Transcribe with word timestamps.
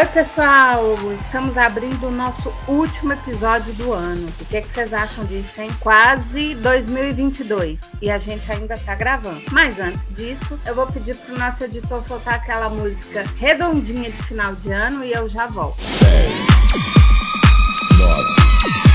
Oi, 0.00 0.06
pessoal! 0.06 0.96
Estamos 1.12 1.58
abrindo 1.58 2.06
o 2.06 2.10
nosso 2.10 2.50
último 2.66 3.12
episódio 3.12 3.70
do 3.74 3.92
ano. 3.92 4.32
O 4.40 4.44
que, 4.46 4.56
é 4.56 4.62
que 4.62 4.68
vocês 4.68 4.94
acham 4.94 5.26
disso, 5.26 5.60
hein? 5.60 5.70
Quase 5.78 6.54
2022 6.54 7.82
e 8.00 8.10
a 8.10 8.18
gente 8.18 8.50
ainda 8.50 8.78
tá 8.78 8.94
gravando. 8.94 9.42
Mas 9.52 9.78
antes 9.78 10.08
disso, 10.16 10.58
eu 10.64 10.74
vou 10.74 10.86
pedir 10.86 11.14
pro 11.16 11.38
nosso 11.38 11.62
editor 11.64 12.02
soltar 12.04 12.36
aquela 12.36 12.70
música 12.70 13.26
redondinha 13.38 14.10
de 14.10 14.22
final 14.22 14.54
de 14.54 14.72
ano 14.72 15.04
e 15.04 15.12
eu 15.12 15.28
já 15.28 15.46
volto. 15.48 15.82
10, 16.00 16.32
9, 17.98 18.89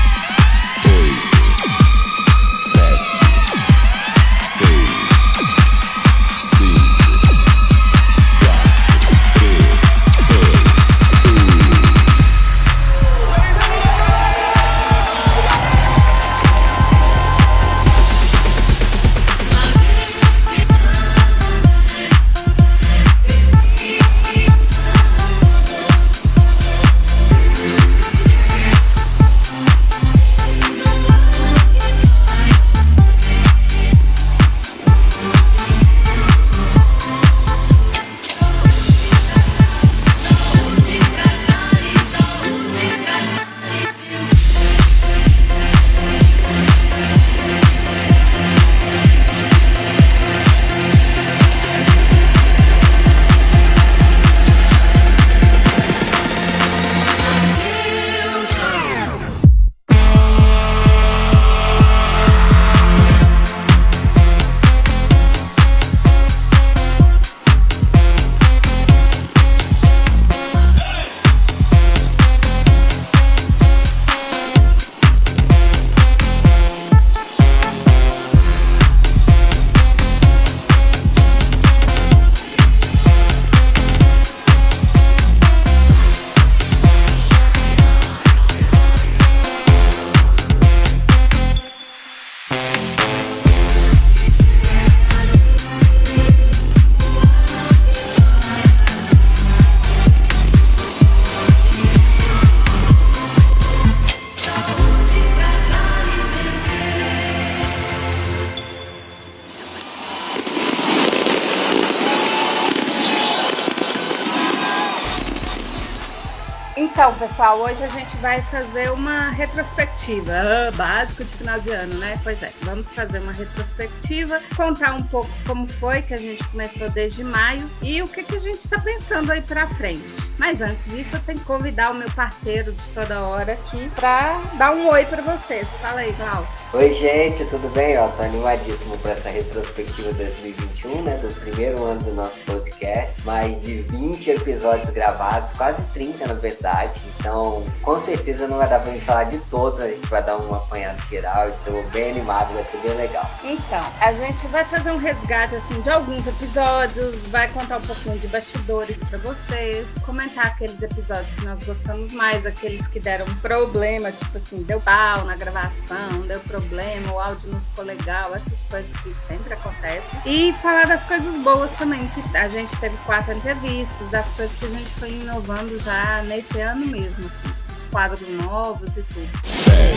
pessoal, 117.36 117.60
hoje 117.60 117.84
a 117.84 117.88
gente 117.88 118.16
vai 118.16 118.40
fazer 118.44 118.90
uma 118.90 119.28
retrospectiva, 119.28 120.32
ah, 120.32 120.70
básico 120.70 121.22
de 121.22 121.36
final 121.36 121.60
de 121.60 121.68
ano, 121.70 121.98
né? 121.98 122.18
Pois 122.22 122.42
é, 122.42 122.50
vamos 122.62 122.90
fazer 122.92 123.18
uma 123.18 123.32
retrospectiva, 123.32 124.40
contar 124.56 124.94
um 124.94 125.02
pouco 125.02 125.28
como 125.46 125.68
foi 125.72 126.00
que 126.00 126.14
a 126.14 126.16
gente 126.16 126.42
começou 126.48 126.88
desde 126.88 127.22
maio 127.22 127.70
e 127.82 128.00
o 128.00 128.08
que, 128.08 128.22
que 128.22 128.36
a 128.36 128.40
gente 128.40 128.60
está 128.64 128.80
pensando 128.80 129.30
aí 129.30 129.42
para 129.42 129.68
frente. 129.74 130.25
Mas 130.38 130.60
antes 130.60 130.84
disso, 130.84 131.16
eu 131.16 131.20
tenho 131.20 131.38
que 131.38 131.44
convidar 131.44 131.90
o 131.90 131.94
meu 131.94 132.10
parceiro 132.10 132.72
de 132.72 132.84
toda 132.90 133.20
hora 133.20 133.54
aqui 133.54 133.88
para 133.94 134.40
dar 134.58 134.72
um 134.72 134.88
oi 134.88 135.04
para 135.06 135.22
vocês. 135.22 135.66
Fala 135.80 136.00
aí, 136.00 136.12
Glaucio. 136.12 136.66
Oi, 136.72 136.92
gente, 136.92 137.44
tudo 137.46 137.72
bem? 137.72 137.96
Ó, 137.96 138.08
tô 138.08 138.22
animadíssimo 138.22 138.98
para 138.98 139.12
essa 139.12 139.30
retrospectiva 139.30 140.12
2021, 140.12 141.02
né? 141.02 141.16
Do 141.16 141.34
primeiro 141.40 141.82
ano 141.84 142.02
do 142.02 142.12
nosso 142.12 142.38
podcast. 142.40 143.22
Mais 143.24 143.60
de 143.62 143.82
20 143.82 144.30
episódios 144.30 144.90
gravados, 144.90 145.52
quase 145.52 145.82
30 145.94 146.26
na 146.26 146.34
verdade. 146.34 147.00
Então, 147.18 147.64
com 147.80 147.98
certeza 147.98 148.46
não 148.46 148.58
vai 148.58 148.68
dar 148.68 148.80
pra 148.80 148.92
gente 148.92 149.04
falar 149.04 149.24
de 149.24 149.38
todos, 149.50 149.80
a 149.80 149.88
gente 149.88 150.06
vai 150.08 150.22
dar 150.22 150.36
um 150.36 150.54
apanhado 150.54 151.00
geral, 151.08 151.48
então 151.48 151.82
bem 151.90 152.10
animado, 152.10 152.52
vai 152.52 152.64
ser 152.64 152.78
bem 152.78 152.94
legal. 152.94 153.30
Então, 153.42 153.84
a 154.00 154.12
gente 154.12 154.46
vai 154.48 154.64
fazer 154.66 154.90
um 154.90 154.98
resgate 154.98 155.54
assim 155.54 155.80
de 155.80 155.88
alguns 155.88 156.26
episódios, 156.26 157.16
vai 157.28 157.48
contar 157.48 157.78
um 157.78 157.82
pouquinho 157.82 158.18
de 158.18 158.26
bastidores 158.28 158.98
para 158.98 159.18
vocês, 159.18 159.86
comentar 160.26 160.46
aqueles 160.46 160.80
episódios 160.82 161.30
que 161.36 161.44
nós 161.44 161.64
gostamos 161.64 162.12
mais, 162.12 162.44
aqueles 162.44 162.86
que 162.88 162.98
deram 162.98 163.26
problema, 163.36 164.10
tipo 164.12 164.38
assim, 164.38 164.62
deu 164.62 164.80
pau 164.80 165.24
na 165.24 165.36
gravação, 165.36 166.20
deu 166.26 166.40
problema, 166.40 167.12
o 167.12 167.20
áudio 167.20 167.50
não 167.50 167.60
ficou 167.60 167.84
legal, 167.84 168.34
essas 168.34 168.58
coisas 168.68 168.90
que 169.02 169.14
sempre 169.28 169.54
acontecem. 169.54 170.02
E 170.24 170.52
falar 170.54 170.86
das 170.86 171.04
coisas 171.04 171.34
boas 171.42 171.70
também, 171.72 172.08
que 172.08 172.36
a 172.36 172.48
gente 172.48 172.74
teve 172.78 172.96
quatro 173.04 173.32
entrevistas, 173.34 174.10
das 174.10 174.28
coisas 174.30 174.56
que 174.58 174.66
a 174.66 174.70
gente 174.70 174.90
foi 174.90 175.10
inovando 175.10 175.78
já 175.80 176.22
nesse 176.22 176.60
ano 176.60 176.86
mesmo, 176.86 177.26
assim, 177.26 177.54
os 177.76 177.90
quadros 177.90 178.28
novos 178.28 178.96
e 178.96 179.02
tudo. 179.02 179.28
10, 179.66 179.96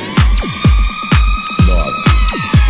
9, 1.67 2.68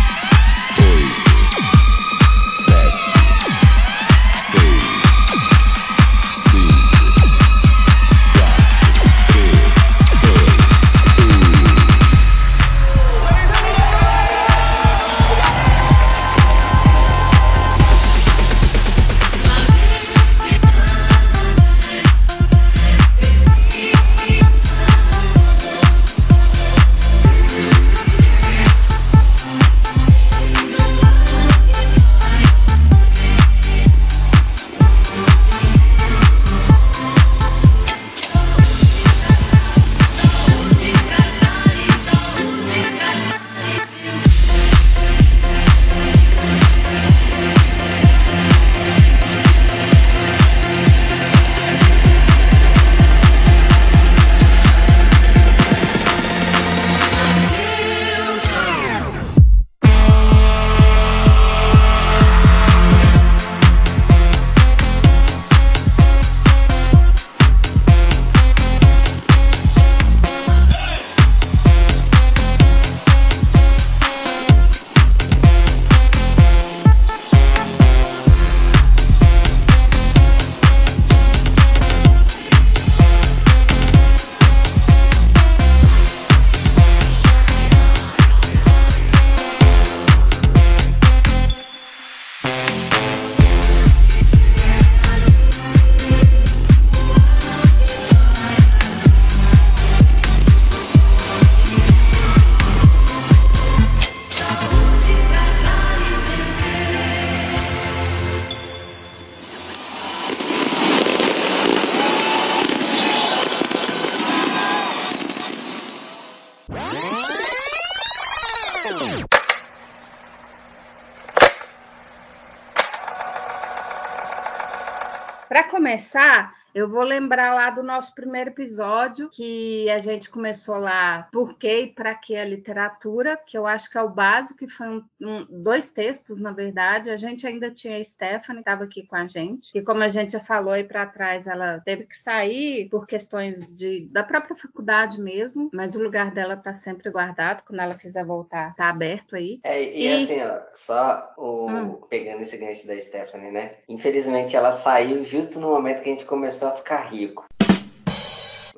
começar, 125.90 126.54
eu 126.74 126.88
vou 126.88 127.02
lembrar 127.02 127.54
lá 127.54 127.70
do 127.70 127.82
nosso 127.82 128.14
primeiro 128.14 128.50
episódio, 128.50 129.28
que 129.30 129.88
a 129.90 129.98
gente 129.98 130.30
começou 130.30 130.76
lá 130.76 131.28
por 131.32 131.58
que 131.58 131.80
e 131.80 131.86
para 131.86 132.14
que 132.14 132.36
a 132.36 132.44
literatura, 132.44 133.36
que 133.36 133.56
eu 133.56 133.66
acho 133.66 133.90
que 133.90 133.98
é 133.98 134.02
o 134.02 134.08
básico, 134.08 134.58
que 134.58 134.68
foi 134.68 134.88
um, 134.88 135.04
um, 135.20 135.46
dois 135.62 135.90
textos, 135.90 136.40
na 136.40 136.52
verdade. 136.52 137.10
A 137.10 137.16
gente 137.16 137.46
ainda 137.46 137.70
tinha 137.70 137.96
a 137.96 138.04
Stephanie, 138.04 138.60
estava 138.60 138.84
aqui 138.84 139.06
com 139.06 139.16
a 139.16 139.26
gente, 139.26 139.76
e 139.76 139.82
como 139.82 140.02
a 140.02 140.08
gente 140.08 140.32
já 140.32 140.40
falou 140.40 140.72
aí 140.72 140.84
para 140.84 141.06
trás, 141.06 141.46
ela 141.46 141.80
teve 141.84 142.04
que 142.04 142.16
sair 142.16 142.88
por 142.88 143.06
questões 143.06 143.66
de, 143.74 144.08
da 144.10 144.22
própria 144.22 144.56
faculdade 144.56 145.20
mesmo, 145.20 145.70
mas 145.72 145.94
o 145.94 146.02
lugar 146.02 146.30
dela 146.30 146.54
está 146.54 146.72
sempre 146.74 147.10
guardado, 147.10 147.62
quando 147.66 147.80
ela 147.80 147.94
quiser 147.94 148.24
voltar, 148.24 148.70
está 148.70 148.88
aberto 148.88 149.36
aí. 149.36 149.60
É, 149.64 149.82
e, 149.82 150.06
e, 150.06 150.12
assim, 150.12 150.40
ó, 150.42 150.60
só 150.74 151.32
o, 151.36 151.66
hum. 151.68 152.00
pegando 152.08 152.42
esse 152.42 152.56
gancho 152.56 152.86
da 152.86 152.98
Stephanie, 152.98 153.50
né? 153.50 153.76
Infelizmente 153.88 154.56
ela 154.56 154.72
saiu 154.72 155.24
justo 155.24 155.58
no 155.58 155.70
momento 155.70 156.02
que 156.02 156.10
a 156.10 156.12
gente 156.12 156.24
começou 156.24 156.59
começou 156.60 156.68
a 156.68 156.76
ficar 156.76 157.10
rico. 157.10 157.59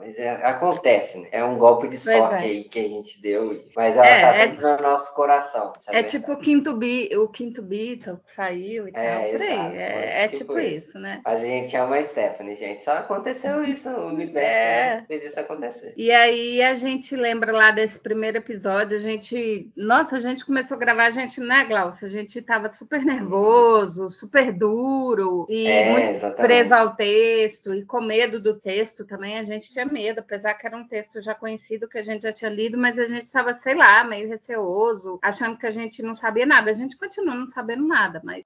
Mas 0.03 0.19
é, 0.19 0.31
acontece, 0.45 1.21
né? 1.21 1.29
É 1.31 1.45
um 1.45 1.57
golpe 1.57 1.87
de 1.89 1.97
sorte 1.97 2.35
é. 2.35 2.49
aí 2.49 2.65
que 2.65 2.81
a 2.81 2.89
gente 2.89 3.21
deu. 3.23 3.65
Mas 3.77 3.95
ela 3.95 4.07
é, 4.07 4.21
tá 4.21 4.29
é 4.29 4.33
sempre 4.33 4.67
é, 4.67 4.77
no 4.77 4.83
nosso 4.83 5.15
coração. 5.15 5.73
É 5.89 6.03
tipo 6.03 6.33
o 6.33 6.39
quinto, 6.39 6.77
bi, 6.77 7.09
o 7.17 7.29
quinto 7.29 7.63
Beatle 7.63 8.19
que 8.27 8.35
saiu 8.35 8.89
e 8.89 8.93
é, 8.95 9.15
tal. 9.15 9.31
Por 9.31 9.43
aí. 9.43 9.79
É, 9.79 10.25
é, 10.25 10.29
tipo, 10.29 10.39
tipo 10.39 10.59
isso. 10.59 10.89
isso. 10.89 10.99
né? 10.99 11.21
Mas 11.25 11.41
a 11.41 11.47
gente 11.47 11.77
ama 11.77 11.97
a 11.97 12.03
Stephanie, 12.03 12.57
gente. 12.57 12.83
Só 12.83 12.93
aconteceu 12.93 13.63
isso. 13.65 13.89
O 13.91 14.09
universo 14.09 14.49
né? 14.49 15.05
fez 15.07 15.25
isso 15.25 15.39
acontecer. 15.39 15.95
E 15.97 16.11
aí 16.11 16.61
a 16.63 16.75
gente 16.75 17.15
lembra 17.15 17.53
lá 17.53 17.71
desse 17.71 17.99
primeiro 17.99 18.39
episódio. 18.39 18.97
A 18.97 19.01
gente. 19.01 19.71
Nossa, 19.77 20.17
a 20.17 20.21
gente 20.21 20.45
começou 20.45 20.77
a 20.77 20.81
gravar, 20.81 21.07
a 21.07 21.11
gente, 21.11 21.41
né, 21.41 21.65
Glaucia? 21.65 22.09
A 22.09 22.11
gente 22.11 22.43
tava 22.43 22.73
super 22.73 23.05
nervoso, 23.05 24.11
super 24.11 24.53
duro. 24.53 25.47
E 25.49 25.85
muito 25.93 26.11
exatamente. 26.11 26.43
preso 26.43 26.75
ao 26.75 26.97
texto. 26.97 27.73
E 27.73 27.85
com 27.85 28.01
medo 28.01 28.41
do 28.41 28.59
texto 28.59 29.07
também. 29.07 29.39
A 29.39 29.45
gente 29.45 29.73
tinha 29.73 29.92
medo, 29.93 30.21
apesar 30.21 30.55
que 30.55 30.67
era 30.67 30.77
um 30.77 30.87
texto 30.87 31.21
já 31.21 31.35
conhecido 31.35 31.89
que 31.89 31.99
a 31.99 32.03
gente 32.03 32.23
já 32.23 32.33
tinha 32.33 32.51
lido, 32.51 32.79
mas 32.79 32.99
a 32.99 33.07
gente 33.07 33.25
estava, 33.25 33.55
sei 33.55 33.75
lá, 33.75 34.03
meio 34.03 34.29
receoso, 34.29 35.19
achando 35.23 35.59
que 35.59 35.67
a 35.67 35.71
gente 35.71 36.03
não 36.03 36.15
sabia 36.15 36.47
nada. 36.47 36.71
A 36.71 36.75
gente 36.75 36.97
continua 36.97 37.35
não 37.35 37.47
sabendo 37.47 37.87
nada, 37.87 38.21
mas 38.25 38.43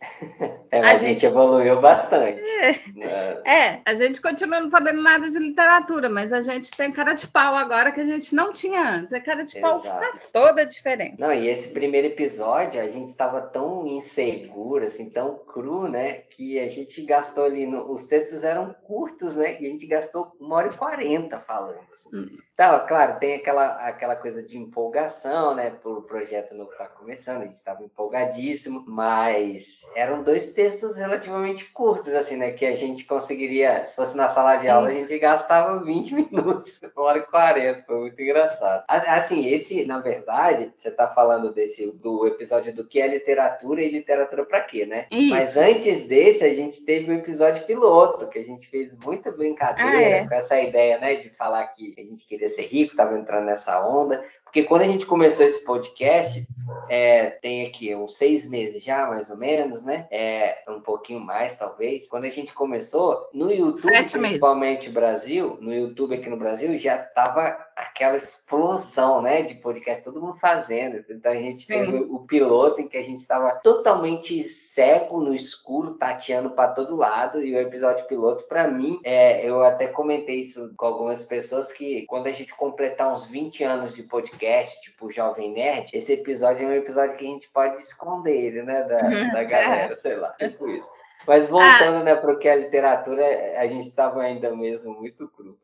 É, 0.70 0.80
a, 0.80 0.90
a 0.90 0.96
gente... 0.96 1.20
gente... 1.20 1.26
evoluiu 1.26 1.80
bastante. 1.80 2.38
É. 2.40 2.72
Né? 2.94 3.42
é. 3.46 3.80
a 3.86 3.94
gente 3.94 4.20
continua 4.20 4.60
não 4.60 4.68
sabendo 4.68 5.00
nada 5.00 5.30
de 5.30 5.38
literatura, 5.38 6.10
mas 6.10 6.30
a 6.30 6.42
gente 6.42 6.70
tem 6.72 6.92
cara 6.92 7.14
de 7.14 7.26
pau 7.26 7.54
agora 7.54 7.90
que 7.90 8.00
a 8.00 8.04
gente 8.04 8.34
não 8.34 8.52
tinha 8.52 8.82
antes. 8.82 9.12
A 9.14 9.20
cara 9.20 9.44
de 9.44 9.58
pau 9.58 9.80
faz 9.80 10.30
toda 10.30 10.60
a 10.60 10.64
diferença. 10.66 11.16
Não, 11.18 11.32
e 11.32 11.48
esse 11.48 11.70
primeiro 11.70 12.08
episódio 12.08 12.82
a 12.82 12.86
gente 12.86 13.08
estava 13.08 13.40
tão 13.40 13.86
inseguro, 13.86 14.84
assim, 14.84 15.08
tão 15.08 15.38
cru, 15.38 15.88
né? 15.88 16.18
Que 16.20 16.58
a 16.58 16.68
gente 16.68 17.00
gastou 17.02 17.44
ali. 17.44 17.66
No... 17.66 17.90
Os 17.90 18.04
textos 18.04 18.44
eram 18.44 18.74
curtos, 18.84 19.36
né? 19.36 19.58
E 19.58 19.66
a 19.66 19.70
gente 19.70 19.86
gastou 19.86 20.36
uma 20.38 20.56
hora 20.56 20.68
e 20.68 20.76
quarenta 20.76 21.40
falando. 21.40 21.80
Assim. 21.90 22.10
Hum. 22.14 22.38
Então, 22.52 22.86
claro, 22.86 23.18
tem 23.18 23.36
aquela, 23.36 23.88
aquela 23.88 24.16
coisa 24.16 24.42
de 24.42 24.58
empolgação, 24.58 25.54
né? 25.54 25.70
Por 25.70 25.98
o 25.98 26.02
projeto 26.02 26.54
novo 26.54 26.72
estar 26.72 26.88
tá 26.88 26.94
começando, 26.94 27.42
a 27.42 27.44
gente 27.44 27.54
estava 27.54 27.82
empolgadíssimo, 27.82 28.84
mas 28.86 29.87
eram 29.94 30.22
dois 30.22 30.52
textos 30.52 30.96
relativamente 30.96 31.64
curtos, 31.72 32.12
assim, 32.14 32.36
né? 32.36 32.52
Que 32.52 32.66
a 32.66 32.74
gente 32.74 33.04
conseguiria, 33.04 33.84
se 33.84 33.94
fosse 33.94 34.16
na 34.16 34.28
sala 34.28 34.56
de 34.56 34.68
aula, 34.68 34.88
a 34.88 34.92
gente 34.92 35.18
gastava 35.18 35.82
20 35.82 36.14
minutos, 36.30 36.80
uma 36.96 37.04
hora 37.04 37.18
e 37.18 37.22
40, 37.22 37.82
foi 37.84 38.00
muito 38.00 38.20
engraçado. 38.20 38.84
Assim, 38.88 39.46
esse, 39.46 39.84
na 39.84 40.00
verdade, 40.00 40.72
você 40.78 40.88
está 40.88 41.08
falando 41.08 41.52
desse, 41.52 41.86
do 41.92 42.26
episódio 42.26 42.74
do 42.74 42.84
que 42.84 43.00
é 43.00 43.06
literatura 43.06 43.82
e 43.82 43.90
literatura 43.90 44.44
para 44.44 44.60
quê, 44.62 44.86
né? 44.86 45.06
Isso. 45.10 45.34
Mas 45.34 45.56
antes 45.56 46.06
desse, 46.06 46.44
a 46.44 46.54
gente 46.54 46.82
teve 46.84 47.10
um 47.10 47.16
episódio 47.16 47.66
piloto, 47.66 48.28
que 48.28 48.38
a 48.38 48.44
gente 48.44 48.68
fez 48.68 48.92
muita 49.04 49.30
brincadeira 49.30 49.90
ah, 49.90 50.02
é. 50.02 50.26
com 50.26 50.34
essa 50.34 50.60
ideia, 50.60 50.98
né? 50.98 51.16
De 51.16 51.30
falar 51.30 51.66
que 51.68 51.94
a 51.98 52.02
gente 52.02 52.26
queria 52.26 52.48
ser 52.48 52.62
rico, 52.62 52.92
estava 52.92 53.16
entrando 53.18 53.46
nessa 53.46 53.86
onda. 53.86 54.24
Porque 54.48 54.64
quando 54.64 54.82
a 54.82 54.86
gente 54.86 55.04
começou 55.04 55.44
esse 55.44 55.62
podcast, 55.62 56.46
é, 56.88 57.26
tem 57.26 57.66
aqui 57.66 57.94
uns 57.94 58.16
seis 58.16 58.48
meses 58.48 58.82
já, 58.82 59.06
mais 59.06 59.30
ou 59.30 59.36
menos, 59.36 59.84
né? 59.84 60.06
É, 60.10 60.62
um 60.68 60.80
pouquinho 60.80 61.20
mais, 61.20 61.54
talvez. 61.54 62.08
Quando 62.08 62.24
a 62.24 62.30
gente 62.30 62.54
começou, 62.54 63.28
no 63.34 63.52
YouTube, 63.52 63.94
Sete 63.94 64.18
principalmente 64.18 64.80
meses. 64.80 64.94
Brasil, 64.94 65.58
no 65.60 65.72
YouTube 65.72 66.14
aqui 66.14 66.30
no 66.30 66.38
Brasil, 66.38 66.78
já 66.78 66.96
tava 66.96 67.58
aquela 67.76 68.16
explosão, 68.16 69.20
né, 69.20 69.42
de 69.42 69.54
podcast, 69.56 70.02
todo 70.02 70.20
mundo 70.20 70.38
fazendo. 70.38 70.96
Então 71.10 71.30
a 71.30 71.36
gente 71.36 71.66
teve 71.66 71.98
o 71.98 72.20
piloto 72.20 72.80
em 72.80 72.88
que 72.88 72.96
a 72.96 73.02
gente 73.02 73.20
estava 73.20 73.50
totalmente 73.60 74.48
cego 74.78 75.20
no 75.20 75.34
escuro, 75.34 75.94
tateando 75.94 76.50
para 76.50 76.70
todo 76.70 76.94
lado. 76.94 77.42
E 77.42 77.52
o 77.52 77.60
episódio 77.60 78.06
piloto, 78.06 78.44
para 78.44 78.68
mim, 78.68 79.00
é, 79.02 79.44
eu 79.44 79.64
até 79.64 79.88
comentei 79.88 80.42
isso 80.42 80.72
com 80.76 80.86
algumas 80.86 81.24
pessoas 81.24 81.72
que 81.72 82.06
quando 82.06 82.28
a 82.28 82.30
gente 82.30 82.54
completar 82.54 83.10
uns 83.10 83.26
20 83.26 83.64
anos 83.64 83.92
de 83.92 84.04
podcast, 84.04 84.80
tipo 84.80 85.10
Jovem 85.10 85.52
Nerd, 85.52 85.90
esse 85.92 86.12
episódio 86.12 86.64
é 86.64 86.70
um 86.70 86.74
episódio 86.74 87.16
que 87.16 87.26
a 87.26 87.28
gente 87.28 87.48
pode 87.48 87.80
esconder 87.80 88.36
ele, 88.36 88.62
né, 88.62 88.84
da, 88.84 88.98
da 89.32 89.42
galera, 89.42 89.96
sei 89.96 90.14
lá, 90.14 90.28
tipo 90.38 90.68
isso. 90.68 90.86
Mas 91.26 91.48
voltando, 91.48 91.96
ah. 91.96 92.04
né, 92.04 92.14
para 92.14 92.32
o 92.32 92.38
que 92.38 92.46
é 92.46 92.52
a 92.52 92.56
literatura, 92.56 93.24
a 93.58 93.66
gente 93.66 93.88
estava 93.88 94.22
ainda 94.22 94.54
mesmo 94.54 94.94
muito 94.94 95.26
cru. 95.28 95.58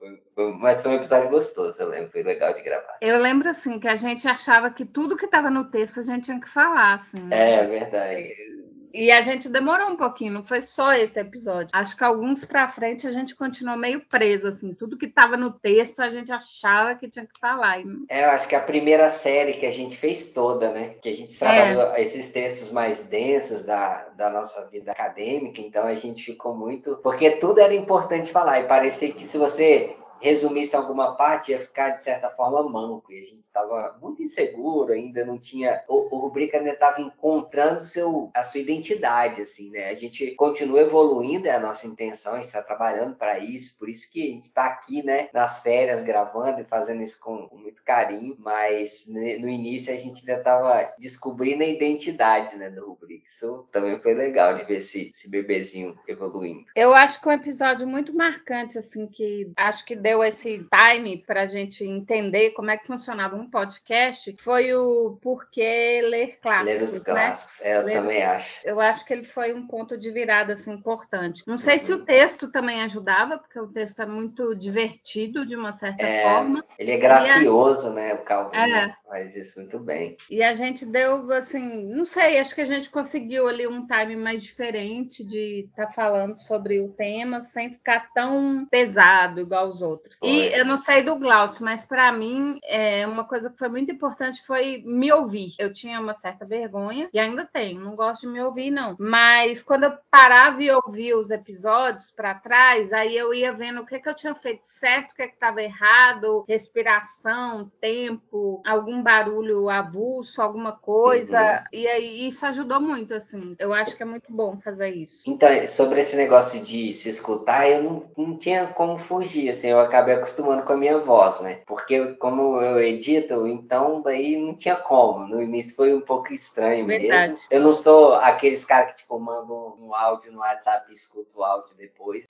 Mas 0.58 0.82
foi 0.82 0.90
um 0.90 0.96
episódio 0.96 1.30
gostoso, 1.30 1.80
eu 1.80 1.88
lembro, 1.88 2.10
foi 2.10 2.24
legal 2.24 2.52
de 2.52 2.62
gravar. 2.62 2.98
Eu 3.00 3.18
lembro, 3.18 3.48
assim, 3.48 3.78
que 3.78 3.86
a 3.86 3.94
gente 3.94 4.26
achava 4.26 4.70
que 4.70 4.84
tudo 4.84 5.16
que 5.16 5.24
estava 5.24 5.50
no 5.50 5.70
texto 5.70 6.00
a 6.00 6.02
gente 6.02 6.24
tinha 6.24 6.40
que 6.40 6.48
falar, 6.48 6.94
assim. 6.94 7.20
Né? 7.20 7.54
É, 7.54 7.66
verdade. 7.66 8.63
E 8.94 9.10
a 9.10 9.22
gente 9.22 9.48
demorou 9.48 9.88
um 9.88 9.96
pouquinho, 9.96 10.32
não 10.32 10.44
foi 10.44 10.62
só 10.62 10.92
esse 10.94 11.18
episódio. 11.18 11.68
Acho 11.72 11.96
que 11.96 12.04
alguns 12.04 12.44
para 12.44 12.68
frente 12.68 13.08
a 13.08 13.12
gente 13.12 13.34
continuou 13.34 13.76
meio 13.76 14.00
preso, 14.00 14.46
assim. 14.46 14.72
Tudo 14.72 14.96
que 14.96 15.06
estava 15.06 15.36
no 15.36 15.50
texto 15.50 15.98
a 15.98 16.08
gente 16.08 16.30
achava 16.30 16.94
que 16.94 17.10
tinha 17.10 17.26
que 17.26 17.40
falar. 17.40 17.80
É, 18.08 18.24
eu 18.24 18.30
acho 18.30 18.46
que 18.46 18.54
a 18.54 18.60
primeira 18.60 19.10
série 19.10 19.54
que 19.54 19.66
a 19.66 19.72
gente 19.72 19.96
fez 19.96 20.32
toda, 20.32 20.70
né? 20.70 20.94
Que 21.02 21.08
a 21.08 21.16
gente 21.16 21.36
trabalhou 21.36 21.92
é. 21.96 22.02
esses 22.02 22.30
textos 22.30 22.70
mais 22.70 23.02
densos 23.02 23.64
da, 23.64 24.06
da 24.16 24.30
nossa 24.30 24.70
vida 24.70 24.92
acadêmica, 24.92 25.60
então 25.60 25.84
a 25.84 25.94
gente 25.94 26.24
ficou 26.24 26.54
muito. 26.54 26.96
Porque 27.02 27.32
tudo 27.32 27.58
era 27.58 27.74
importante 27.74 28.30
falar. 28.30 28.60
E 28.60 28.68
parecia 28.68 29.12
que 29.12 29.24
se 29.24 29.36
você 29.36 29.96
resumisse 30.20 30.74
alguma 30.74 31.16
parte, 31.16 31.52
ia 31.52 31.60
ficar, 31.60 31.90
de 31.90 32.02
certa 32.02 32.30
forma, 32.30 32.62
manco. 32.62 33.12
E 33.12 33.18
a 33.18 33.24
gente 33.24 33.42
estava 33.42 33.96
muito 34.00 34.22
inseguro, 34.22 34.92
ainda 34.92 35.24
não 35.24 35.38
tinha. 35.38 35.82
O, 35.88 36.14
o 36.14 36.18
Rubrica 36.20 36.58
ainda 36.58 36.70
estava 36.70 37.00
encontrando 37.00 37.84
seu, 37.84 38.30
a 38.34 38.44
sua 38.44 38.60
identidade, 38.60 39.42
assim, 39.42 39.70
né? 39.70 39.90
A 39.90 39.94
gente 39.94 40.32
continua 40.32 40.80
evoluindo, 40.80 41.46
é 41.46 41.52
a 41.52 41.60
nossa 41.60 41.86
intenção, 41.86 42.34
a 42.34 42.36
gente 42.36 42.46
está 42.46 42.62
trabalhando 42.62 43.16
para 43.16 43.38
isso, 43.38 43.78
por 43.78 43.88
isso 43.88 44.10
que 44.10 44.22
a 44.22 44.32
gente 44.32 44.44
está 44.44 44.66
aqui, 44.66 45.02
né, 45.02 45.28
nas 45.32 45.62
férias, 45.62 46.02
gravando 46.02 46.60
e 46.60 46.64
fazendo 46.64 47.02
isso 47.02 47.18
com, 47.20 47.48
com 47.48 47.56
muito 47.56 47.82
carinho, 47.82 48.36
mas 48.38 49.06
né, 49.08 49.36
no 49.38 49.48
início 49.48 49.92
a 49.92 49.96
gente 49.96 50.20
ainda 50.20 50.40
estava 50.40 50.92
descobrindo 50.98 51.62
a 51.62 51.66
identidade, 51.66 52.56
né, 52.56 52.70
do 52.70 52.86
Rubrica. 52.86 53.24
Isso 53.26 53.66
também 53.72 53.98
foi 54.00 54.14
legal 54.14 54.56
de 54.56 54.64
ver 54.64 54.76
esse, 54.76 55.10
esse 55.10 55.30
bebezinho 55.30 55.98
evoluindo. 56.06 56.66
Eu 56.74 56.94
acho 56.94 57.20
que 57.20 57.28
é 57.28 57.32
um 57.32 57.34
episódio 57.34 57.86
muito 57.86 58.14
marcante, 58.14 58.78
assim, 58.78 59.06
que 59.06 59.52
acho 59.56 59.84
que 59.84 59.96
deu 59.96 60.13
deu 60.14 60.22
esse 60.22 60.64
time 60.70 61.24
para 61.26 61.42
a 61.42 61.46
gente 61.46 61.84
entender 61.84 62.50
como 62.50 62.70
é 62.70 62.76
que 62.76 62.86
funcionava 62.86 63.34
um 63.34 63.50
podcast 63.50 64.34
foi 64.40 64.72
o 64.72 65.18
porquê 65.20 66.02
ler 66.04 66.38
clássicos. 66.40 66.74
Ler 66.74 66.82
os 66.84 66.92
né? 66.94 67.00
clássicos, 67.04 67.60
né? 67.60 67.70
é, 67.70 67.76
eu 67.76 67.82
ler 67.82 67.94
também 67.94 68.22
os... 68.22 68.28
acho. 68.28 68.60
Eu 68.64 68.80
acho 68.80 69.04
que 69.04 69.12
ele 69.12 69.24
foi 69.24 69.52
um 69.52 69.66
ponto 69.66 69.98
de 69.98 70.10
virada 70.12 70.52
assim, 70.52 70.72
importante. 70.72 71.42
Não 71.46 71.58
sei 71.58 71.74
uhum. 71.74 71.80
se 71.80 71.92
o 71.92 71.98
uhum. 71.98 72.04
texto 72.04 72.52
também 72.52 72.82
ajudava, 72.82 73.38
porque 73.38 73.58
o 73.58 73.66
texto 73.66 74.00
é 74.00 74.06
muito 74.06 74.54
divertido 74.54 75.44
de 75.44 75.56
uma 75.56 75.72
certa 75.72 76.04
é, 76.04 76.22
forma. 76.22 76.64
Ele 76.78 76.92
é 76.92 76.98
gracioso, 76.98 77.88
a... 77.88 77.92
né? 77.92 78.14
O 78.14 78.18
Calvin 78.18 78.56
é. 78.56 78.94
faz 79.08 79.34
isso 79.34 79.58
muito 79.58 79.80
bem. 79.80 80.16
E 80.30 80.42
a 80.42 80.54
gente 80.54 80.86
deu, 80.86 81.32
assim, 81.32 81.92
não 81.92 82.04
sei, 82.04 82.38
acho 82.38 82.54
que 82.54 82.60
a 82.60 82.66
gente 82.66 82.88
conseguiu 82.88 83.48
ali 83.48 83.66
um 83.66 83.86
time 83.86 84.14
mais 84.14 84.44
diferente 84.44 85.24
de 85.24 85.66
estar 85.68 85.86
tá 85.86 85.92
falando 85.92 86.36
sobre 86.36 86.80
o 86.80 86.90
tema 86.90 87.40
sem 87.40 87.70
ficar 87.70 88.12
tão 88.14 88.66
pesado 88.70 89.40
igual 89.40 89.68
os 89.68 89.82
outros 89.82 89.93
outros. 89.94 90.18
E 90.22 90.46
eu 90.58 90.64
não 90.64 90.78
sei 90.78 91.02
do 91.02 91.16
Glaucio, 91.16 91.64
mas 91.64 91.84
para 91.84 92.10
mim, 92.12 92.58
é, 92.64 93.06
uma 93.06 93.24
coisa 93.24 93.50
que 93.50 93.58
foi 93.58 93.68
muito 93.68 93.90
importante 93.90 94.44
foi 94.46 94.82
me 94.84 95.12
ouvir. 95.12 95.54
Eu 95.58 95.72
tinha 95.72 96.00
uma 96.00 96.14
certa 96.14 96.44
vergonha, 96.44 97.08
e 97.12 97.18
ainda 97.18 97.48
tenho, 97.50 97.80
não 97.80 97.94
gosto 97.94 98.22
de 98.22 98.28
me 98.28 98.40
ouvir, 98.42 98.70
não. 98.70 98.96
Mas 98.98 99.62
quando 99.62 99.84
eu 99.84 99.92
parava 100.10 100.62
e 100.62 100.70
ouvia 100.70 101.16
os 101.18 101.30
episódios 101.30 102.10
para 102.10 102.34
trás, 102.34 102.92
aí 102.92 103.16
eu 103.16 103.32
ia 103.32 103.52
vendo 103.52 103.80
o 103.80 103.86
que, 103.86 103.98
que 103.98 104.08
eu 104.08 104.14
tinha 104.14 104.34
feito 104.34 104.64
certo, 104.64 105.12
o 105.12 105.14
que 105.14 105.22
estava 105.22 105.62
errado, 105.62 106.44
respiração, 106.48 107.68
tempo, 107.80 108.62
algum 108.66 109.02
barulho 109.02 109.68
avulso, 109.68 110.40
alguma 110.40 110.72
coisa. 110.72 111.40
Uhum. 111.40 111.64
E 111.72 111.86
aí 111.86 112.26
isso 112.26 112.44
ajudou 112.46 112.80
muito, 112.80 113.14
assim. 113.14 113.54
Eu 113.58 113.72
acho 113.72 113.96
que 113.96 114.02
é 114.02 114.06
muito 114.06 114.32
bom 114.32 114.58
fazer 114.60 114.90
isso. 114.90 115.22
Então, 115.26 115.48
sobre 115.66 116.00
esse 116.00 116.16
negócio 116.16 116.64
de 116.64 116.92
se 116.92 117.08
escutar, 117.08 117.68
eu 117.68 117.82
não, 117.82 118.10
não 118.16 118.38
tinha 118.38 118.66
como 118.68 118.98
fugir, 118.98 119.50
assim. 119.50 119.68
Eu 119.68 119.80
acabei 119.84 120.14
acostumando 120.14 120.62
com 120.62 120.72
a 120.72 120.76
minha 120.76 120.98
voz, 120.98 121.40
né? 121.40 121.60
Porque 121.66 122.14
como 122.14 122.60
eu 122.60 122.80
edito, 122.82 123.46
então 123.46 124.02
daí 124.02 124.36
não 124.36 124.54
tinha 124.54 124.76
como. 124.76 125.26
No 125.26 125.42
início 125.42 125.76
foi 125.76 125.94
um 125.94 126.00
pouco 126.00 126.32
estranho 126.32 126.86
Verdade. 126.86 127.32
mesmo. 127.32 127.46
Eu 127.50 127.60
não 127.60 127.74
sou 127.74 128.14
aqueles 128.14 128.64
caras 128.64 128.92
que 128.92 128.98
tipo 128.98 129.18
mandam 129.18 129.76
um 129.80 129.94
áudio 129.94 130.32
no 130.32 130.40
WhatsApp 130.40 130.90
e 130.90 130.94
escuto 130.94 131.38
o 131.38 131.44
áudio 131.44 131.74
depois. 131.76 132.24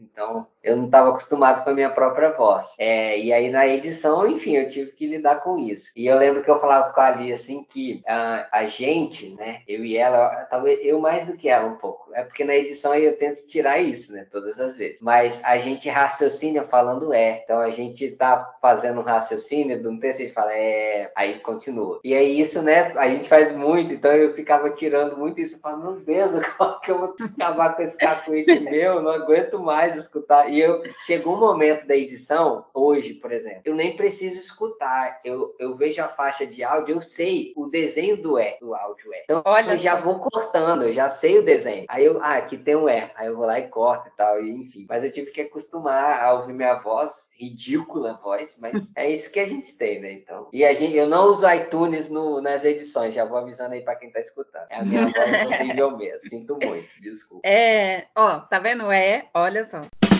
Então, 0.00 0.46
eu 0.62 0.76
não 0.76 0.86
estava 0.86 1.10
acostumado 1.10 1.62
com 1.62 1.70
a 1.70 1.74
minha 1.74 1.90
própria 1.90 2.32
voz. 2.32 2.74
É, 2.78 3.18
e 3.18 3.32
aí, 3.32 3.50
na 3.50 3.66
edição, 3.66 4.26
enfim, 4.26 4.56
eu 4.56 4.68
tive 4.68 4.92
que 4.92 5.06
lidar 5.06 5.36
com 5.36 5.58
isso. 5.58 5.90
E 5.96 6.06
eu 6.06 6.16
lembro 6.16 6.42
que 6.42 6.50
eu 6.50 6.60
falava 6.60 6.92
com 6.92 7.00
a 7.00 7.04
Ali, 7.04 7.32
assim, 7.32 7.62
que 7.62 8.02
a, 8.06 8.48
a 8.50 8.64
gente, 8.64 9.28
né, 9.34 9.60
eu 9.68 9.84
e 9.84 9.96
ela, 9.96 10.46
talvez 10.50 10.80
eu 10.82 10.98
mais 10.98 11.26
do 11.26 11.36
que 11.36 11.48
ela 11.48 11.68
um 11.68 11.76
pouco. 11.76 12.10
É 12.14 12.24
porque 12.24 12.44
na 12.44 12.54
edição 12.54 12.94
eu 12.94 13.16
tento 13.16 13.46
tirar 13.46 13.78
isso, 13.78 14.12
né, 14.12 14.26
todas 14.32 14.58
as 14.58 14.76
vezes. 14.76 15.00
Mas 15.00 15.40
a 15.44 15.58
gente 15.58 15.88
raciocina 15.88 16.62
falando 16.64 17.12
é. 17.12 17.42
Então, 17.44 17.60
a 17.60 17.70
gente 17.70 18.10
tá 18.12 18.54
fazendo 18.60 19.00
um 19.00 19.04
raciocínio 19.04 19.80
de 19.80 19.86
um 19.86 20.00
texto 20.00 20.20
e 20.20 20.30
fala 20.30 20.52
é, 20.52 21.12
aí 21.14 21.38
continua. 21.40 22.00
E 22.02 22.14
aí, 22.14 22.40
isso, 22.40 22.62
né, 22.62 22.92
a 22.96 23.08
gente 23.08 23.28
faz 23.28 23.54
muito. 23.54 23.92
Então, 23.92 24.10
eu 24.10 24.34
ficava 24.34 24.70
tirando 24.70 25.16
muito 25.16 25.40
isso. 25.40 25.60
Falando, 25.60 25.84
meu 25.84 26.00
Deus, 26.00 26.46
como 26.56 26.80
que 26.80 26.90
eu 26.90 26.98
vou 26.98 27.14
acabar 27.38 27.76
com 27.76 27.82
esse 27.82 27.96
cacuete 27.96 28.60
meu? 28.60 29.02
Não 29.02 29.12
aguento 29.12 29.58
mais 29.58 29.83
mais 29.84 29.96
escutar. 29.96 30.50
E 30.50 30.60
eu 30.60 30.82
chegou 31.04 31.34
um 31.34 31.40
momento 31.40 31.86
da 31.86 31.94
edição, 31.94 32.64
hoje, 32.72 33.14
por 33.14 33.30
exemplo, 33.30 33.62
eu 33.64 33.74
nem 33.74 33.96
preciso 33.96 34.36
escutar. 34.36 35.20
Eu, 35.24 35.54
eu 35.58 35.74
vejo 35.76 36.00
a 36.00 36.08
faixa 36.08 36.46
de 36.46 36.64
áudio, 36.64 36.96
eu 36.96 37.00
sei 37.00 37.52
o 37.56 37.66
desenho 37.66 38.16
do 38.16 38.38
E, 38.38 38.56
do 38.60 38.74
áudio 38.74 39.12
E. 39.12 39.22
Então 39.24 39.42
Olha 39.44 39.72
eu 39.72 39.78
já 39.78 39.96
vou 39.96 40.18
cortando, 40.18 40.84
eu 40.84 40.92
já 40.92 41.08
sei 41.08 41.38
o 41.38 41.44
desenho. 41.44 41.84
Aí 41.88 42.04
eu, 42.04 42.22
ah, 42.22 42.36
aqui 42.36 42.56
tem 42.56 42.76
um 42.76 42.88
E. 42.88 43.10
Aí 43.14 43.26
eu 43.26 43.36
vou 43.36 43.46
lá 43.46 43.58
e 43.58 43.68
corto 43.68 44.08
e 44.08 44.16
tal, 44.16 44.42
e 44.42 44.50
enfim. 44.50 44.86
Mas 44.88 45.04
eu 45.04 45.12
tive 45.12 45.30
que 45.30 45.42
acostumar 45.42 46.22
a 46.22 46.32
ouvir 46.34 46.54
minha 46.54 46.74
voz, 46.74 47.30
ridícula 47.38 48.18
voz, 48.22 48.56
mas 48.58 48.72
é 48.96 49.10
isso 49.10 49.30
que 49.30 49.40
a 49.40 49.48
gente 49.48 49.76
tem, 49.76 50.00
né? 50.00 50.12
Então. 50.12 50.48
E 50.52 50.64
a 50.64 50.72
gente, 50.72 50.96
eu 50.96 51.06
não 51.06 51.26
uso 51.26 51.48
iTunes 51.50 52.08
no, 52.08 52.40
nas 52.40 52.64
edições, 52.64 53.14
já 53.14 53.24
vou 53.24 53.38
avisando 53.38 53.74
aí 53.74 53.82
para 53.82 53.96
quem 53.96 54.10
tá 54.10 54.20
escutando. 54.20 54.66
É 54.70 54.76
a 54.76 54.84
minha 54.84 55.06
voz 55.10 55.46
horrível 55.46 55.90
mesmo. 55.96 56.30
Sinto 56.30 56.58
muito, 56.62 56.88
desculpa. 57.00 57.46
É, 57.46 58.06
ó, 58.14 58.40
tá 58.40 58.58
vendo? 58.58 58.90
É, 58.90 59.28
olha 59.34 59.64
só 59.64 59.73
ação. 59.74 60.13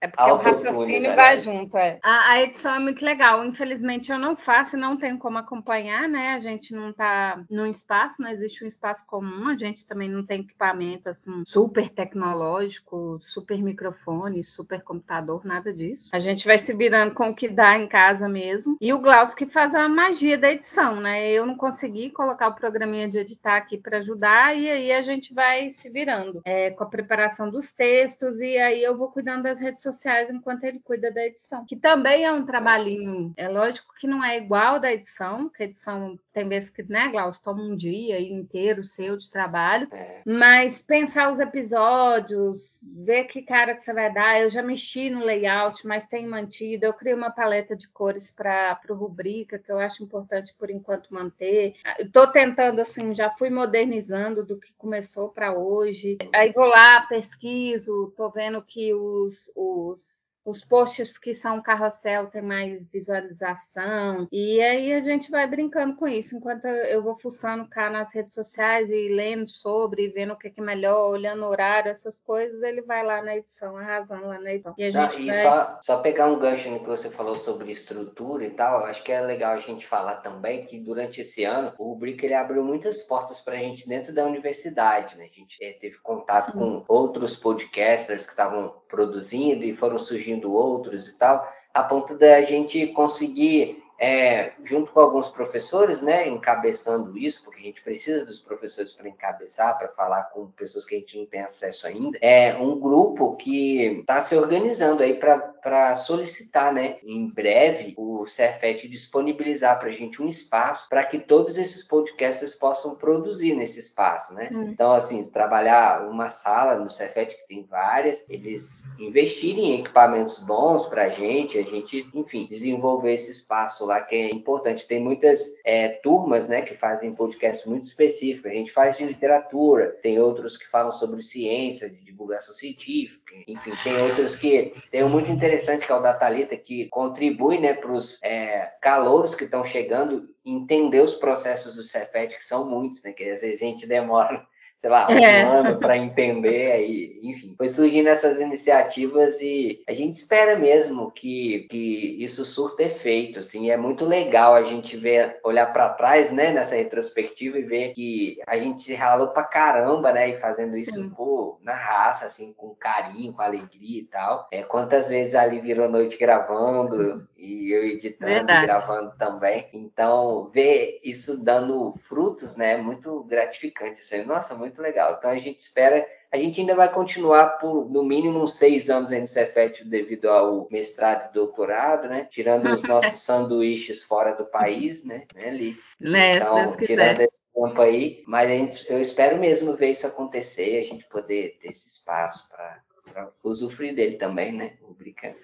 É 0.00 0.06
porque 0.06 0.30
o 0.30 0.36
raciocínio 0.36 1.14
vai 1.16 1.38
junto, 1.38 1.76
é. 1.76 1.98
A, 2.02 2.32
a, 2.32 2.42
edição 2.42 2.74
é 2.74 2.78
muito 2.78 3.04
legal. 3.04 3.44
Infelizmente 3.44 4.10
eu 4.10 4.18
não 4.18 4.36
faço, 4.36 4.76
não 4.76 4.96
tenho 4.96 5.18
como 5.18 5.38
acompanhar, 5.38 6.08
né? 6.08 6.34
A 6.34 6.40
gente 6.40 6.72
não 6.72 6.92
tá 6.92 7.42
num 7.50 7.66
espaço, 7.66 8.22
não 8.22 8.30
existe 8.30 8.64
um 8.64 8.68
espaço 8.68 9.04
comum, 9.06 9.48
a 9.48 9.56
gente 9.56 9.86
também 9.86 10.08
não 10.08 10.24
tem 10.24 10.40
equipamento 10.40 11.08
assim 11.08 11.42
super 11.44 11.88
tecnológico, 11.88 13.18
super 13.22 13.60
microfone, 13.60 14.44
super 14.44 14.82
computador, 14.82 15.44
nada 15.44 15.72
disso. 15.72 16.08
A 16.12 16.20
gente 16.20 16.46
vai 16.46 16.58
se 16.58 16.72
virando 16.74 17.14
com 17.14 17.30
o 17.30 17.34
que 17.34 17.48
dá 17.48 17.78
em 17.78 17.88
casa 17.88 18.28
mesmo. 18.28 18.76
E 18.80 18.92
o 18.92 19.00
Glaucio 19.00 19.36
que 19.36 19.46
faz 19.46 19.74
a 19.74 19.88
magia 19.88 20.38
da 20.38 20.52
edição, 20.52 21.00
né? 21.00 21.30
Eu 21.30 21.44
não 21.44 21.56
consegui 21.56 22.10
colocar 22.10 22.48
o 22.48 22.54
programinha 22.54 23.08
de 23.08 23.18
editar 23.18 23.56
aqui 23.56 23.76
para 23.76 23.98
ajudar 23.98 24.56
e 24.56 24.70
aí 24.70 24.92
a 24.92 25.02
gente 25.02 25.34
vai 25.34 25.68
se 25.70 25.90
virando 25.90 26.40
é, 26.44 26.70
com 26.70 26.84
a 26.84 26.88
preparação 26.88 27.50
dos 27.50 27.72
textos 27.72 28.40
e 28.40 28.56
aí 28.58 28.82
eu 28.82 28.96
vou 28.96 29.10
cuidando 29.10 29.42
das 29.42 29.58
redes 29.58 29.87
sociais 29.94 30.30
enquanto 30.30 30.64
ele 30.64 30.80
cuida 30.80 31.10
da 31.10 31.24
edição. 31.24 31.64
Que 31.66 31.76
também 31.76 32.24
é 32.24 32.32
um 32.32 32.44
trabalhinho, 32.44 33.32
é 33.36 33.48
lógico 33.48 33.94
que 33.98 34.06
não 34.06 34.24
é 34.24 34.36
igual 34.36 34.78
da 34.78 34.92
edição, 34.92 35.48
que 35.48 35.62
a 35.62 35.66
edição 35.66 36.18
tem 36.32 36.48
vezes 36.48 36.70
que, 36.70 36.82
né, 36.84 37.08
Glaucio, 37.08 37.42
toma 37.42 37.62
um 37.62 37.74
dia 37.74 38.20
inteiro 38.20 38.84
seu 38.84 39.16
de 39.16 39.30
trabalho, 39.30 39.88
é. 39.90 40.22
mas 40.24 40.82
pensar 40.82 41.30
os 41.30 41.38
episódios, 41.38 42.80
ver 43.04 43.24
que 43.24 43.42
cara 43.42 43.74
que 43.74 43.82
você 43.82 43.92
vai 43.92 44.12
dar, 44.12 44.40
eu 44.40 44.50
já 44.50 44.62
mexi 44.62 45.10
no 45.10 45.24
layout, 45.24 45.86
mas 45.86 46.06
tem 46.06 46.26
mantido, 46.26 46.86
eu 46.86 46.92
criei 46.92 47.14
uma 47.14 47.30
paleta 47.30 47.74
de 47.74 47.88
cores 47.88 48.30
para 48.30 48.78
o 48.88 48.94
rubrica, 48.94 49.58
que 49.58 49.70
eu 49.70 49.78
acho 49.78 50.02
importante 50.02 50.54
por 50.58 50.70
enquanto 50.70 51.12
manter. 51.12 51.74
Estou 51.98 52.26
tentando, 52.28 52.80
assim, 52.80 53.14
já 53.14 53.30
fui 53.30 53.50
modernizando 53.50 54.44
do 54.44 54.58
que 54.58 54.72
começou 54.74 55.30
para 55.30 55.52
hoje. 55.52 56.18
Aí 56.32 56.52
vou 56.52 56.66
lá, 56.66 57.02
pesquiso, 57.02 58.12
tô 58.16 58.30
vendo 58.30 58.62
que 58.62 58.94
os, 58.94 59.50
os 59.56 59.77
os 59.78 60.28
os 60.48 60.64
posts 60.64 61.18
que 61.18 61.34
são 61.34 61.60
carrossel 61.60 62.26
têm 62.26 62.42
mais 62.42 62.82
visualização. 62.90 64.26
E 64.32 64.60
aí 64.60 64.92
a 64.92 65.00
gente 65.00 65.30
vai 65.30 65.46
brincando 65.46 65.96
com 65.96 66.08
isso. 66.08 66.36
Enquanto 66.36 66.66
eu 66.66 67.02
vou 67.02 67.18
fuçando 67.18 67.68
cá 67.68 67.90
nas 67.90 68.14
redes 68.14 68.34
sociais 68.34 68.90
e 68.90 69.08
lendo 69.08 69.46
sobre, 69.46 70.08
vendo 70.08 70.32
o 70.32 70.36
que 70.36 70.52
é 70.56 70.62
melhor, 70.62 71.10
olhando 71.10 71.44
o 71.44 71.48
horário, 71.48 71.90
essas 71.90 72.20
coisas, 72.20 72.62
ele 72.62 72.82
vai 72.82 73.04
lá 73.04 73.22
na 73.22 73.36
edição, 73.36 73.76
arrasando 73.76 74.26
lá 74.26 74.40
na 74.40 74.52
edição. 74.52 74.74
E, 74.78 74.84
a 74.84 74.90
gente 74.90 75.26
vai... 75.26 75.42
só, 75.42 75.78
só 75.82 76.00
pegar 76.00 76.26
um 76.26 76.38
gancho 76.38 76.70
no 76.70 76.80
que 76.80 76.86
você 76.86 77.10
falou 77.10 77.36
sobre 77.36 77.72
estrutura 77.72 78.46
e 78.46 78.50
tal, 78.50 78.84
acho 78.84 79.02
que 79.02 79.12
é 79.12 79.20
legal 79.20 79.54
a 79.54 79.60
gente 79.60 79.86
falar 79.86 80.16
também 80.16 80.64
que 80.66 80.78
durante 80.78 81.20
esse 81.20 81.44
ano 81.44 81.72
o 81.78 81.90
Rubrica 81.90 82.24
ele 82.24 82.34
abriu 82.34 82.64
muitas 82.64 83.02
portas 83.02 83.38
para 83.40 83.54
a 83.54 83.58
gente 83.58 83.88
dentro 83.88 84.14
da 84.14 84.24
universidade. 84.24 85.16
Né? 85.16 85.24
A 85.24 85.38
gente 85.38 85.62
é, 85.62 85.72
teve 85.72 85.98
contato 85.98 86.52
Sim. 86.52 86.58
com 86.58 86.84
outros 86.88 87.36
podcasters 87.36 88.24
que 88.24 88.30
estavam 88.30 88.74
produzindo 88.88 89.64
e 89.64 89.76
foram 89.76 89.98
surgindo 89.98 90.52
outros 90.52 91.08
e 91.08 91.18
tal, 91.18 91.46
a 91.72 91.82
ponto 91.82 92.16
da 92.16 92.40
gente 92.42 92.86
conseguir 92.88 93.82
é, 93.98 94.52
junto 94.64 94.92
com 94.92 95.00
alguns 95.00 95.28
professores, 95.28 96.00
né, 96.00 96.28
encabeçando 96.28 97.18
isso, 97.18 97.42
porque 97.44 97.60
a 97.60 97.64
gente 97.64 97.82
precisa 97.82 98.24
dos 98.24 98.38
professores 98.38 98.92
para 98.92 99.08
encabeçar, 99.08 99.76
para 99.76 99.88
falar 99.88 100.24
com 100.24 100.46
pessoas 100.52 100.84
que 100.84 100.94
a 100.94 100.98
gente 100.98 101.18
não 101.18 101.26
tem 101.26 101.40
acesso 101.40 101.86
ainda, 101.86 102.16
é 102.20 102.56
um 102.56 102.78
grupo 102.78 103.36
que 103.36 103.98
está 104.00 104.20
se 104.20 104.36
organizando 104.36 105.02
aí 105.02 105.14
para 105.14 105.96
solicitar, 105.96 106.72
né, 106.72 106.98
em 107.02 107.28
breve, 107.28 107.94
o 107.96 108.26
Cefet 108.26 108.88
disponibilizar 108.88 109.78
para 109.78 109.88
a 109.88 109.92
gente 109.92 110.22
um 110.22 110.28
espaço 110.28 110.88
para 110.88 111.04
que 111.04 111.18
todos 111.18 111.58
esses 111.58 111.82
podcasters 111.86 112.54
possam 112.54 112.94
produzir 112.94 113.54
nesse 113.54 113.80
espaço, 113.80 114.34
né? 114.34 114.48
Hum. 114.52 114.70
Então, 114.70 114.92
assim, 114.92 115.22
trabalhar 115.30 116.08
uma 116.08 116.30
sala 116.30 116.76
no 116.76 116.90
Cefet, 116.90 117.34
que 117.34 117.48
tem 117.48 117.64
várias, 117.64 118.28
eles 118.28 118.84
investirem 118.98 119.72
em 119.72 119.80
equipamentos 119.80 120.38
bons 120.38 120.86
para 120.86 121.04
a 121.04 121.08
gente, 121.08 121.58
a 121.58 121.62
gente, 121.62 122.08
enfim, 122.14 122.46
desenvolver 122.46 123.12
esse 123.12 123.30
espaço 123.30 123.87
lá 123.88 124.00
que 124.02 124.14
é 124.14 124.30
importante. 124.30 124.86
Tem 124.86 125.00
muitas 125.00 125.58
é, 125.64 125.88
turmas 125.88 126.48
né, 126.48 126.62
que 126.62 126.74
fazem 126.74 127.14
podcasts 127.14 127.66
muito 127.66 127.86
específicos. 127.86 128.50
A 128.50 128.54
gente 128.54 128.72
faz 128.72 128.96
de 128.96 129.04
literatura, 129.04 129.96
tem 130.02 130.20
outros 130.20 130.56
que 130.56 130.68
falam 130.70 130.92
sobre 130.92 131.22
ciência, 131.22 131.88
de 131.88 131.96
divulgação 132.04 132.54
científica, 132.54 133.34
enfim, 133.46 133.72
tem 133.82 133.96
outros 134.00 134.36
que 134.36 134.74
tem 134.90 135.04
um 135.04 135.08
muito 135.08 135.30
interessante 135.30 135.86
que 135.86 135.92
é 135.92 135.94
o 135.94 136.00
da 136.00 136.14
Thalita, 136.14 136.56
que 136.56 136.86
contribui 136.86 137.58
né, 137.58 137.74
para 137.74 137.92
os 137.92 138.22
é, 138.22 138.72
calouros 138.80 139.34
que 139.34 139.44
estão 139.44 139.64
chegando 139.64 140.28
entender 140.44 141.00
os 141.00 141.14
processos 141.14 141.74
do 141.74 141.82
Cefet, 141.82 142.36
que 142.36 142.44
são 142.44 142.68
muitos, 142.68 143.02
né? 143.02 143.12
Que 143.12 143.24
às 143.24 143.40
vezes 143.40 143.62
a 143.62 143.64
gente 143.64 143.86
demora 143.86 144.46
sei 144.80 144.90
lá, 144.90 145.08
um 145.10 145.18
é. 145.18 145.42
ano 145.42 145.78
para 145.80 145.98
entender, 145.98 146.72
aí, 146.72 147.18
enfim, 147.22 147.54
foi 147.56 147.68
surgindo 147.68 148.08
essas 148.08 148.40
iniciativas 148.40 149.40
e 149.40 149.82
a 149.88 149.92
gente 149.92 150.14
espera 150.14 150.56
mesmo 150.56 151.10
que, 151.10 151.66
que 151.68 152.16
isso 152.22 152.44
surta 152.44 152.84
efeito, 152.84 153.40
assim, 153.40 153.70
é 153.70 153.76
muito 153.76 154.04
legal 154.04 154.54
a 154.54 154.62
gente 154.62 154.96
ver, 154.96 155.40
olhar 155.42 155.72
para 155.72 155.88
trás, 155.90 156.30
né, 156.30 156.52
nessa 156.52 156.76
retrospectiva 156.76 157.58
e 157.58 157.62
ver 157.62 157.92
que 157.92 158.38
a 158.46 158.56
gente 158.56 158.94
ralou 158.94 159.28
pra 159.28 159.42
caramba, 159.42 160.12
né, 160.12 160.30
e 160.30 160.40
fazendo 160.40 160.76
isso, 160.76 161.10
pô, 161.16 161.58
na 161.62 161.74
raça, 161.74 162.26
assim, 162.26 162.52
com 162.52 162.74
carinho, 162.74 163.32
com 163.32 163.42
alegria 163.42 164.00
e 164.00 164.04
tal. 164.04 164.46
É, 164.52 164.62
quantas 164.62 165.08
vezes 165.08 165.34
ali 165.34 165.60
virou 165.60 165.88
noite 165.88 166.16
gravando 166.16 167.26
e 167.36 167.70
eu 167.70 167.84
editando 167.84 168.32
Verdade. 168.32 168.64
e 168.64 168.66
gravando 168.66 169.12
também. 169.18 169.68
Então, 169.72 170.50
ver 170.52 171.00
isso 171.02 171.42
dando 171.42 171.94
frutos, 172.08 172.56
né, 172.56 172.74
é 172.74 172.76
muito 172.76 173.24
gratificante, 173.24 174.00
assim, 174.00 174.24
nossa, 174.24 174.54
muito 174.54 174.67
muito 174.68 174.80
legal. 174.80 175.16
Então 175.18 175.30
a 175.30 175.38
gente 175.38 175.60
espera, 175.60 176.06
a 176.30 176.36
gente 176.36 176.60
ainda 176.60 176.74
vai 176.74 176.92
continuar 176.92 177.58
por 177.58 177.90
no 177.90 178.04
mínimo 178.04 178.42
uns 178.42 178.56
seis 178.56 178.88
anos 178.88 179.10
aí 179.10 179.20
no 179.20 179.26
Cefet 179.26 179.84
devido 179.84 180.28
ao 180.28 180.68
mestrado 180.70 181.30
e 181.30 181.34
doutorado, 181.34 182.08
né? 182.08 182.28
Tirando 182.30 182.66
os 182.66 182.82
nossos 182.82 183.20
sanduíches 183.20 184.02
fora 184.04 184.34
do 184.34 184.44
país, 184.44 185.04
né? 185.04 185.24
né 185.34 185.50
Li? 185.50 185.76
Né, 186.00 186.36
então, 186.36 186.76
tirando 186.76 187.20
esse 187.22 187.40
tempo 187.52 187.80
aí, 187.80 188.22
mas 188.26 188.48
gente, 188.48 188.92
eu 188.92 189.00
espero 189.00 189.38
mesmo 189.38 189.74
ver 189.74 189.90
isso 189.90 190.06
acontecer, 190.06 190.78
a 190.78 190.84
gente 190.84 191.04
poder 191.08 191.58
ter 191.60 191.68
esse 191.68 191.88
espaço 191.88 192.48
para 192.48 193.30
usufruir 193.42 193.94
dele 193.94 194.16
também, 194.16 194.52
né? 194.52 194.76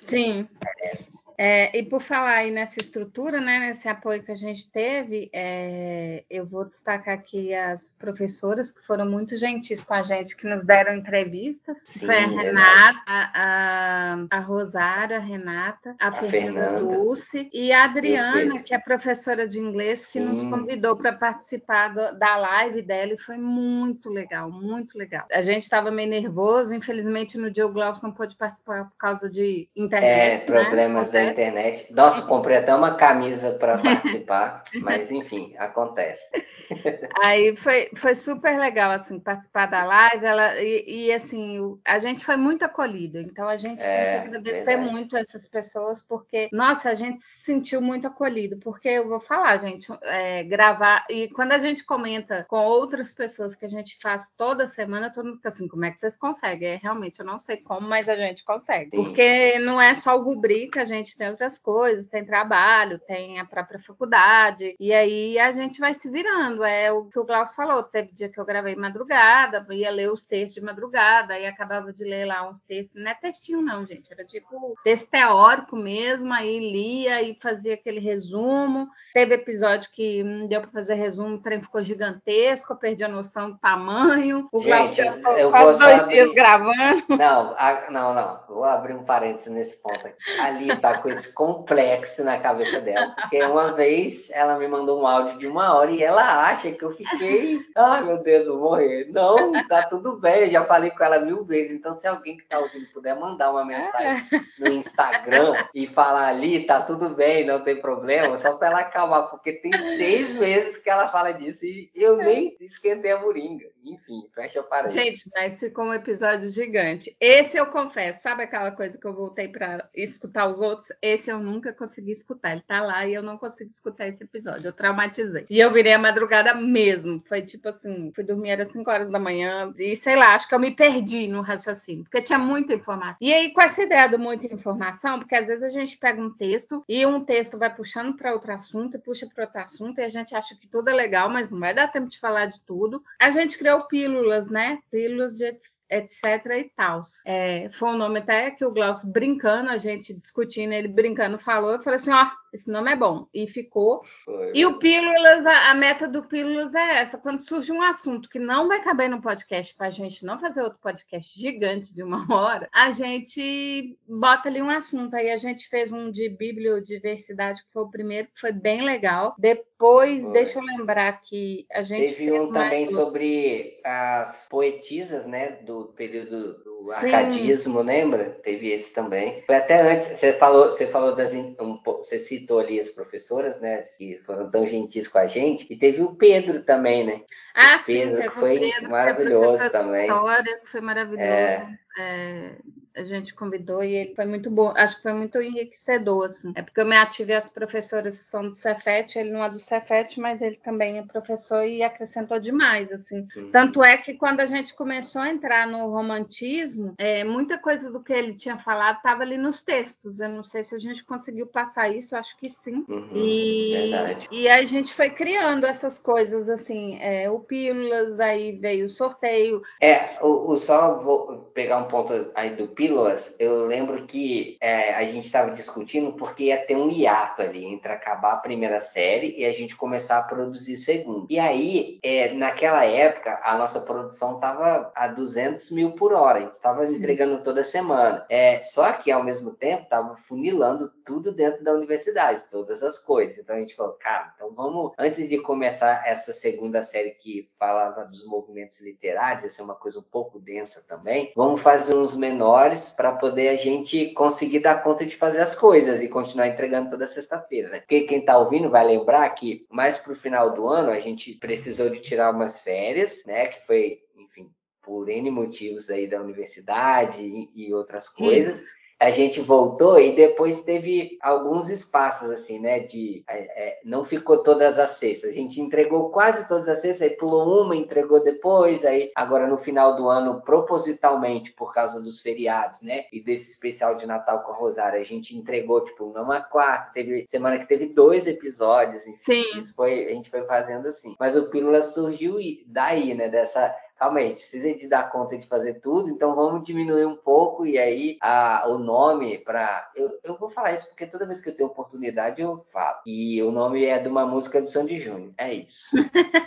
Sim. 0.06 0.48
Parece. 0.60 1.23
É, 1.36 1.76
e 1.76 1.84
por 1.84 2.02
falar 2.02 2.36
aí 2.36 2.50
nessa 2.50 2.80
estrutura, 2.80 3.40
né, 3.40 3.58
nesse 3.58 3.88
apoio 3.88 4.22
que 4.22 4.30
a 4.30 4.36
gente 4.36 4.68
teve, 4.70 5.30
é, 5.32 6.24
eu 6.30 6.46
vou 6.46 6.64
destacar 6.64 7.14
aqui 7.14 7.54
as 7.54 7.92
professoras 7.98 8.70
que 8.70 8.84
foram 8.86 9.06
muito 9.06 9.36
gentis 9.36 9.82
com 9.82 9.94
a 9.94 10.02
gente, 10.02 10.36
que 10.36 10.46
nos 10.46 10.64
deram 10.64 10.94
entrevistas. 10.94 11.78
Sim, 11.88 12.06
Foi 12.06 12.16
a 12.16 12.26
Renata, 12.26 13.00
a, 13.06 14.26
a, 14.30 14.38
Rosara, 14.40 15.16
a 15.16 15.20
Renata, 15.20 15.96
a, 15.98 16.08
a 16.08 16.12
Fernanda, 16.12 16.80
Dulce 16.80 17.50
e 17.52 17.72
a 17.72 17.84
Adriana, 17.84 18.60
que 18.60 18.74
é 18.74 18.78
professora 18.78 19.48
de 19.48 19.58
inglês, 19.58 20.06
que 20.06 20.20
Sim. 20.20 20.26
nos 20.26 20.42
convidou 20.44 20.96
para 20.96 21.12
participar 21.12 21.88
do, 21.88 22.18
da 22.18 22.36
live 22.36 22.82
dela 22.82 23.12
e 23.14 23.18
foi 23.18 23.36
muito 23.36 24.08
legal, 24.08 24.50
muito 24.50 24.96
legal. 24.96 25.26
A 25.32 25.42
gente 25.42 25.62
estava 25.62 25.90
meio 25.90 26.08
nervoso, 26.08 26.74
infelizmente 26.74 27.36
no 27.36 27.50
dia 27.50 27.66
o 27.66 27.72
Glaucio 27.72 28.04
não 28.04 28.12
pôde 28.12 28.36
participar 28.36 28.84
por 28.84 28.96
causa 28.96 29.28
de 29.28 29.68
internet. 29.74 30.04
É, 30.04 30.38
né? 30.38 30.44
problemas 30.44 31.08
internet. 31.30 31.92
Nossa, 31.92 32.22
comprei 32.22 32.58
até 32.58 32.74
uma 32.74 32.94
camisa 32.94 33.52
para 33.52 33.78
participar, 33.82 34.62
mas 34.80 35.10
enfim, 35.10 35.54
acontece. 35.58 36.30
Aí 37.24 37.56
foi, 37.56 37.90
foi 37.96 38.14
super 38.14 38.58
legal 38.58 38.90
assim 38.92 39.18
participar 39.18 39.66
da 39.66 39.84
live, 39.84 40.24
ela 40.24 40.60
e, 40.60 41.06
e 41.06 41.12
assim 41.12 41.78
a 41.84 41.98
gente 41.98 42.24
foi 42.24 42.36
muito 42.36 42.64
acolhido, 42.64 43.18
então 43.18 43.48
a 43.48 43.56
gente 43.56 43.82
é, 43.82 44.20
tem 44.20 44.22
que 44.22 44.28
agradecer 44.28 44.64
verdade. 44.64 44.90
muito 44.90 45.16
essas 45.16 45.46
pessoas 45.46 46.02
porque 46.02 46.48
nossa 46.52 46.90
a 46.90 46.94
gente 46.94 47.22
se 47.22 47.44
sentiu 47.44 47.80
muito 47.80 48.06
acolhido, 48.06 48.58
porque 48.58 48.88
eu 48.88 49.08
vou 49.08 49.20
falar 49.20 49.58
gente 49.58 49.92
é, 50.02 50.44
gravar 50.44 51.04
e 51.08 51.28
quando 51.28 51.52
a 51.52 51.58
gente 51.58 51.84
comenta 51.84 52.44
com 52.48 52.58
outras 52.58 53.12
pessoas 53.12 53.54
que 53.54 53.64
a 53.64 53.68
gente 53.68 53.98
faz 54.00 54.30
toda 54.36 54.66
semana, 54.66 55.10
todo 55.10 55.26
mundo 55.26 55.36
fica 55.36 55.48
assim 55.48 55.68
como 55.68 55.84
é 55.84 55.90
que 55.90 56.00
vocês 56.00 56.16
conseguem? 56.16 56.68
É, 56.68 56.76
realmente 56.76 57.20
eu 57.20 57.26
não 57.26 57.40
sei 57.40 57.56
como, 57.58 57.88
mas 57.88 58.08
a 58.08 58.16
gente 58.16 58.44
consegue, 58.44 58.90
Sim. 58.90 59.04
porque 59.04 59.58
não 59.58 59.80
é 59.80 59.94
só 59.94 60.16
o 60.16 60.22
rubrica, 60.22 60.82
a 60.82 60.84
gente 60.84 61.13
tem 61.16 61.30
outras 61.30 61.58
coisas, 61.58 62.06
tem 62.06 62.24
trabalho, 62.24 62.98
tem 62.98 63.38
a 63.38 63.44
própria 63.44 63.80
faculdade 63.80 64.74
e 64.78 64.92
aí 64.92 65.38
a 65.38 65.52
gente 65.52 65.78
vai 65.80 65.94
se 65.94 66.10
virando, 66.10 66.64
é 66.64 66.92
o 66.92 67.06
que 67.06 67.18
o 67.18 67.24
Glaucio 67.24 67.56
falou, 67.56 67.82
teve 67.82 68.12
dia 68.12 68.28
que 68.28 68.38
eu 68.38 68.44
gravei 68.44 68.76
madrugada, 68.76 69.66
ia 69.70 69.90
ler 69.90 70.10
os 70.10 70.24
textos 70.24 70.54
de 70.54 70.60
madrugada, 70.60 71.34
aí 71.34 71.46
acabava 71.46 71.92
de 71.92 72.04
ler 72.04 72.26
lá 72.26 72.48
uns 72.48 72.60
textos, 72.62 73.02
não 73.02 73.10
é 73.10 73.14
textinho 73.14 73.60
não, 73.60 73.86
gente, 73.86 74.12
era 74.12 74.24
tipo 74.24 74.74
texto 74.84 75.08
teórico 75.10 75.76
mesmo, 75.76 76.32
aí 76.32 76.58
lia 76.58 77.22
e 77.22 77.38
fazia 77.40 77.74
aquele 77.74 78.00
resumo. 78.00 78.88
Teve 79.12 79.34
episódio 79.34 79.90
que 79.92 80.22
não 80.22 80.48
deu 80.48 80.60
para 80.60 80.70
fazer 80.70 80.94
resumo, 80.94 81.36
o 81.36 81.40
trem 81.40 81.60
ficou 81.60 81.82
gigantesco, 81.82 82.72
eu 82.72 82.76
perdi 82.76 83.04
a 83.04 83.08
noção 83.08 83.52
do 83.52 83.58
tamanho. 83.58 84.48
O 84.50 84.62
Glaucio 84.62 84.96
gastou 84.96 85.50
quase 85.50 85.78
dois 85.78 86.02
abrir... 86.02 86.14
dias 86.14 86.34
gravando. 86.34 87.04
Não, 87.10 87.54
a... 87.56 87.90
não, 87.90 88.14
não, 88.14 88.40
vou 88.48 88.64
abrir 88.64 88.94
um 88.94 89.04
parênteses 89.04 89.52
nesse 89.52 89.82
ponto 89.82 90.06
aqui. 90.06 90.40
Ali 90.40 90.76
tá 90.80 90.98
com 91.04 91.10
esse 91.10 91.34
complexo 91.34 92.24
na 92.24 92.40
cabeça 92.40 92.80
dela, 92.80 93.14
porque 93.14 93.42
uma 93.42 93.72
vez 93.72 94.30
ela 94.30 94.58
me 94.58 94.66
mandou 94.66 95.02
um 95.02 95.06
áudio 95.06 95.38
de 95.38 95.46
uma 95.46 95.76
hora 95.76 95.90
e 95.90 96.02
ela 96.02 96.48
acha 96.48 96.72
que 96.72 96.82
eu 96.82 96.96
fiquei, 96.96 97.60
ai 97.76 98.02
meu 98.02 98.22
Deus, 98.22 98.48
vou 98.48 98.58
morrer. 98.58 99.08
Não, 99.10 99.52
tá 99.68 99.82
tudo 99.82 100.16
bem, 100.16 100.44
eu 100.44 100.50
já 100.50 100.64
falei 100.64 100.90
com 100.90 101.04
ela 101.04 101.18
mil 101.18 101.44
vezes. 101.44 101.74
Então, 101.74 101.94
se 101.94 102.06
alguém 102.06 102.38
que 102.38 102.44
tá 102.44 102.58
ouvindo 102.58 102.86
puder 102.86 103.14
mandar 103.20 103.50
uma 103.50 103.66
mensagem 103.66 104.26
no 104.58 104.68
Instagram 104.68 105.66
e 105.74 105.86
falar 105.88 106.28
ali, 106.28 106.66
tá 106.66 106.80
tudo 106.80 107.10
bem, 107.10 107.44
não 107.44 107.60
tem 107.60 107.76
problema, 107.76 108.38
só 108.38 108.56
para 108.56 108.68
ela 108.68 108.80
acalmar, 108.80 109.28
porque 109.28 109.52
tem 109.52 109.72
seis 109.98 110.30
meses 110.30 110.78
que 110.78 110.88
ela 110.88 111.08
fala 111.08 111.32
disso 111.32 111.66
e 111.66 111.90
eu 111.94 112.16
nem 112.16 112.56
esquentei 112.62 113.12
a 113.12 113.20
moringa. 113.20 113.66
Enfim, 113.84 114.26
fecha 114.34 114.62
o 114.62 114.64
parede. 114.64 114.94
Gente, 114.94 115.30
mas 115.34 115.60
ficou 115.60 115.84
um 115.84 115.92
episódio 115.92 116.48
gigante. 116.48 117.14
Esse 117.20 117.58
eu 117.58 117.66
confesso, 117.66 118.22
sabe 118.22 118.44
aquela 118.44 118.70
coisa 118.70 118.96
que 118.96 119.06
eu 119.06 119.14
voltei 119.14 119.48
para 119.48 119.86
escutar 119.94 120.48
os 120.48 120.62
outros? 120.62 120.88
Esse 121.00 121.30
eu 121.30 121.38
nunca 121.38 121.72
consegui 121.72 122.12
escutar. 122.12 122.52
Ele 122.52 122.62
tá 122.66 122.80
lá 122.80 123.06
e 123.06 123.14
eu 123.14 123.22
não 123.22 123.36
consigo 123.36 123.70
escutar 123.70 124.08
esse 124.08 124.22
episódio. 124.22 124.68
Eu 124.68 124.72
traumatizei. 124.72 125.46
E 125.48 125.58
eu 125.58 125.72
virei 125.72 125.92
a 125.92 125.98
madrugada 125.98 126.54
mesmo. 126.54 127.22
Foi 127.26 127.42
tipo 127.42 127.68
assim, 127.68 128.12
fui 128.14 128.24
dormir 128.24 128.60
às 128.60 128.68
5 128.68 128.90
horas 128.90 129.10
da 129.10 129.18
manhã 129.18 129.72
e 129.78 129.96
sei 129.96 130.16
lá, 130.16 130.34
acho 130.34 130.48
que 130.48 130.54
eu 130.54 130.58
me 130.58 130.74
perdi 130.74 131.26
no 131.26 131.40
raciocínio, 131.40 132.04
porque 132.04 132.22
tinha 132.22 132.38
muita 132.38 132.74
informação. 132.74 133.18
E 133.20 133.32
aí, 133.32 133.52
com 133.52 133.60
essa 133.60 133.82
ideia 133.82 134.08
de 134.08 134.16
muita 134.16 134.52
informação, 134.52 135.18
porque 135.18 135.34
às 135.34 135.46
vezes 135.46 135.62
a 135.62 135.70
gente 135.70 135.96
pega 135.96 136.20
um 136.20 136.30
texto 136.30 136.84
e 136.88 137.04
um 137.06 137.24
texto 137.24 137.58
vai 137.58 137.74
puxando 137.74 138.16
para 138.16 138.32
outro 138.32 138.52
assunto, 138.52 138.98
puxa 138.98 139.26
para 139.32 139.44
outro 139.44 139.60
assunto, 139.60 139.98
e 139.98 140.04
a 140.04 140.08
gente 140.08 140.34
acha 140.34 140.54
que 140.56 140.66
tudo 140.66 140.90
é 140.90 140.94
legal, 140.94 141.28
mas 141.28 141.50
não 141.50 141.60
vai 141.60 141.74
dar 141.74 141.88
tempo 141.88 142.08
de 142.08 142.18
falar 142.18 142.46
de 142.46 142.60
tudo. 142.62 143.02
A 143.18 143.30
gente 143.30 143.58
criou 143.58 143.86
pílulas, 143.86 144.48
né? 144.48 144.78
Pílulas 144.90 145.36
de 145.36 145.52
etc 145.90 146.46
e 146.58 146.72
tal. 146.76 147.02
É, 147.26 147.70
foi 147.72 147.90
um 147.90 147.96
nome 147.96 148.20
até 148.20 148.50
que 148.50 148.64
o 148.64 148.72
Glaucio 148.72 149.10
brincando, 149.10 149.70
a 149.70 149.78
gente 149.78 150.14
discutindo, 150.14 150.72
ele 150.72 150.88
brincando 150.88 151.38
falou, 151.38 151.72
eu 151.72 151.82
falei 151.82 151.96
assim, 151.96 152.12
ó, 152.12 152.30
esse 152.54 152.70
nome 152.70 152.92
é 152.92 152.96
bom. 152.96 153.26
E 153.34 153.48
ficou. 153.48 154.04
Foi, 154.24 154.52
e 154.54 154.64
o 154.64 154.78
Pílulas, 154.78 155.44
a, 155.44 155.74
meta 155.74 156.06
do 156.06 156.22
Pílulas 156.22 156.72
é 156.72 157.02
essa. 157.02 157.18
Quando 157.18 157.40
surge 157.40 157.72
um 157.72 157.82
assunto 157.82 158.28
que 158.28 158.38
não 158.38 158.68
vai 158.68 158.80
caber 158.80 159.10
no 159.10 159.20
podcast, 159.20 159.74
para 159.74 159.88
a 159.88 159.90
gente 159.90 160.24
não 160.24 160.38
fazer 160.38 160.62
outro 160.62 160.78
podcast 160.80 161.38
gigante 161.38 161.92
de 161.92 162.02
uma 162.02 162.24
hora, 162.32 162.68
a 162.72 162.92
gente 162.92 163.98
bota 164.08 164.48
ali 164.48 164.62
um 164.62 164.70
assunto. 164.70 165.16
Aí 165.16 165.32
a 165.32 165.36
gente 165.36 165.68
fez 165.68 165.92
um 165.92 166.12
de 166.12 166.28
bibliodiversidade, 166.28 167.60
que 167.60 167.72
foi 167.72 167.82
o 167.82 167.90
primeiro, 167.90 168.28
que 168.28 168.40
foi 168.40 168.52
bem 168.52 168.82
legal. 168.82 169.34
Depois, 169.36 170.22
foi. 170.22 170.32
deixa 170.32 170.60
eu 170.60 170.62
lembrar 170.62 171.20
que 171.22 171.66
a 171.72 171.82
gente. 171.82 172.14
Teve 172.14 172.30
um 172.32 172.52
também 172.52 172.88
sobre 172.88 173.80
as 173.84 174.46
poetisas, 174.48 175.26
né? 175.26 175.58
Do 175.62 175.86
período 175.96 176.62
do 176.62 176.92
arcadismo, 176.92 177.80
lembra? 177.80 178.30
Teve 178.44 178.70
esse 178.70 178.92
também. 178.92 179.42
Foi 179.42 179.56
até 179.56 179.80
antes, 179.80 180.06
você 180.06 180.34
falou, 180.34 180.70
você 180.70 180.86
falou 180.86 181.16
das. 181.16 181.34
Um, 181.34 181.80
você 181.84 182.18
citou 182.18 182.43
citou 182.44 182.60
ali 182.60 182.78
as 182.78 182.90
professoras, 182.90 183.60
né, 183.60 183.82
que 183.96 184.18
foram 184.24 184.50
tão 184.50 184.66
gentis 184.66 185.08
com 185.08 185.18
a 185.18 185.26
gente, 185.26 185.66
e 185.72 185.76
teve 185.76 186.02
o 186.02 186.14
Pedro 186.14 186.62
também, 186.62 187.04
né? 187.04 187.22
Ah, 187.54 187.78
o 187.80 187.84
Pedro, 187.84 188.22
sim, 188.22 188.30
foi 188.30 188.58
Pedro, 188.58 188.90
maravilhoso 188.90 189.70
também. 189.72 190.06
História, 190.06 190.60
foi 190.66 190.80
maravilhoso. 190.80 191.22
É... 191.22 191.78
É, 191.96 192.56
a 192.96 193.02
gente 193.04 193.34
convidou 193.34 193.82
e 193.82 193.94
ele 193.94 194.14
foi 194.14 194.24
muito 194.24 194.50
bom, 194.50 194.72
acho 194.76 194.96
que 194.96 195.02
foi 195.02 195.12
muito 195.12 195.40
enriquecedor, 195.40 196.30
assim. 196.30 196.52
É 196.54 196.62
porque 196.62 196.80
eu 196.80 196.86
me 196.86 196.96
ativei 196.96 197.36
as 197.36 197.48
professoras 197.48 198.16
que 198.16 198.24
são 198.24 198.48
do 198.48 198.54
Cefet, 198.54 199.18
ele 199.18 199.30
não 199.30 199.42
é 199.42 199.50
do 199.50 199.58
Cefet, 199.58 200.20
mas 200.20 200.40
ele 200.40 200.56
também 200.56 200.98
é 200.98 201.02
professor 201.02 201.66
e 201.66 201.82
acrescentou 201.82 202.38
demais, 202.38 202.92
assim. 202.92 203.26
Uhum. 203.36 203.50
Tanto 203.50 203.82
é 203.82 203.96
que 203.96 204.14
quando 204.14 204.40
a 204.40 204.46
gente 204.46 204.74
começou 204.74 205.22
a 205.22 205.30
entrar 205.30 205.66
no 205.66 205.90
romantismo, 205.90 206.94
é, 206.96 207.24
muita 207.24 207.58
coisa 207.58 207.90
do 207.90 208.00
que 208.00 208.12
ele 208.12 208.34
tinha 208.34 208.58
falado 208.58 208.96
estava 208.96 209.22
ali 209.22 209.36
nos 209.36 209.62
textos. 209.62 210.20
Eu 210.20 210.28
não 210.28 210.44
sei 210.44 210.62
se 210.62 210.74
a 210.74 210.78
gente 210.78 211.04
conseguiu 211.04 211.46
passar 211.46 211.88
isso, 211.88 212.16
acho 212.16 212.36
que 212.36 212.48
sim. 212.48 212.84
Uhum, 212.88 213.10
e, 213.14 213.90
verdade. 213.90 214.28
e 214.30 214.48
a 214.48 214.64
gente 214.64 214.94
foi 214.94 215.10
criando 215.10 215.66
essas 215.66 215.98
coisas, 215.98 216.48
assim, 216.48 216.98
é, 217.00 217.28
o 217.28 217.40
Pílulas, 217.40 218.20
aí 218.20 218.52
veio 218.52 218.86
o 218.86 218.90
sorteio. 218.90 219.62
É, 219.80 220.18
o, 220.22 220.52
o 220.52 220.56
só 220.56 220.98
vou 221.02 221.50
pegar 221.54 221.78
um 221.78 221.88
ponto 221.88 222.12
aí 222.34 222.54
do 222.54 222.68
Pílulas 222.68 222.83
pílulas, 222.84 223.34
eu 223.40 223.66
lembro 223.66 224.06
que 224.06 224.58
é, 224.60 224.94
a 224.94 225.04
gente 225.04 225.24
estava 225.24 225.52
discutindo 225.52 226.12
porque 226.12 226.44
ia 226.44 226.66
ter 226.66 226.76
um 226.76 226.90
hiato 226.90 227.40
ali 227.40 227.64
entre 227.64 227.90
acabar 227.90 228.34
a 228.34 228.36
primeira 228.36 228.78
série 228.78 229.34
e 229.38 229.44
a 229.46 229.52
gente 229.52 229.74
começar 229.74 230.18
a 230.18 230.22
produzir 230.22 230.76
segundo. 230.76 231.26
E 231.30 231.38
aí, 231.38 231.98
é, 232.02 232.34
naquela 232.34 232.84
época, 232.84 233.40
a 233.42 233.56
nossa 233.56 233.80
produção 233.80 234.34
estava 234.34 234.92
a 234.94 235.08
200 235.08 235.70
mil 235.70 235.92
por 235.92 236.12
hora, 236.12 236.38
a 236.38 236.42
gente 236.42 236.56
estava 236.56 236.86
entregando 236.86 237.42
toda 237.42 237.64
semana. 237.64 238.26
É, 238.28 238.60
só 238.62 238.92
que, 238.92 239.10
ao 239.10 239.24
mesmo 239.24 239.52
tempo, 239.52 239.84
estava 239.84 240.16
funilando 240.28 240.90
tudo 241.04 241.32
dentro 241.32 241.62
da 241.62 241.72
universidade, 241.72 242.42
todas 242.50 242.82
as 242.82 242.98
coisas. 242.98 243.38
Então 243.38 243.56
a 243.56 243.60
gente 243.60 243.76
falou, 243.76 243.94
cara, 243.94 244.32
então 244.34 244.52
vamos, 244.52 244.92
antes 244.98 245.28
de 245.28 245.38
começar 245.38 246.06
essa 246.06 246.32
segunda 246.32 246.82
série 246.82 247.10
que 247.10 247.48
falava 247.58 248.04
dos 248.04 248.26
movimentos 248.26 248.80
literários, 248.80 249.44
essa 249.44 249.60
é 249.60 249.64
uma 249.64 249.74
coisa 249.74 249.98
um 249.98 250.02
pouco 250.02 250.38
densa 250.38 250.82
também, 250.86 251.32
vamos 251.36 251.60
fazer 251.60 251.94
uns 251.94 252.16
menores 252.16 252.73
para 252.90 253.12
poder 253.12 253.48
a 253.48 253.56
gente 253.56 254.12
conseguir 254.12 254.60
dar 254.60 254.82
conta 254.82 255.04
de 255.04 255.16
fazer 255.16 255.40
as 255.40 255.54
coisas 255.54 256.02
e 256.02 256.08
continuar 256.08 256.48
entregando 256.48 256.90
toda 256.90 257.06
sexta-feira, 257.06 257.68
né? 257.68 257.80
Porque 257.80 258.02
quem 258.02 258.20
está 258.20 258.38
ouvindo 258.38 258.70
vai 258.70 258.86
lembrar 258.86 259.28
que 259.30 259.66
mais 259.70 259.98
para 259.98 260.12
o 260.12 260.16
final 260.16 260.52
do 260.52 260.68
ano 260.68 260.90
a 260.90 261.00
gente 261.00 261.32
precisou 261.34 261.90
de 261.90 262.00
tirar 262.00 262.30
umas 262.30 262.60
férias, 262.60 263.24
né? 263.26 263.46
Que 263.46 263.66
foi, 263.66 263.98
enfim, 264.16 264.50
por 264.82 265.08
N 265.08 265.30
motivos 265.30 265.90
aí 265.90 266.06
da 266.06 266.20
universidade 266.20 267.22
e, 267.22 267.50
e 267.54 267.74
outras 267.74 268.08
coisas. 268.08 268.56
Isso 268.56 268.83
a 269.00 269.10
gente 269.10 269.40
voltou 269.40 270.00
e 270.00 270.14
depois 270.14 270.62
teve 270.62 271.18
alguns 271.20 271.68
espaços 271.68 272.30
assim, 272.30 272.58
né? 272.58 272.80
De 272.80 273.22
é, 273.28 273.68
é, 273.68 273.80
não 273.84 274.04
ficou 274.04 274.42
todas 274.42 274.78
as 274.78 274.90
sextas. 274.90 275.30
A 275.30 275.34
gente 275.34 275.60
entregou 275.60 276.10
quase 276.10 276.46
todas 276.48 276.68
as 276.68 276.80
sextas, 276.80 277.02
aí 277.02 277.16
pulou 277.16 277.62
uma, 277.62 277.76
entregou 277.76 278.22
depois, 278.22 278.84
aí 278.84 279.10
agora 279.14 279.46
no 279.46 279.58
final 279.58 279.96
do 279.96 280.08
ano, 280.08 280.40
propositalmente 280.42 281.52
por 281.52 281.72
causa 281.72 282.00
dos 282.00 282.20
feriados, 282.20 282.82
né? 282.82 283.04
E 283.12 283.20
desse 283.20 283.52
especial 283.52 283.96
de 283.96 284.06
Natal 284.06 284.42
com 284.42 284.52
a 284.52 284.56
Rosária, 284.56 285.00
a 285.00 285.04
gente 285.04 285.36
entregou 285.36 285.84
tipo 285.84 286.06
numa 286.06 286.40
quarta, 286.40 286.92
teve 286.92 287.26
semana 287.28 287.58
que 287.58 287.66
teve 287.66 287.86
dois 287.86 288.26
episódios, 288.26 289.06
enfim, 289.06 289.34
Sim. 289.34 289.58
Isso 289.58 289.74
foi, 289.74 290.06
a 290.06 290.10
gente 290.10 290.30
foi 290.30 290.44
fazendo 290.44 290.88
assim. 290.88 291.16
Mas 291.18 291.36
o 291.36 291.50
Pílula 291.50 291.82
surgiu 291.82 292.38
daí, 292.66 293.14
né? 293.14 293.28
Dessa 293.28 293.74
calma 293.98 294.18
aí, 294.18 294.34
precisa 294.34 294.74
de 294.74 294.88
dar 294.88 295.10
conta 295.10 295.38
de 295.38 295.46
fazer 295.46 295.74
tudo, 295.80 296.10
então 296.10 296.34
vamos 296.34 296.64
diminuir 296.64 297.06
um 297.06 297.16
pouco 297.16 297.66
e 297.66 297.78
aí 297.78 298.16
a, 298.20 298.64
o 298.68 298.78
nome 298.78 299.38
para 299.38 299.90
eu, 299.94 300.18
eu 300.22 300.36
vou 300.36 300.50
falar 300.50 300.72
isso 300.72 300.88
porque 300.88 301.06
toda 301.06 301.26
vez 301.26 301.40
que 301.40 301.50
eu 301.50 301.56
tenho 301.56 301.68
oportunidade 301.68 302.42
eu 302.42 302.64
falo. 302.72 302.98
E 303.06 303.42
o 303.42 303.50
nome 303.50 303.84
é 303.84 303.98
de 303.98 304.08
uma 304.08 304.26
música 304.26 304.60
do 304.60 304.68
Sandy 304.68 305.00
Júnior. 305.00 305.32
É 305.38 305.52
isso. 305.52 305.86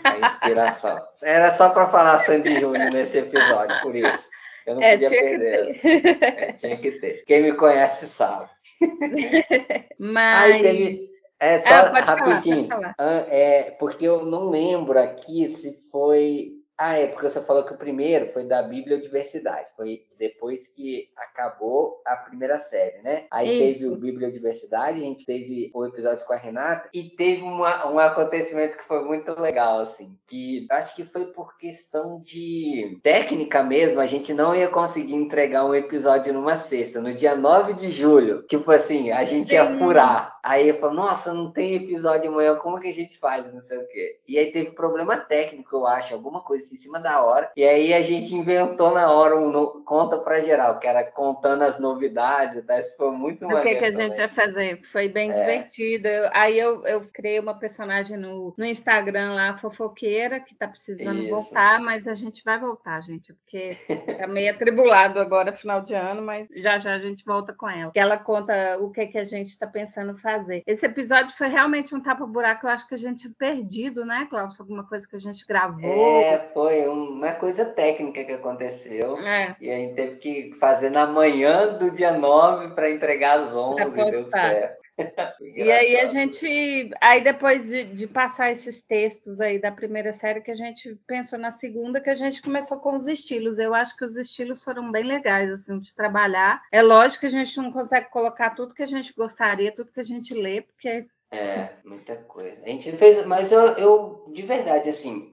A 0.03 0.19
inspiração. 0.19 1.01
Era 1.23 1.51
só 1.51 1.69
para 1.69 1.89
falar 1.89 2.19
Sandy 2.19 2.59
Júnior 2.59 2.89
nesse 2.93 3.19
episódio, 3.19 3.81
por 3.81 3.95
isso. 3.95 4.29
Eu 4.65 4.75
não 4.75 4.83
é, 4.83 4.97
podia 4.97 5.09
perder. 5.09 5.79
É, 5.85 6.53
tinha 6.53 6.77
que 6.77 6.91
ter. 6.91 7.23
Quem 7.25 7.41
me 7.41 7.53
conhece 7.53 8.05
sabe. 8.07 8.49
Mas. 9.97 10.53
Aí 10.55 10.61
teve, 10.61 11.09
é, 11.39 11.59
só 11.61 11.73
ah, 11.73 11.99
rapidinho. 12.01 12.67
Falar, 12.67 12.93
falar. 12.95 13.25
É, 13.29 13.71
porque 13.79 14.05
eu 14.05 14.25
não 14.25 14.49
lembro 14.49 14.99
aqui 14.99 15.55
se 15.55 15.71
foi. 15.89 16.51
Ah, 16.77 16.97
é 16.97 17.07
porque 17.07 17.29
você 17.29 17.41
falou 17.41 17.65
que 17.65 17.73
o 17.73 17.77
primeiro 17.77 18.31
foi 18.33 18.47
da 18.47 18.61
Bibliodiversidade. 18.61 19.71
Foi 19.75 20.06
depois 20.17 20.67
que 20.67 21.09
acabou 21.15 22.01
a 22.05 22.15
primeira 22.15 22.59
série, 22.59 23.01
né? 23.01 23.25
Aí 23.31 23.69
Isso. 23.69 23.79
teve 23.79 23.93
o 23.93 23.97
Bibliodiversidade, 23.97 24.99
a 24.99 25.03
gente 25.03 25.25
teve 25.25 25.71
o 25.73 25.85
episódio 25.85 26.25
com 26.25 26.33
a 26.33 26.37
Renata 26.37 26.89
e 26.93 27.03
teve 27.03 27.41
uma, 27.41 27.89
um 27.89 27.99
acontecimento 27.99 28.77
que 28.77 28.83
foi 28.85 29.03
muito 29.03 29.39
legal, 29.39 29.79
assim, 29.79 30.17
que 30.27 30.65
acho 30.69 30.95
que 30.95 31.03
foi 31.05 31.25
por 31.25 31.57
questão 31.57 32.21
de 32.21 32.99
técnica 33.03 33.63
mesmo, 33.63 33.99
a 33.99 34.05
gente 34.05 34.33
não 34.33 34.55
ia 34.55 34.67
conseguir 34.67 35.15
entregar 35.15 35.65
um 35.65 35.75
episódio 35.75 36.33
numa 36.33 36.55
sexta, 36.55 37.01
no 37.01 37.13
dia 37.13 37.35
9 37.35 37.73
de 37.73 37.91
julho. 37.91 38.43
Tipo 38.43 38.71
assim, 38.71 39.11
a 39.11 39.23
gente 39.23 39.53
ia 39.53 39.77
furar. 39.77 40.37
Aí 40.43 40.69
eu 40.69 40.79
falo, 40.79 40.93
nossa, 40.93 41.33
não 41.33 41.51
tem 41.51 41.75
episódio 41.75 42.31
amanhã, 42.31 42.55
como 42.55 42.79
que 42.79 42.87
a 42.87 42.93
gente 42.93 43.17
faz? 43.17 43.53
Não 43.53 43.61
sei 43.61 43.77
o 43.77 43.87
quê. 43.87 44.19
E 44.27 44.37
aí 44.37 44.51
teve 44.51 44.71
problema 44.71 45.17
técnico, 45.17 45.75
eu 45.75 45.87
acho, 45.87 46.13
alguma 46.13 46.41
coisa 46.41 46.65
assim, 46.65 46.75
em 46.75 46.79
cima 46.79 46.99
da 46.99 47.21
hora. 47.21 47.51
E 47.55 47.63
aí 47.63 47.93
a 47.93 48.01
gente 48.01 48.33
inventou 48.33 48.93
na 48.93 49.11
hora 49.11 49.37
um 49.37 49.51
no 49.51 49.83
conta 50.07 50.17
para 50.17 50.39
geral, 50.39 50.79
que 50.79 50.87
era 50.87 51.03
contando 51.03 51.63
as 51.63 51.79
novidades, 51.79 52.65
tá? 52.65 52.79
Isso 52.79 52.95
foi 52.95 53.11
muito 53.11 53.45
maneiro. 53.45 53.61
O 53.61 53.69
que, 53.69 53.75
que 53.75 53.85
a 53.85 53.91
gente 53.91 54.17
ia 54.17 54.29
fazer? 54.29 54.81
Foi 54.91 55.09
bem 55.09 55.31
é. 55.31 55.33
divertido. 55.33 56.07
Eu, 56.07 56.29
aí 56.33 56.57
eu, 56.57 56.85
eu 56.85 57.07
criei 57.13 57.39
uma 57.39 57.53
personagem 57.53 58.17
no, 58.17 58.53
no 58.57 58.65
Instagram 58.65 59.33
lá, 59.33 59.57
fofoqueira, 59.57 60.39
que 60.39 60.55
tá 60.55 60.67
precisando 60.67 61.21
Isso. 61.21 61.29
voltar, 61.29 61.79
mas 61.79 62.07
a 62.07 62.13
gente 62.13 62.43
vai 62.43 62.59
voltar, 62.59 63.01
gente, 63.01 63.33
porque 63.33 63.77
tá 64.17 64.27
meio 64.27 64.53
atribulado 64.53 65.19
agora, 65.19 65.51
final 65.51 65.81
de 65.81 65.93
ano, 65.93 66.21
mas 66.21 66.47
já 66.55 66.79
já 66.79 66.93
a 66.93 66.99
gente 66.99 67.25
volta 67.25 67.53
com 67.53 67.69
ela. 67.69 67.91
Que 67.91 67.99
ela 67.99 68.17
conta 68.17 68.77
o 68.79 68.91
que, 68.91 69.07
que 69.07 69.17
a 69.17 69.25
gente 69.25 69.57
tá 69.57 69.67
pensando 69.67 70.17
fazer. 70.19 70.63
Esse 70.65 70.85
episódio 70.85 71.35
foi 71.37 71.47
realmente 71.47 71.93
um 71.93 72.01
tapa-buraco, 72.01 72.65
eu 72.65 72.71
acho 72.71 72.87
que 72.87 72.95
a 72.95 72.97
gente 72.97 73.21
tinha 73.21 73.33
perdido, 73.37 74.05
né, 74.05 74.27
Cláudio? 74.29 74.57
Alguma 74.59 74.83
coisa 74.87 75.07
que 75.07 75.15
a 75.15 75.19
gente 75.19 75.45
gravou. 75.45 75.83
É, 75.83 76.49
foi 76.53 76.87
uma 76.87 77.33
coisa 77.33 77.65
técnica 77.65 78.23
que 78.23 78.31
aconteceu. 78.31 79.17
É. 79.17 79.55
E 79.59 79.71
a 79.71 79.75
gente 79.75 79.96
teve 79.97 80.17
que 80.17 80.55
fazer 80.59 80.91
na 80.91 81.07
manhã 81.07 81.75
do 81.75 81.89
dia 81.89 82.11
9 82.11 82.75
para 82.75 82.91
entregar 82.91 83.39
às 83.39 83.51
11 83.51 83.81
e 83.81 84.11
deu 84.11 84.27
certo. 84.27 84.87
e 85.41 85.71
aí 85.71 85.99
a 85.99 86.07
gente, 86.07 86.91
aí 87.01 87.23
depois 87.23 87.67
de, 87.67 87.95
de, 87.95 88.07
passar 88.07 88.51
esses 88.51 88.79
textos 88.81 89.41
aí 89.41 89.59
da 89.59 89.71
primeira 89.71 90.13
série 90.13 90.41
que 90.41 90.51
a 90.51 90.55
gente 90.55 90.95
pensou 91.07 91.37
na 91.39 91.49
segunda, 91.49 91.99
que 91.99 92.11
a 92.11 92.15
gente 92.15 92.43
começou 92.43 92.79
com 92.79 92.95
os 92.95 93.07
estilos. 93.07 93.57
Eu 93.57 93.73
acho 93.73 93.97
que 93.97 94.05
os 94.05 94.15
estilos 94.15 94.63
foram 94.63 94.91
bem 94.91 95.03
legais 95.03 95.51
assim 95.51 95.79
de 95.79 95.95
trabalhar. 95.95 96.61
É 96.71 96.81
lógico 96.81 97.21
que 97.21 97.27
a 97.27 97.31
gente 97.31 97.57
não 97.57 97.71
consegue 97.71 98.09
colocar 98.09 98.51
tudo 98.51 98.75
que 98.75 98.83
a 98.83 98.87
gente 98.87 99.13
gostaria, 99.13 99.71
tudo 99.71 99.91
que 99.91 99.99
a 99.99 100.05
gente 100.05 100.31
lê, 100.33 100.61
porque 100.61 101.07
é, 101.31 101.69
muita 101.83 102.15
coisa. 102.15 102.63
A 102.63 102.69
gente 102.69 102.91
fez, 102.93 103.25
mas 103.25 103.51
eu, 103.51 103.61
eu 103.73 104.25
de 104.33 104.41
verdade, 104.43 104.89
assim, 104.89 105.31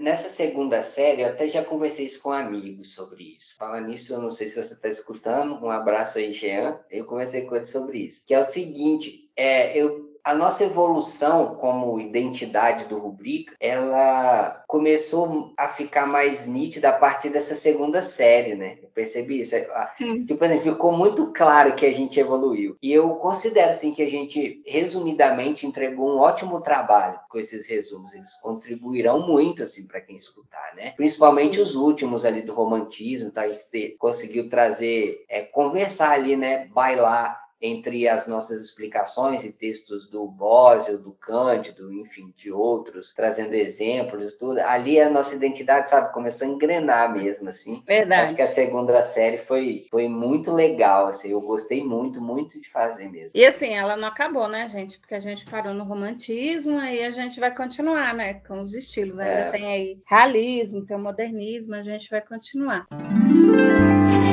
nessa 0.00 0.28
segunda 0.28 0.82
série, 0.82 1.22
eu 1.22 1.28
até 1.28 1.48
já 1.48 1.64
conversei 1.64 2.06
isso 2.06 2.20
com 2.20 2.30
amigos 2.30 2.94
sobre 2.94 3.36
isso. 3.36 3.56
Falando 3.56 3.88
nisso, 3.88 4.12
eu 4.12 4.20
não 4.20 4.30
sei 4.30 4.48
se 4.48 4.56
você 4.56 4.74
está 4.74 4.88
escutando, 4.88 5.64
um 5.64 5.70
abraço 5.70 6.18
aí, 6.18 6.32
Jean. 6.32 6.78
Eu 6.90 7.06
conversei 7.06 7.42
com 7.42 7.56
ele 7.56 7.64
sobre 7.64 7.98
isso. 7.98 8.26
Que 8.26 8.34
é 8.34 8.38
o 8.38 8.44
seguinte, 8.44 9.30
é, 9.34 9.76
eu 9.76 10.05
a 10.26 10.34
nossa 10.34 10.64
evolução 10.64 11.54
como 11.54 12.00
identidade 12.00 12.86
do 12.86 12.98
Rubrica, 12.98 13.54
ela 13.60 14.64
começou 14.66 15.52
a 15.56 15.68
ficar 15.68 16.04
mais 16.04 16.48
nítida 16.48 16.88
a 16.88 16.92
partir 16.92 17.28
dessa 17.28 17.54
segunda 17.54 18.02
série, 18.02 18.56
né? 18.56 18.76
Eu 18.82 18.88
percebi 18.88 19.38
isso. 19.38 19.54
Sim. 19.96 20.26
Tipo 20.26 20.44
assim, 20.44 20.60
ficou 20.60 20.90
muito 20.90 21.32
claro 21.32 21.76
que 21.76 21.86
a 21.86 21.92
gente 21.92 22.18
evoluiu. 22.18 22.76
E 22.82 22.92
eu 22.92 23.10
considero, 23.10 23.70
assim, 23.70 23.94
que 23.94 24.02
a 24.02 24.10
gente, 24.10 24.60
resumidamente, 24.66 25.64
entregou 25.64 26.16
um 26.16 26.18
ótimo 26.18 26.60
trabalho 26.60 27.20
com 27.30 27.38
esses 27.38 27.68
resumos. 27.68 28.12
Eles 28.12 28.34
contribuirão 28.42 29.24
muito, 29.24 29.62
assim, 29.62 29.86
para 29.86 30.00
quem 30.00 30.16
escutar, 30.16 30.74
né? 30.74 30.90
Principalmente 30.96 31.54
Sim. 31.54 31.62
os 31.62 31.76
últimos 31.76 32.24
ali 32.24 32.42
do 32.42 32.52
romantismo, 32.52 33.30
tá? 33.30 33.42
A 33.42 33.48
gente 33.52 33.96
conseguiu 33.96 34.50
trazer, 34.50 35.24
é, 35.28 35.42
conversar 35.42 36.10
ali, 36.10 36.34
né? 36.36 36.66
Bailar 36.74 37.45
entre 37.60 38.08
as 38.08 38.26
nossas 38.26 38.60
explicações 38.60 39.44
e 39.44 39.52
textos 39.52 40.10
do 40.10 40.26
Bósio, 40.26 40.98
do 40.98 41.12
Cândido, 41.12 41.92
enfim, 41.92 42.32
de 42.36 42.50
outros, 42.50 43.14
trazendo 43.14 43.54
exemplos 43.54 44.34
tudo, 44.36 44.60
ali 44.60 45.00
a 45.00 45.08
nossa 45.08 45.34
identidade, 45.34 45.88
sabe, 45.88 46.12
começou 46.12 46.46
a 46.46 46.50
engrenar 46.50 47.12
mesmo, 47.12 47.48
assim. 47.48 47.82
Verdade. 47.86 48.22
Acho 48.22 48.36
que 48.36 48.42
a 48.42 48.46
segunda 48.46 49.00
série 49.02 49.38
foi, 49.38 49.86
foi 49.90 50.08
muito 50.08 50.52
legal, 50.52 51.06
assim, 51.06 51.30
eu 51.30 51.40
gostei 51.40 51.82
muito, 51.82 52.20
muito 52.20 52.60
de 52.60 52.70
fazer 52.70 53.10
mesmo. 53.10 53.30
E 53.34 53.44
assim, 53.44 53.74
ela 53.74 53.96
não 53.96 54.08
acabou, 54.08 54.48
né, 54.48 54.68
gente? 54.68 54.98
Porque 54.98 55.14
a 55.14 55.20
gente 55.20 55.44
parou 55.46 55.72
no 55.72 55.84
romantismo 55.84 56.80
e 56.80 57.02
a 57.02 57.10
gente 57.10 57.40
vai 57.40 57.54
continuar, 57.54 58.14
né, 58.14 58.34
com 58.46 58.60
os 58.60 58.74
estilos. 58.74 59.18
Ainda 59.18 59.32
é. 59.32 59.50
tem 59.50 59.66
aí 59.66 60.02
realismo, 60.06 60.84
tem 60.84 60.96
o 60.96 61.00
modernismo, 61.00 61.74
a 61.74 61.82
gente 61.82 62.08
vai 62.10 62.20
continuar. 62.20 62.86
Música 62.92 64.25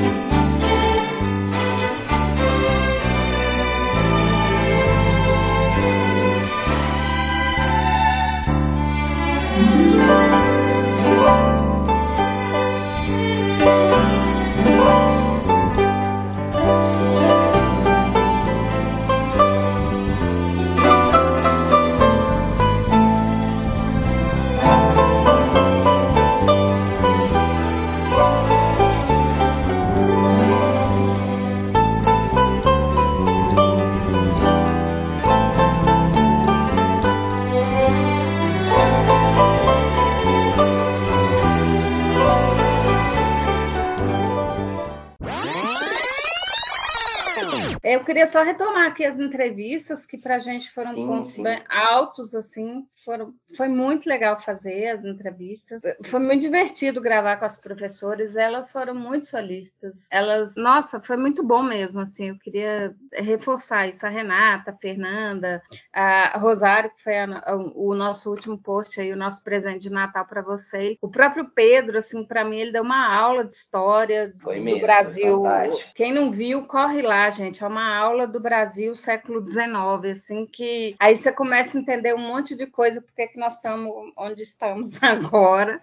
queria 48.13 48.27
só 48.27 48.43
retomar 48.43 48.91
aqui 48.91 49.03
as 49.03 49.19
entrevistas, 49.19 50.05
que 50.05 50.19
para 50.19 50.35
a 50.35 50.39
gente 50.39 50.71
foram 50.71 50.93
sim, 50.93 51.07
pontos 51.07 51.31
sim. 51.31 51.43
altos, 51.67 52.35
assim, 52.35 52.85
foram, 53.03 53.33
foi 53.57 53.67
muito 53.67 54.07
legal 54.07 54.39
fazer 54.39 54.89
as 54.89 55.03
entrevistas. 55.03 55.81
Foi 56.05 56.19
muito 56.19 56.41
divertido 56.41 57.01
gravar 57.01 57.37
com 57.37 57.45
as 57.45 57.57
professoras, 57.57 58.35
elas 58.35 58.71
foram 58.71 58.93
muito 58.93 59.25
solistas. 59.25 60.07
Elas, 60.11 60.55
nossa, 60.55 60.99
foi 60.99 61.17
muito 61.17 61.43
bom 61.43 61.63
mesmo, 61.63 62.01
assim, 62.01 62.29
eu 62.29 62.37
queria 62.37 62.93
reforçar 63.13 63.87
isso. 63.87 64.05
A 64.05 64.09
Renata, 64.09 64.69
a 64.69 64.77
Fernanda, 64.77 65.63
a 65.91 66.37
Rosário, 66.37 66.91
que 66.91 67.03
foi 67.03 67.17
a, 67.17 67.41
a, 67.45 67.55
o 67.55 67.95
nosso 67.95 68.29
último 68.29 68.59
post 68.59 69.01
aí, 69.01 69.11
o 69.11 69.17
nosso 69.17 69.43
presente 69.43 69.81
de 69.81 69.89
Natal 69.89 70.25
para 70.25 70.43
vocês. 70.43 70.97
O 71.01 71.09
próprio 71.09 71.49
Pedro, 71.49 71.97
assim, 71.97 72.23
para 72.23 72.45
mim, 72.45 72.59
ele 72.59 72.71
deu 72.71 72.83
uma 72.83 73.11
aula 73.11 73.43
de 73.43 73.55
história 73.55 74.31
foi 74.43 74.57
do 74.57 74.63
mesmo, 74.63 74.81
Brasil. 74.81 75.43
Quem 75.95 76.13
não 76.13 76.31
viu, 76.31 76.67
corre 76.67 77.01
lá, 77.01 77.27
gente. 77.31 77.63
É 77.63 77.67
uma 77.67 77.97
aula 77.97 78.02
do 78.27 78.39
Brasil 78.39 78.95
século 78.95 79.41
XIX, 79.41 80.11
assim, 80.11 80.45
que 80.45 80.95
aí 80.99 81.15
você 81.15 81.31
começa 81.31 81.77
a 81.77 81.81
entender 81.81 82.13
um 82.13 82.19
monte 82.19 82.55
de 82.55 82.67
coisa, 82.67 83.01
porque 83.01 83.27
que 83.27 83.39
nós 83.39 83.55
estamos 83.55 84.11
onde 84.17 84.41
estamos 84.41 85.01
agora 85.03 85.79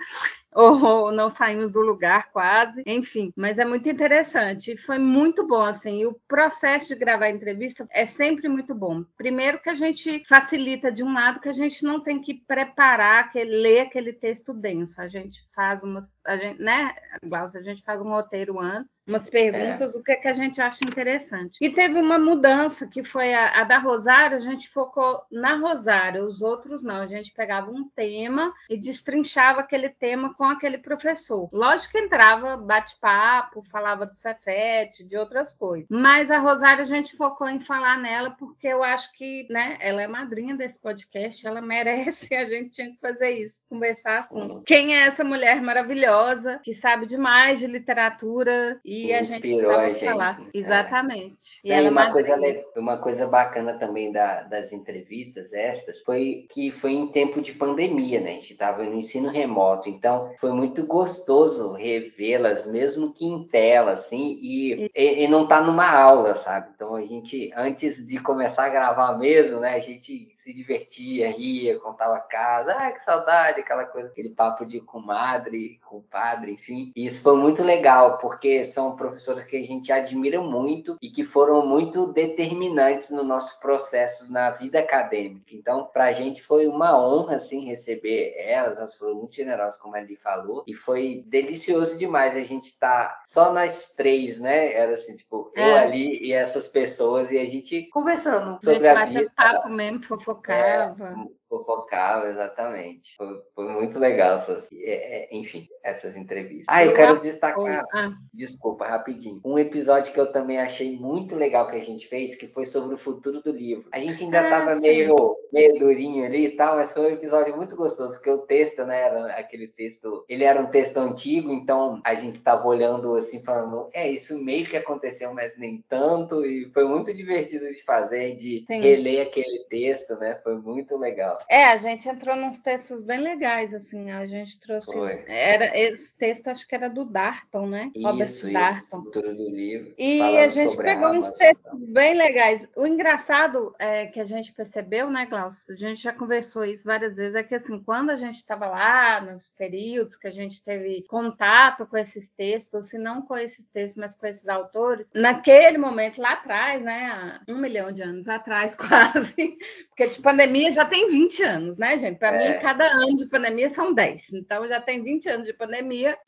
ou 0.52 1.12
não 1.12 1.30
saímos 1.30 1.70
do 1.70 1.80
lugar 1.80 2.30
quase, 2.32 2.82
enfim, 2.86 3.32
mas 3.36 3.58
é 3.58 3.64
muito 3.64 3.88
interessante. 3.88 4.76
Foi 4.76 4.98
muito 4.98 5.46
bom, 5.46 5.62
assim, 5.62 6.00
e 6.00 6.06
o 6.06 6.18
processo 6.26 6.88
de 6.88 6.94
gravar 6.94 7.26
a 7.26 7.30
entrevista 7.30 7.86
é 7.90 8.06
sempre 8.06 8.48
muito 8.48 8.74
bom. 8.74 9.04
Primeiro 9.16 9.60
que 9.60 9.70
a 9.70 9.74
gente 9.74 10.24
facilita 10.28 10.90
de 10.90 11.02
um 11.02 11.12
lado 11.12 11.40
que 11.40 11.48
a 11.48 11.52
gente 11.52 11.82
não 11.84 12.00
tem 12.00 12.20
que 12.20 12.34
preparar, 12.34 13.24
aquele, 13.24 13.56
ler 13.56 13.80
aquele 13.80 14.12
texto 14.12 14.52
denso, 14.52 15.00
a 15.00 15.08
gente 15.08 15.40
faz 15.54 15.82
umas, 15.82 16.20
a 16.24 16.36
gente, 16.36 16.60
né, 16.60 16.94
Glaucia, 17.24 17.60
a 17.60 17.62
gente 17.62 17.82
faz 17.82 18.00
um 18.00 18.08
roteiro 18.08 18.58
antes, 18.58 19.06
umas 19.06 19.28
perguntas, 19.28 19.94
é. 19.94 19.98
o 19.98 20.02
que, 20.02 20.12
é 20.12 20.16
que 20.16 20.28
a 20.28 20.32
gente 20.32 20.60
acha 20.60 20.84
interessante. 20.84 21.58
E 21.60 21.70
teve 21.70 21.98
uma 21.98 22.18
mudança, 22.18 22.86
que 22.86 23.04
foi 23.04 23.34
a, 23.34 23.60
a 23.60 23.64
da 23.64 23.78
Rosário, 23.78 24.36
a 24.36 24.40
gente 24.40 24.68
focou 24.68 25.22
na 25.30 25.56
Rosário, 25.56 26.24
os 26.24 26.42
outros 26.42 26.82
não, 26.82 26.96
a 26.96 27.06
gente 27.06 27.32
pegava 27.32 27.70
um 27.70 27.88
tema 27.88 28.52
e 28.68 28.76
destrinchava 28.76 29.60
aquele 29.60 29.88
tema 29.88 30.34
com 30.40 30.46
aquele 30.46 30.78
professor. 30.78 31.50
Lógico 31.52 31.92
que 31.92 31.98
entrava, 31.98 32.56
bate-papo, 32.56 33.62
falava 33.70 34.06
do 34.06 34.14
Cefete, 34.14 35.04
de 35.04 35.14
outras 35.14 35.52
coisas. 35.52 35.86
Mas 35.90 36.30
a 36.30 36.38
Rosária 36.38 36.82
a 36.82 36.86
gente 36.86 37.14
focou 37.14 37.46
em 37.46 37.60
falar 37.60 37.98
nela 37.98 38.30
porque 38.30 38.66
eu 38.66 38.82
acho 38.82 39.12
que, 39.18 39.46
né, 39.50 39.76
ela 39.80 40.00
é 40.00 40.06
madrinha 40.06 40.56
desse 40.56 40.78
podcast, 40.78 41.46
ela 41.46 41.60
merece, 41.60 42.34
a 42.34 42.48
gente 42.48 42.70
tinha 42.70 42.90
que 42.90 42.98
fazer 42.98 43.32
isso, 43.32 43.60
conversar 43.68 44.20
assim. 44.20 44.62
Quem 44.64 44.96
é 44.96 45.08
essa 45.08 45.22
mulher 45.22 45.60
maravilhosa 45.60 46.58
que 46.64 46.72
sabe 46.72 47.04
demais 47.04 47.58
de 47.58 47.66
literatura 47.66 48.80
e 48.82 49.12
a 49.12 49.22
gente 49.22 49.42
precisava 49.42 49.94
falar. 49.94 50.40
É. 50.40 50.58
Exatamente. 50.58 51.60
E, 51.62 51.70
ela 51.70 51.88
é 51.88 51.90
uma, 51.90 52.12
coisa, 52.12 52.38
uma 52.76 52.96
coisa 52.96 53.26
bacana 53.26 53.74
também 53.74 54.10
da, 54.10 54.44
das 54.44 54.72
entrevistas 54.72 55.52
estas 55.52 56.00
foi 56.00 56.46
que 56.48 56.70
foi 56.70 56.92
em 56.92 57.12
tempo 57.12 57.42
de 57.42 57.52
pandemia, 57.52 58.20
né? 58.20 58.30
A 58.30 58.34
gente 58.36 58.54
estava 58.54 58.82
no 58.84 58.94
ensino 58.94 59.28
remoto, 59.28 59.90
então 59.90 60.29
foi 60.38 60.52
muito 60.52 60.86
gostoso 60.86 61.72
revê-las, 61.72 62.66
mesmo 62.66 63.12
que 63.12 63.24
em 63.24 63.44
tela, 63.48 63.92
assim, 63.92 64.38
e, 64.40 64.90
e, 64.94 65.24
e 65.24 65.28
não 65.28 65.46
tá 65.46 65.62
numa 65.62 65.88
aula, 65.90 66.34
sabe? 66.34 66.68
Então 66.74 66.94
a 66.94 67.00
gente, 67.00 67.52
antes 67.56 68.06
de 68.06 68.18
começar 68.20 68.66
a 68.66 68.70
gravar 68.70 69.18
mesmo, 69.18 69.60
né? 69.60 69.74
A 69.74 69.80
gente 69.80 70.28
se 70.42 70.54
divertia, 70.54 71.30
ria, 71.30 71.78
contava 71.78 72.18
casa, 72.20 72.72
ah, 72.72 72.90
que 72.92 73.02
saudade, 73.04 73.60
aquela 73.60 73.84
coisa, 73.84 74.08
aquele 74.08 74.30
papo 74.30 74.64
de 74.64 74.80
comadre, 74.80 75.78
compadre, 75.84 76.52
enfim. 76.52 76.92
E 76.96 77.06
isso 77.06 77.22
foi 77.22 77.36
muito 77.36 77.62
legal, 77.62 78.18
porque 78.18 78.64
são 78.64 78.96
professores 78.96 79.44
que 79.44 79.56
a 79.56 79.62
gente 79.62 79.92
admira 79.92 80.40
muito 80.40 80.96
e 81.00 81.10
que 81.10 81.24
foram 81.24 81.66
muito 81.66 82.06
determinantes 82.06 83.10
no 83.10 83.22
nosso 83.22 83.60
processo 83.60 84.32
na 84.32 84.50
vida 84.50 84.78
acadêmica. 84.78 85.46
Então, 85.52 85.88
para 85.92 86.06
a 86.06 86.12
gente 86.12 86.42
foi 86.42 86.66
uma 86.66 86.98
honra, 86.98 87.36
assim, 87.36 87.66
receber 87.66 88.34
elas, 88.38 88.78
elas 88.78 88.96
foram 88.96 89.14
muito 89.16 89.34
generosas, 89.34 89.78
como 89.78 89.94
a 89.94 90.00
Eli 90.00 90.16
falou, 90.16 90.64
e 90.66 90.74
foi 90.74 91.22
delicioso 91.26 91.98
demais 91.98 92.36
a 92.36 92.42
gente 92.42 92.68
estar 92.68 93.08
tá 93.08 93.22
só 93.26 93.52
nós 93.52 93.92
três, 93.94 94.38
né? 94.38 94.72
Era 94.72 94.94
assim, 94.94 95.16
tipo, 95.16 95.52
é. 95.54 95.70
eu 95.70 95.76
ali 95.76 96.18
e 96.24 96.32
essas 96.32 96.66
pessoas, 96.68 97.30
e 97.30 97.38
a 97.38 97.44
gente 97.44 97.88
conversando 97.88 98.58
sobre 98.62 98.88
a, 98.88 99.06
gente 99.06 99.16
a 99.16 99.20
vida. 99.20 99.32
papo 99.36 99.68
mesmo, 99.68 100.00
fofocava. 100.34 101.08
É, 101.10 101.39
fofocava, 101.50 102.28
exatamente. 102.28 103.16
Foi, 103.16 103.42
foi 103.54 103.68
muito 103.68 103.98
legal, 103.98 104.36
essas, 104.36 104.72
é, 104.72 105.24
é, 105.24 105.28
enfim, 105.36 105.68
essas 105.82 106.16
entrevistas. 106.16 106.66
Ah, 106.68 106.84
eu 106.84 106.94
quero 106.94 107.20
destacar, 107.20 107.82
ah. 107.92 108.12
desculpa, 108.32 108.86
rapidinho, 108.86 109.40
um 109.44 109.58
episódio 109.58 110.12
que 110.12 110.20
eu 110.20 110.30
também 110.30 110.58
achei 110.60 110.96
muito 110.96 111.34
legal 111.34 111.68
que 111.68 111.76
a 111.76 111.84
gente 111.84 112.06
fez, 112.08 112.36
que 112.36 112.46
foi 112.46 112.64
sobre 112.64 112.94
o 112.94 112.98
futuro 112.98 113.42
do 113.42 113.50
livro. 113.50 113.88
A 113.92 113.98
gente 113.98 114.22
ainda 114.22 114.42
estava 114.42 114.72
ah, 114.72 114.76
meio, 114.76 115.36
meio 115.52 115.78
durinho 115.78 116.24
ali 116.24 116.46
e 116.46 116.56
tal, 116.56 116.76
mas 116.76 116.92
foi 116.92 117.10
um 117.10 117.14
episódio 117.14 117.56
muito 117.56 117.74
gostoso, 117.74 118.14
porque 118.14 118.30
o 118.30 118.38
texto, 118.38 118.84
né, 118.84 119.02
era 119.02 119.26
aquele 119.34 119.66
texto, 119.66 120.24
ele 120.28 120.44
era 120.44 120.62
um 120.62 120.70
texto 120.70 120.98
antigo, 120.98 121.50
então 121.50 122.00
a 122.04 122.14
gente 122.14 122.38
estava 122.38 122.66
olhando 122.66 123.16
assim, 123.16 123.42
falando, 123.42 123.88
é, 123.92 124.08
isso 124.08 124.38
meio 124.42 124.66
que 124.66 124.76
aconteceu, 124.76 125.34
mas 125.34 125.58
nem 125.58 125.84
tanto, 125.88 126.46
e 126.46 126.70
foi 126.72 126.84
muito 126.84 127.12
divertido 127.12 127.66
de 127.66 127.82
fazer, 127.82 128.36
de 128.36 128.64
Sim. 128.66 128.80
reler 128.80 129.26
aquele 129.26 129.64
texto, 129.68 130.14
né, 130.14 130.38
foi 130.44 130.54
muito 130.56 130.96
legal. 130.96 131.39
É, 131.48 131.66
a 131.66 131.76
gente 131.76 132.08
entrou 132.08 132.36
nos 132.36 132.58
textos 132.58 133.02
bem 133.02 133.20
legais, 133.20 133.74
assim, 133.74 134.10
a 134.10 134.26
gente 134.26 134.58
trouxe. 134.60 134.92
Foi. 134.92 135.24
Era, 135.26 135.76
esse 135.78 136.12
texto 136.16 136.48
acho 136.48 136.66
que 136.66 136.74
era 136.74 136.88
do 136.88 137.04
Darton, 137.04 137.66
né? 137.66 137.90
Isso, 137.94 138.06
Robert 138.06 138.26
isso, 138.26 138.52
Darton. 138.52 139.00
do 139.00 139.50
livro. 139.50 139.94
E 139.98 140.20
a 140.20 140.48
gente 140.48 140.76
pegou 140.76 141.06
a 141.06 141.12
uns 141.12 141.30
textos 141.32 141.80
bem 141.88 142.14
legais. 142.14 142.66
O 142.76 142.86
engraçado 142.86 143.74
é 143.78 144.06
que 144.06 144.20
a 144.20 144.24
gente 144.24 144.52
percebeu, 144.52 145.10
né, 145.10 145.26
Glaucio? 145.26 145.74
A 145.74 145.76
gente 145.76 146.02
já 146.02 146.12
conversou 146.12 146.64
isso 146.64 146.84
várias 146.84 147.16
vezes, 147.16 147.34
é 147.34 147.42
que 147.42 147.54
assim, 147.54 147.82
quando 147.82 148.10
a 148.10 148.16
gente 148.16 148.36
estava 148.36 148.66
lá, 148.66 149.20
nos 149.20 149.50
períodos 149.50 150.16
que 150.16 150.28
a 150.28 150.32
gente 150.32 150.62
teve 150.62 151.02
contato 151.08 151.86
com 151.86 151.96
esses 151.96 152.30
textos, 152.30 152.74
ou 152.74 152.82
se 152.82 152.98
não 152.98 153.22
com 153.22 153.36
esses 153.36 153.68
textos, 153.68 154.00
mas 154.00 154.14
com 154.14 154.26
esses 154.26 154.48
autores, 154.48 155.10
naquele 155.14 155.78
momento 155.78 156.20
lá 156.20 156.32
atrás, 156.32 156.82
né, 156.82 157.40
há 157.46 157.52
um 157.52 157.58
milhão 157.58 157.92
de 157.92 158.02
anos 158.02 158.28
atrás, 158.28 158.74
quase, 158.76 159.58
porque 159.88 160.06
de 160.08 160.20
pandemia 160.20 160.72
já 160.72 160.84
tem 160.84 161.10
20 161.10 161.29
20 161.30 161.42
anos, 161.44 161.78
né, 161.78 161.98
gente? 161.98 162.18
Para 162.18 162.36
é. 162.36 162.54
mim, 162.54 162.60
cada 162.60 162.84
ano 162.84 163.16
de 163.16 163.26
pandemia 163.26 163.70
são 163.70 163.94
10. 163.94 164.32
Então, 164.34 164.66
já 164.66 164.80
tem 164.80 165.02
20 165.02 165.28
anos 165.28 165.46
de 165.46 165.52
pandemia. 165.52 166.18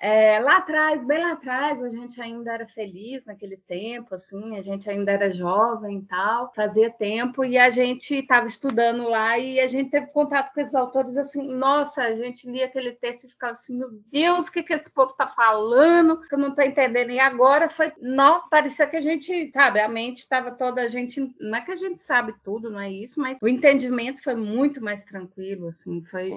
É, 0.00 0.38
lá 0.38 0.58
atrás, 0.58 1.04
bem 1.04 1.18
lá 1.18 1.32
atrás, 1.32 1.82
a 1.82 1.90
gente 1.90 2.20
ainda 2.20 2.52
era 2.52 2.66
feliz 2.66 3.24
naquele 3.24 3.56
tempo, 3.56 4.14
assim, 4.14 4.56
a 4.56 4.62
gente 4.62 4.88
ainda 4.88 5.10
era 5.10 5.30
jovem 5.30 5.98
e 5.98 6.02
tal, 6.02 6.52
fazia 6.54 6.90
tempo, 6.90 7.44
e 7.44 7.58
a 7.58 7.70
gente 7.70 8.14
estava 8.14 8.46
estudando 8.46 9.08
lá 9.08 9.38
e 9.38 9.58
a 9.58 9.66
gente 9.66 9.90
teve 9.90 10.06
contato 10.08 10.54
com 10.54 10.60
esses 10.60 10.74
autores 10.74 11.16
assim, 11.16 11.54
nossa, 11.56 12.02
a 12.02 12.14
gente 12.14 12.48
lia 12.48 12.66
aquele 12.66 12.92
texto 12.92 13.24
e 13.24 13.30
ficava 13.30 13.52
assim, 13.52 13.76
meu 13.76 13.90
Deus, 14.10 14.46
o 14.46 14.52
que, 14.52 14.62
que 14.62 14.72
esse 14.72 14.90
povo 14.90 15.10
está 15.12 15.26
falando? 15.26 16.20
Que 16.28 16.34
eu 16.34 16.38
não 16.38 16.50
estou 16.50 16.64
entendendo. 16.64 17.10
E 17.10 17.18
agora 17.18 17.68
foi, 17.68 17.92
não, 18.00 18.48
parecia 18.48 18.86
que 18.86 18.96
a 18.96 19.02
gente, 19.02 19.50
sabe, 19.52 19.80
a 19.80 19.88
mente 19.88 20.18
estava 20.18 20.52
toda, 20.52 20.80
a 20.82 20.88
gente, 20.88 21.34
não 21.40 21.58
é 21.58 21.60
que 21.60 21.72
a 21.72 21.76
gente 21.76 22.02
sabe 22.02 22.34
tudo, 22.44 22.70
não 22.70 22.80
é 22.80 22.90
isso, 22.90 23.20
mas 23.20 23.38
o 23.42 23.48
entendimento 23.48 24.22
foi 24.22 24.34
muito 24.34 24.82
mais 24.82 25.04
tranquilo, 25.04 25.68
assim, 25.68 26.04
foi, 26.04 26.32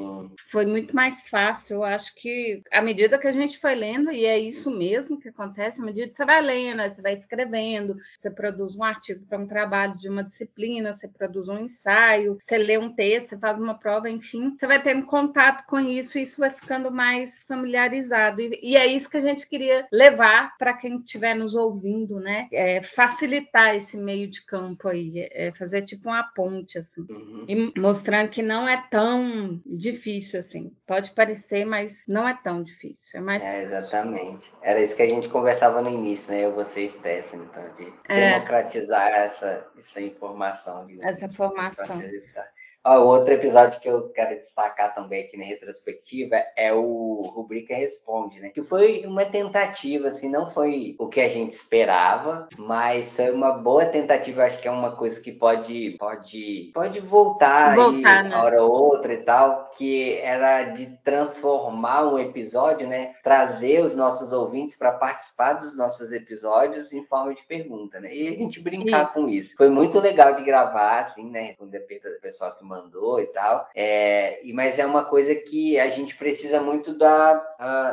foi 0.49 0.65
muito 0.65 0.95
mais 0.95 1.29
fácil. 1.29 1.75
Eu 1.75 1.83
acho 1.83 2.13
que 2.15 2.63
à 2.71 2.81
medida 2.81 3.17
que 3.17 3.27
a 3.27 3.31
gente 3.31 3.50
gente 3.51 3.59
foi 3.59 3.75
lendo, 3.75 4.11
e 4.11 4.25
é 4.25 4.39
isso 4.39 4.71
mesmo 4.71 5.19
que 5.19 5.29
acontece, 5.29 5.81
à 5.81 5.83
medida 5.83 6.07
que 6.07 6.15
você 6.15 6.25
vai 6.25 6.41
lendo, 6.41 6.81
você 6.81 7.01
vai 7.01 7.13
escrevendo, 7.13 7.97
você 8.15 8.31
produz 8.31 8.75
um 8.77 8.83
artigo 8.83 9.25
para 9.25 9.37
um 9.37 9.47
trabalho 9.47 9.97
de 9.97 10.07
uma 10.07 10.23
disciplina, 10.23 10.93
você 10.93 11.07
produz 11.07 11.49
um 11.49 11.59
ensaio, 11.59 12.37
você 12.39 12.57
lê 12.57 12.77
um 12.77 12.93
texto, 12.93 13.29
você 13.29 13.37
faz 13.37 13.59
uma 13.59 13.77
prova, 13.77 14.09
enfim, 14.09 14.55
você 14.57 14.65
vai 14.65 14.81
tendo 14.81 15.05
contato 15.05 15.65
com 15.67 15.79
isso 15.79 16.17
e 16.17 16.21
isso 16.21 16.39
vai 16.39 16.51
ficando 16.51 16.89
mais 16.89 17.43
familiarizado. 17.43 18.41
E, 18.41 18.59
e 18.63 18.75
é 18.77 18.87
isso 18.87 19.09
que 19.09 19.17
a 19.17 19.21
gente 19.21 19.47
queria 19.47 19.85
levar 19.91 20.55
para 20.57 20.73
quem 20.73 20.97
estiver 20.97 21.35
nos 21.35 21.53
ouvindo, 21.53 22.19
né? 22.19 22.47
É 22.51 22.81
facilitar 22.81 23.75
esse 23.75 23.97
meio 23.97 24.29
de 24.29 24.45
campo 24.45 24.87
aí, 24.87 25.27
é 25.31 25.51
fazer 25.57 25.81
tipo 25.81 26.09
uma 26.09 26.23
ponte, 26.23 26.77
assim, 26.77 27.05
uhum. 27.09 27.45
e 27.47 27.79
mostrando 27.79 28.29
que 28.29 28.41
não 28.41 28.67
é 28.67 28.85
tão 28.89 29.61
difícil 29.65 30.39
assim. 30.39 30.71
Pode 30.87 31.11
parecer, 31.11 31.65
mas 31.65 32.03
não 32.07 32.27
é 32.27 32.37
tão 32.41 32.63
difícil. 32.63 33.19
É 33.19 33.21
mais 33.21 33.40
é, 33.41 33.63
exatamente. 33.63 34.53
Era 34.61 34.79
isso 34.79 34.95
que 34.95 35.01
a 35.01 35.09
gente 35.09 35.29
conversava 35.29 35.81
no 35.81 35.89
início, 35.89 36.33
né? 36.33 36.45
Eu, 36.45 36.53
você 36.53 36.85
e 36.85 36.89
Stephanie, 36.89 37.47
então, 37.49 37.63
de 37.75 37.93
é. 38.07 38.33
democratizar 38.33 39.07
essa, 39.09 39.67
essa 39.77 40.01
informação. 40.01 40.87
Essa 41.01 41.25
informação. 41.25 41.97
Ó, 41.97 42.41
outro 42.83 43.33
episódio 43.33 43.79
que 43.79 43.87
eu 43.87 44.09
quero 44.09 44.35
destacar 44.35 44.93
também 44.95 45.23
aqui 45.23 45.37
na 45.37 45.45
retrospectiva 45.45 46.35
é 46.57 46.73
o 46.73 47.31
Rubrica 47.33 47.75
Responde, 47.75 48.39
né? 48.39 48.49
Que 48.49 48.63
foi 48.63 49.05
uma 49.05 49.25
tentativa, 49.25 50.07
assim, 50.07 50.29
não 50.29 50.49
foi 50.49 50.95
o 50.99 51.07
que 51.07 51.21
a 51.21 51.29
gente 51.29 51.53
esperava, 51.53 52.47
mas 52.57 53.15
foi 53.15 53.31
uma 53.31 53.51
boa 53.51 53.85
tentativa. 53.85 54.43
Acho 54.43 54.59
que 54.59 54.67
é 54.67 54.71
uma 54.71 54.95
coisa 54.95 55.21
que 55.21 55.31
pode, 55.31 55.95
pode, 55.99 56.71
pode 56.73 56.99
voltar, 57.01 57.75
voltar 57.75 58.23
aí, 58.23 58.29
né? 58.29 58.35
hora 58.35 58.63
ou 58.63 58.71
outra 58.71 59.13
e 59.13 59.23
tal, 59.23 59.71
que 59.77 60.15
era 60.17 60.63
de 60.71 60.97
transformar 61.03 62.11
um 62.11 62.17
episódio, 62.17 62.87
né? 62.87 63.13
Trazer 63.23 63.83
os 63.83 63.95
nossos 63.95 64.33
ouvintes 64.33 64.75
para 64.75 64.91
participar 64.93 65.53
dos 65.53 65.77
nossos 65.77 66.11
episódios 66.11 66.91
em 66.91 67.05
forma 67.05 67.35
de 67.35 67.43
pergunta, 67.43 67.99
né? 67.99 68.13
E 68.13 68.27
a 68.27 68.31
gente 68.31 68.59
brincar 68.59 69.03
isso. 69.03 69.13
com 69.13 69.29
isso. 69.29 69.55
Foi 69.55 69.69
muito 69.69 69.99
legal 69.99 70.33
de 70.35 70.43
gravar, 70.43 71.01
assim, 71.01 71.29
né? 71.29 71.41
Responder 71.41 71.77
a 71.77 71.81
pergunta 71.81 72.09
do 72.09 72.21
pessoal 72.21 72.55
que 72.55 72.70
mandou 72.71 73.19
e 73.19 73.27
tal. 73.27 73.67
É, 73.75 74.41
mas 74.53 74.79
é 74.79 74.85
uma 74.85 75.03
coisa 75.03 75.35
que 75.35 75.77
a 75.77 75.89
gente 75.89 76.15
precisa 76.15 76.61
muito 76.61 76.97
da, 76.97 77.33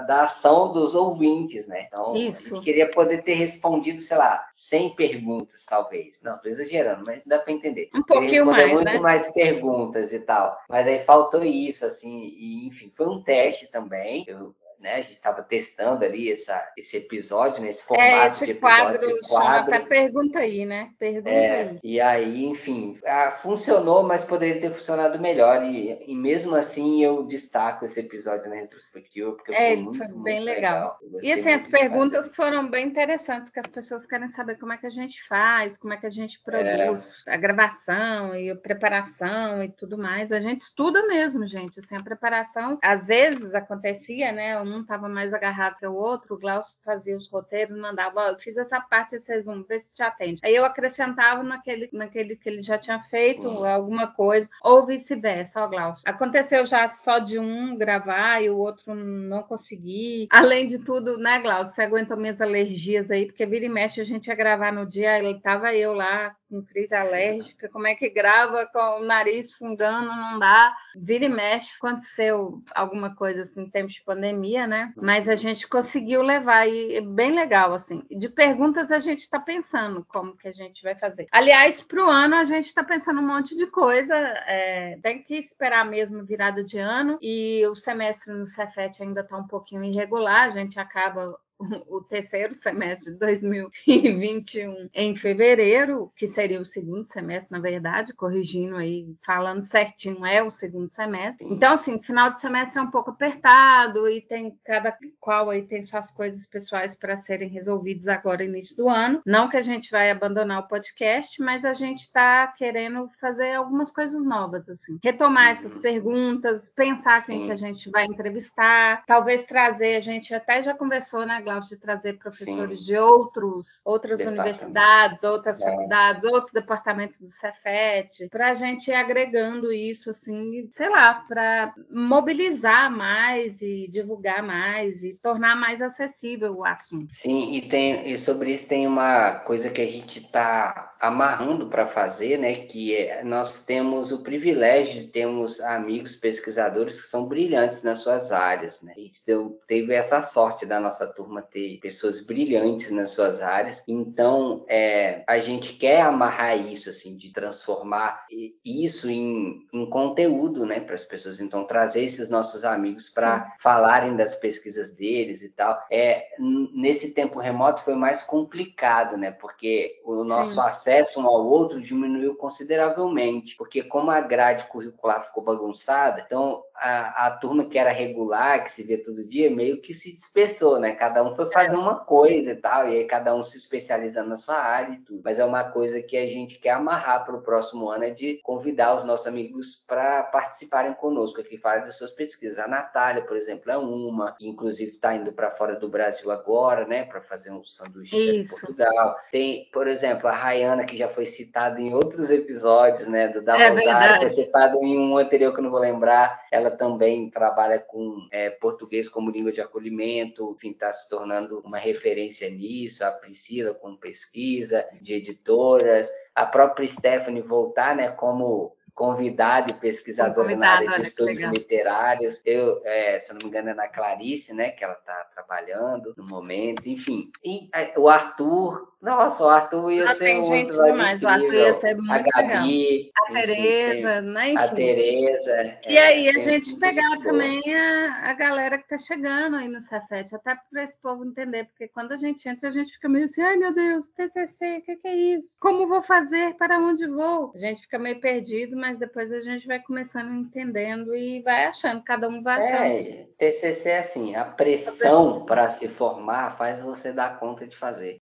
da 0.07 0.23
ação 0.23 0.73
dos 0.73 0.95
ouvintes, 0.95 1.67
né? 1.67 1.87
Então, 1.87 2.15
Isso. 2.15 2.53
a 2.53 2.55
gente 2.55 2.65
queria 2.65 2.91
poder 2.91 3.23
ter 3.23 3.35
respondido, 3.35 4.01
sei 4.01 4.17
lá, 4.17 4.47
100 4.53 4.95
perguntas, 4.95 5.65
talvez. 5.65 6.21
Não, 6.23 6.39
tô 6.39 6.49
exagerando, 6.49 7.03
mas 7.07 7.27
dá 7.27 7.39
para 7.39 7.53
entender. 7.53 7.91
Um 7.95 8.03
pouquinho 8.03 8.47
mais, 8.47 8.73
muito 8.73 8.85
né? 8.85 8.99
mais 8.99 9.33
perguntas 9.33 10.13
e 10.13 10.21
tal. 10.21 10.59
Mas 10.69 10.87
aí 10.87 11.05
faltou 11.05 11.45
isso, 11.45 11.85
assim, 11.85 12.23
e 12.23 12.69
enfim, 12.69 12.93
foi 12.97 13.07
um 13.07 13.23
teste 13.23 13.71
também. 13.71 14.25
Eu 14.29 14.55
né? 14.81 14.95
A 14.95 15.01
gente 15.01 15.13
estava 15.13 15.43
testando 15.43 16.05
ali 16.05 16.31
essa, 16.31 16.73
esse 16.77 16.97
episódio, 16.97 17.61
né? 17.63 17.71
Esse 17.71 17.83
é, 17.83 17.85
formato 17.85 18.11
é, 18.11 18.27
esse 18.27 18.47
de 18.47 18.53
episódio, 18.53 18.77
quadro, 18.77 18.95
esse 18.95 19.29
quadro. 19.29 19.75
Até 19.75 19.87
pergunta 19.87 20.39
aí, 20.39 20.65
né? 20.65 20.91
Pergunta 20.99 21.31
é, 21.31 21.61
aí. 21.61 21.81
E 21.83 22.01
aí, 22.01 22.45
enfim, 22.45 22.99
ah, 23.05 23.39
funcionou, 23.43 24.03
mas 24.03 24.25
poderia 24.25 24.61
ter 24.61 24.73
funcionado 24.73 25.19
melhor. 25.19 25.65
E, 25.65 26.05
e 26.07 26.15
mesmo 26.15 26.55
assim, 26.55 27.03
eu 27.03 27.25
destaco 27.25 27.85
esse 27.85 28.01
episódio 28.01 28.49
na 28.49 28.57
retrospectiva, 28.57 29.33
porque 29.33 29.53
é, 29.53 29.75
foi, 29.75 29.83
muito, 29.83 29.99
foi 29.99 30.09
bem 30.23 30.41
legal. 30.41 30.99
legal. 31.03 31.23
E 31.23 31.33
assim, 31.33 31.51
as 31.51 31.67
perguntas 31.67 32.35
foram 32.35 32.69
bem 32.69 32.87
interessantes, 32.87 33.51
que 33.51 33.61
as 33.61 33.67
pessoas 33.67 34.07
querem 34.07 34.29
saber 34.29 34.57
como 34.59 34.73
é 34.73 34.79
que 34.79 34.87
a 34.87 34.91
gente 34.91 35.27
faz, 35.27 35.77
como 35.77 35.93
é 35.93 35.97
que 35.97 36.07
a 36.07 36.11
gente 36.11 36.41
produz 36.43 37.27
é. 37.27 37.35
a 37.35 37.37
gravação 37.37 38.35
e 38.35 38.51
a 38.51 38.57
preparação 38.57 39.63
e 39.65 39.69
tudo 39.71 39.99
mais. 39.99 40.31
A 40.31 40.41
gente 40.41 40.61
estuda 40.61 41.07
mesmo, 41.07 41.47
gente. 41.47 41.79
Assim, 41.79 41.97
a 41.97 42.03
preparação, 42.03 42.79
às 42.83 43.07
vezes 43.07 43.55
acontecia, 43.55 44.33
né? 44.33 44.61
Um 44.69 44.81
estava 44.81 45.09
mais 45.09 45.33
agarrado 45.33 45.79
que 45.79 45.87
o 45.87 45.95
outro, 45.95 46.35
o 46.35 46.39
Glaucio 46.39 46.77
fazia 46.85 47.17
os 47.17 47.31
roteiros, 47.31 47.79
mandava, 47.79 48.29
eu 48.29 48.39
fiz 48.39 48.57
essa 48.57 48.81
parte 48.81 49.13
desse 49.13 49.33
resumo, 49.33 49.65
vê 49.69 49.79
se 49.79 49.95
te 49.95 50.03
atende. 50.03 50.41
Aí 50.45 50.55
eu 50.55 50.65
acrescentava 50.65 51.43
naquele, 51.43 51.89
naquele 51.93 52.37
que 52.37 52.49
ele 52.49 52.63
já 52.63 52.79
tinha 52.79 53.01
feito 53.05 53.47
uhum. 53.47 53.65
alguma 53.65 54.09
coisa, 54.09 54.49
ou 54.63 54.87
vice-versa, 54.87 55.63
ó, 55.63 55.69
Glaucio. 55.69 56.05
Aconteceu 56.07 56.67
já 56.67 56.91
só 56.91 57.19
de 57.19 57.39
um 57.39 57.77
gravar 57.77 58.43
e 58.43 58.51
o 58.51 58.57
outro 58.57 58.95
não 58.95 59.43
conseguir. 59.43 60.29
Além 60.31 60.67
de 60.67 60.79
tudo, 60.79 61.19
né, 61.19 61.41
Glaucio, 61.41 61.75
você 61.75 61.83
aguentou 61.83 62.17
minhas 62.17 62.41
alergias 62.41 63.11
aí, 63.11 63.27
porque 63.27 63.47
vira 63.47 63.65
e 63.65 63.69
mexe 63.69 64.01
a 64.01 64.05
gente 64.05 64.27
ia 64.27 64.35
gravar 64.35 64.73
no 64.73 64.87
dia, 64.87 65.19
ele 65.19 65.41
tava 65.41 65.75
eu 65.75 65.93
lá 65.93 66.35
com 66.49 66.63
crise 66.63 66.95
alérgica, 66.95 67.69
como 67.69 67.87
é 67.87 67.95
que 67.95 68.09
grava 68.09 68.67
com 68.67 69.01
o 69.01 69.05
nariz 69.05 69.55
fungando, 69.55 70.09
não 70.09 70.39
dá. 70.39 70.75
Vira 70.97 71.27
e 71.27 71.29
mexe, 71.29 71.71
aconteceu 71.77 72.63
alguma 72.75 73.15
coisa 73.15 73.43
assim 73.43 73.63
em 73.63 73.71
tempos 73.71 73.95
de 73.95 74.03
pandemia, 74.03 74.58
né? 74.67 74.93
Mas 74.97 75.29
a 75.29 75.35
gente 75.35 75.67
conseguiu 75.69 76.23
levar 76.23 76.67
e 76.67 76.97
é 76.97 77.01
bem 77.01 77.35
legal, 77.35 77.75
assim. 77.75 78.05
De 78.11 78.29
perguntas 78.29 78.91
a 78.91 78.99
gente 78.99 79.21
está 79.21 79.39
pensando 79.39 80.05
como 80.09 80.37
que 80.37 80.49
a 80.49 80.53
gente 80.53 80.83
vai 80.83 80.95
fazer. 80.95 81.27
Aliás, 81.31 81.81
para 81.81 82.05
o 82.05 82.11
ano 82.11 82.35
a 82.37 82.45
gente 82.45 82.67
está 82.67 82.83
pensando 82.85 83.21
um 83.21 83.27
monte 83.27 83.57
de 83.57 83.67
coisa, 83.67 84.15
é, 84.15 84.99
tem 85.03 85.23
que 85.23 85.35
esperar 85.35 85.85
mesmo 85.85 86.25
virada 86.25 86.63
de 86.65 86.79
ano 86.79 87.19
e 87.21 87.67
o 87.67 87.75
semestre 87.75 88.33
no 88.33 88.47
Cefet 88.47 89.03
ainda 89.03 89.21
está 89.21 89.37
um 89.37 89.47
pouquinho 89.47 89.85
irregular, 89.85 90.49
a 90.49 90.51
gente 90.51 90.79
acaba 90.79 91.39
o 91.89 92.01
terceiro 92.03 92.55
semestre 92.55 93.13
de 93.13 93.19
2021 93.19 94.89
em 94.95 95.17
fevereiro, 95.17 96.13
que 96.17 96.29
seria 96.29 96.61
o 96.61 96.67
segundo 96.67 97.07
semestre, 97.07 97.49
na 97.51 97.61
verdade, 97.61 98.15
corrigindo 98.15 98.77
aí, 98.77 99.07
falando 99.25 99.65
certinho, 99.65 100.25
é 100.25 100.43
o 100.43 100.51
segundo 100.51 100.91
semestre. 100.91 101.47
Então, 101.51 101.75
assim, 101.75 102.01
final 102.03 102.31
de 102.31 102.41
semestre 102.41 102.79
é 102.79 102.83
um 102.83 102.91
pouco 102.91 103.11
apertado 103.11 104.09
e 104.09 104.21
tem 104.21 104.57
cada 104.65 104.97
qual 105.21 105.51
aí 105.51 105.63
tem 105.63 105.83
suas 105.83 106.11
coisas 106.11 106.47
pessoais 106.47 106.95
para 106.95 107.17
serem 107.17 107.49
resolvidas 107.49 108.09
agora, 108.09 108.45
início 108.45 108.77
do 108.77 108.89
ano. 108.89 109.23
Não 109.27 109.49
que 109.49 109.57
a 109.57 109.63
gente 109.63 109.91
vai 109.91 110.11
abandonar 110.11 110.61
o 110.61 110.69
podcast, 110.69 111.41
mas 111.43 111.65
a 111.65 111.73
gente 111.73 112.01
está 112.01 112.47
querendo 112.49 113.11
fazer 113.21 113.55
algumas 113.55 113.91
coisas 113.91 114.23
novas, 114.23 114.69
assim. 114.69 114.99
Retomar 115.03 115.51
essas 115.51 115.79
perguntas, 115.79 116.71
pensar 116.71 117.25
quem 117.25 117.47
que 117.47 117.53
a 117.53 117.57
gente 117.57 117.91
vai 117.91 118.05
entrevistar, 118.05 119.05
talvez 119.07 119.45
trazer, 119.45 119.97
a 119.97 120.01
gente 120.01 120.35
até 120.35 120.63
já 120.63 120.75
conversou, 120.75 121.27
né, 121.49 121.69
de 121.69 121.77
trazer 121.77 122.19
professores 122.19 122.81
Sim. 122.81 122.87
de 122.87 122.97
outros, 122.97 123.83
outras 123.85 124.21
universidades, 124.25 125.23
outras 125.23 125.61
é. 125.61 125.65
faculdades, 125.65 126.25
outros 126.25 126.53
departamentos 126.53 127.21
do 127.21 127.31
Cefet, 127.31 128.29
para 128.31 128.51
a 128.51 128.55
gente 128.55 128.91
ir 128.91 128.95
agregando 128.95 129.73
isso, 129.73 130.11
assim, 130.11 130.69
sei 130.71 130.89
lá, 130.89 131.15
para 131.27 131.75
mobilizar 131.91 132.91
mais 132.91 133.61
e 133.63 133.89
divulgar 133.89 134.43
mais 134.43 135.03
e 135.03 135.15
tornar 135.15 135.57
mais 135.57 135.81
acessível 135.81 136.57
o 136.57 136.65
assunto. 136.65 137.15
Sim, 137.15 137.53
e, 137.55 137.69
tem, 137.69 138.11
e 138.11 138.19
sobre 138.19 138.53
isso 138.53 138.69
tem 138.69 138.87
uma 138.87 139.33
coisa 139.41 139.71
que 139.71 139.81
a 139.81 139.87
gente 139.87 140.19
está 140.19 140.91
amarrando 141.01 141.69
para 141.69 141.87
fazer, 141.87 142.39
né? 142.39 142.55
Que 142.55 142.95
é, 142.97 143.23
nós 143.25 143.65
temos 143.65 144.13
o 144.13 144.23
privilégio 144.23 145.03
de 145.03 145.09
termos 145.09 145.61
amigos 145.61 146.17
pesquisadores 146.17 147.01
que 147.01 147.07
são 147.09 147.27
brilhantes 147.27 147.83
nas 147.83 148.01
suas 148.01 148.33
áreas, 148.33 148.81
né? 148.83 148.93
A 148.97 149.01
gente 149.01 149.25
deu, 149.27 149.61
teve 149.67 149.95
essa 149.95 150.23
sorte 150.23 150.67
da 150.67 150.81
nossa 150.81 151.07
turma 151.07 151.38
turma 151.39 151.43
ter 151.43 151.79
pessoas 151.81 152.21
brilhantes 152.21 152.91
nas 152.91 153.11
suas 153.11 153.41
áreas. 153.41 153.85
Então, 153.87 154.65
é, 154.69 155.23
a 155.27 155.39
gente 155.39 155.75
quer 155.75 156.03
amarrar 156.03 156.59
isso, 156.59 156.91
assim, 156.91 157.17
de 157.17 157.33
transformar 157.33 158.27
isso 158.65 159.11
em, 159.11 159.67
em 159.73 159.87
conteúdo, 159.89 160.67
né, 160.67 160.81
para 160.81 160.95
as 160.95 161.05
pessoas. 161.05 161.41
Então, 161.41 161.65
trazer 161.65 162.05
esses 162.05 162.29
nossos 162.29 162.65
amigos 162.65 163.09
para 163.09 163.55
falarem 163.61 164.17
das 164.17 164.35
pesquisas 164.35 164.95
deles 164.95 165.43
e 165.43 165.51
tal. 165.51 165.81
É, 165.91 166.29
nesse 166.39 167.15
tempo 167.15 167.39
remoto 167.39 167.83
foi 167.83 167.95
mais 167.95 168.23
complicado, 168.23 169.17
né, 169.17 169.31
porque 169.31 170.01
o 170.05 170.25
nosso 170.25 170.55
Sim. 170.55 170.61
acesso 170.61 171.21
um 171.21 171.27
ao 171.27 171.47
outro 171.47 171.81
diminuiu 171.81 172.35
consideravelmente, 172.37 173.57
porque 173.57 173.83
como 173.83 174.11
a 174.11 174.21
grade 174.21 174.67
curricular 174.69 175.27
ficou 175.27 175.43
bagunçada, 175.43 176.23
então 176.25 176.63
a, 176.81 177.27
a 177.27 177.31
turma 177.33 177.65
que 177.65 177.79
era 177.79 177.91
regular, 177.91 178.65
que 178.65 178.73
se 178.73 178.83
vê 178.83 178.97
todo 178.97 179.25
dia, 179.25 179.51
meio 179.51 179.81
que 179.81 179.93
se 179.93 180.13
dispersou, 180.13 180.79
né? 180.79 180.93
Cada 180.95 181.23
um 181.23 181.35
foi 181.35 181.51
fazer 181.51 181.77
uma 181.77 181.97
coisa 181.97 182.53
e 182.53 182.57
tal, 182.57 182.89
e 182.89 182.97
aí 182.97 183.05
cada 183.05 183.35
um 183.35 183.43
se 183.43 183.57
especializando 183.57 184.31
na 184.31 184.37
sua 184.37 184.57
área 184.57 184.95
e 184.95 184.99
tudo. 184.99 185.21
Mas 185.25 185.39
é 185.39 185.45
uma 185.45 185.65
coisa 185.65 186.01
que 186.01 186.17
a 186.17 186.27
gente 186.27 186.59
quer 186.59 186.71
amarrar 186.71 187.25
para 187.25 187.37
o 187.37 187.43
próximo 187.43 187.91
ano, 187.91 188.05
é 188.05 188.11
de 188.11 188.41
convidar 188.43 188.97
os 188.97 189.05
nossos 189.05 189.27
amigos 189.27 189.83
para 189.87 190.23
participarem 190.25 190.95
conosco 190.95 191.41
aqui, 191.41 191.59
falar 191.59 191.85
das 191.85 191.97
suas 191.97 192.11
pesquisas. 192.11 192.59
A 192.59 192.69
Natália, 192.69 193.23
por 193.23 193.37
exemplo, 193.37 193.71
é 193.71 193.77
uma, 193.77 194.33
que 194.33 194.47
inclusive 194.47 194.93
está 194.93 195.15
indo 195.15 195.33
para 195.33 195.51
fora 195.51 195.77
do 195.77 195.89
Brasil 195.89 196.31
agora, 196.31 196.87
né? 196.87 197.05
Para 197.05 197.21
fazer 197.21 197.51
um 197.51 197.65
sanduíche 197.65 198.17
em 198.17 198.47
Portugal. 198.47 199.17
Tem, 199.33 199.69
por 199.73 199.87
exemplo, 199.87 200.29
a 200.29 200.33
Rayana, 200.33 200.85
que 200.85 200.97
já 200.97 201.09
foi 201.09 201.27
citada 201.27 201.81
em 201.81 201.93
outros 201.95 202.31
episódios, 202.31 203.09
né? 203.09 203.29
Do 203.29 203.43
da 203.43 203.59
é 203.59 203.71
Rosário, 203.71 204.21
foi 204.21 204.31
citada 204.31 204.77
em 204.77 204.99
um 204.99 205.19
anterior 205.19 205.53
que 205.53 205.61
eu 205.61 205.65
não 205.65 205.71
vou 205.71 205.81
lembrar. 205.81 206.41
Ela 206.51 206.68
ela 206.69 206.77
também 206.77 207.31
trabalha 207.31 207.79
com 207.79 208.29
é, 208.31 208.51
português 208.51 209.09
como 209.09 209.31
língua 209.31 209.51
de 209.51 209.61
acolhimento, 209.61 210.55
enfim, 210.57 210.71
está 210.71 210.93
se 210.93 211.09
tornando 211.09 211.61
uma 211.65 211.79
referência 211.79 212.49
nisso. 212.51 213.05
A 213.05 213.11
Priscila 213.11 213.75
com 213.75 213.97
pesquisa 213.97 214.87
de 215.01 215.15
editoras, 215.15 216.11
a 216.35 216.45
própria 216.45 216.87
Stephanie 216.87 217.43
voltar, 217.43 217.97
né, 217.97 218.11
como 218.11 218.77
convidada 218.95 219.71
e 219.71 219.75
pesquisadora 219.75 220.57
na 220.57 220.71
área 220.71 220.91
de 220.97 221.03
estudos 221.03 221.41
literários. 221.41 222.43
Eu, 222.45 222.83
é, 222.85 223.19
se 223.21 223.33
não 223.33 223.39
me 223.39 223.47
engano, 223.47 223.71
é 223.71 223.75
na 223.75 223.87
Clarice, 223.87 224.53
né, 224.53 224.71
que 224.71 224.83
ela 224.83 224.95
está 224.95 225.25
trabalhando 225.33 226.13
no 226.17 226.27
momento. 226.27 226.85
Enfim, 226.85 227.31
e, 227.45 227.69
é, 227.73 227.97
o 227.97 228.09
Arthur, 228.09 228.93
nossa, 229.01 229.45
o 229.45 229.49
Arthur 229.49 229.93
ia 229.93 230.09
ser 230.09 230.25
tem 230.25 230.41
muito 230.41 230.73
gente 230.75 230.85
demais. 230.85 231.23
O 231.23 231.29
Arthur 231.29 231.55
ia 231.55 231.73
ser 231.75 231.97
muito 231.97 232.11
a 232.35 232.43
Gabi, 232.43 232.99
legal. 232.99 233.13
A 233.17 233.33
Tereza, 233.33 234.21
né? 234.21 234.49
Enfim. 234.49 234.59
A 234.59 234.69
Tereza. 234.69 235.79
E 235.87 235.97
é, 235.97 236.07
aí 236.07 236.29
a 236.29 236.39
gente 236.41 236.77
pegar 236.77 237.19
também 237.23 237.63
a, 237.75 238.31
a 238.31 238.33
galera 238.35 238.77
que 238.77 238.93
está 238.93 238.99
chegando 238.99 239.57
aí 239.57 239.69
no 239.69 239.81
Cefet, 239.81 240.35
até 240.35 240.57
para 240.71 240.83
esse 240.83 241.01
povo 241.01 241.25
entender, 241.25 241.67
porque 241.67 241.89
quando 241.89 242.13
a 242.13 242.17
gente 242.17 242.49
entra, 242.49 242.69
a 242.69 242.73
gente 242.73 242.93
fica 242.93 243.09
meio 243.09 243.27
assim, 243.27 243.43
ai 243.43 243.57
meu 243.57 243.73
Deus, 243.73 244.09
TCC, 244.11 244.79
o 244.79 244.83
que, 244.83 244.97
que 244.97 245.09
é 245.09 245.15
isso? 245.15 245.57
Como 245.61 245.87
vou 245.87 246.03
fazer? 246.03 246.55
Para 246.55 246.79
onde 246.79 247.07
vou? 247.07 247.53
A 247.55 247.59
gente 247.59 247.83
fica 247.83 247.99
meio 247.99 248.21
perdido, 248.21 248.77
mas 248.77 248.89
mas 248.89 248.99
depois 248.99 249.31
a 249.33 249.41
gente 249.41 249.67
vai 249.67 249.81
começando 249.81 250.35
entendendo 250.35 251.15
e 251.15 251.43
vai 251.43 251.67
achando, 251.67 252.03
cada 252.03 252.29
um 252.29 252.43
vai 252.43 252.57
achando. 252.57 252.83
É, 252.83 253.27
TCC 253.39 253.91
é 253.91 253.99
assim, 253.99 254.35
a 254.35 254.47
pressão 254.47 255.45
para 255.45 255.69
se 255.69 255.89
formar 255.89 256.57
faz 256.57 256.83
você 256.83 257.13
dar 257.13 257.39
conta 257.39 257.67
de 257.67 257.77
fazer. 257.77 258.19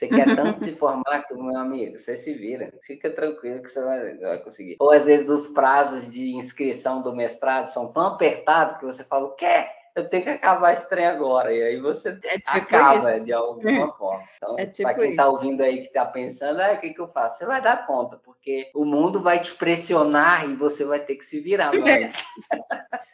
Você 0.00 0.08
quer 0.08 0.24
tanto 0.34 0.60
se 0.60 0.72
formar 0.72 1.26
que, 1.28 1.34
meu 1.34 1.58
amigo, 1.58 1.98
você 1.98 2.16
se 2.16 2.32
vira. 2.32 2.72
Fica 2.86 3.10
tranquilo 3.10 3.62
que 3.62 3.68
você 3.68 3.84
vai, 3.84 4.14
vai, 4.16 4.38
conseguir. 4.38 4.76
Ou 4.80 4.90
às 4.90 5.04
vezes 5.04 5.28
os 5.28 5.48
prazos 5.48 6.10
de 6.10 6.34
inscrição 6.34 7.02
do 7.02 7.14
mestrado 7.14 7.68
são 7.68 7.92
tão 7.92 8.06
apertados 8.06 8.78
que 8.78 8.86
você 8.86 9.04
fala, 9.04 9.26
o 9.26 9.34
quê? 9.34 9.66
eu 9.94 10.08
tenho 10.08 10.22
que 10.22 10.30
acabar 10.30 10.72
esse 10.72 10.88
trem 10.88 11.06
agora. 11.06 11.52
E 11.52 11.62
aí 11.62 11.80
você 11.80 12.18
é 12.24 12.38
tipo 12.38 12.50
acaba 12.50 13.16
isso. 13.16 13.24
de 13.24 13.32
alguma 13.32 13.92
forma. 13.98 14.24
Então, 14.36 14.58
é 14.58 14.66
tipo 14.66 14.88
para 14.88 14.98
quem 14.98 15.10
está 15.10 15.28
ouvindo 15.28 15.62
aí 15.62 15.82
que 15.82 15.88
está 15.88 16.06
pensando, 16.06 16.60
ah, 16.60 16.72
o 16.72 16.80
que, 16.80 16.94
que 16.94 17.00
eu 17.00 17.08
faço? 17.08 17.38
Você 17.38 17.46
vai 17.46 17.60
dar 17.60 17.86
conta, 17.86 18.16
porque 18.16 18.70
o 18.74 18.84
mundo 18.84 19.20
vai 19.20 19.40
te 19.40 19.52
pressionar 19.54 20.48
e 20.48 20.54
você 20.54 20.84
vai 20.84 21.00
ter 21.00 21.16
que 21.16 21.24
se 21.24 21.40
virar 21.40 21.72
mais. 21.78 22.14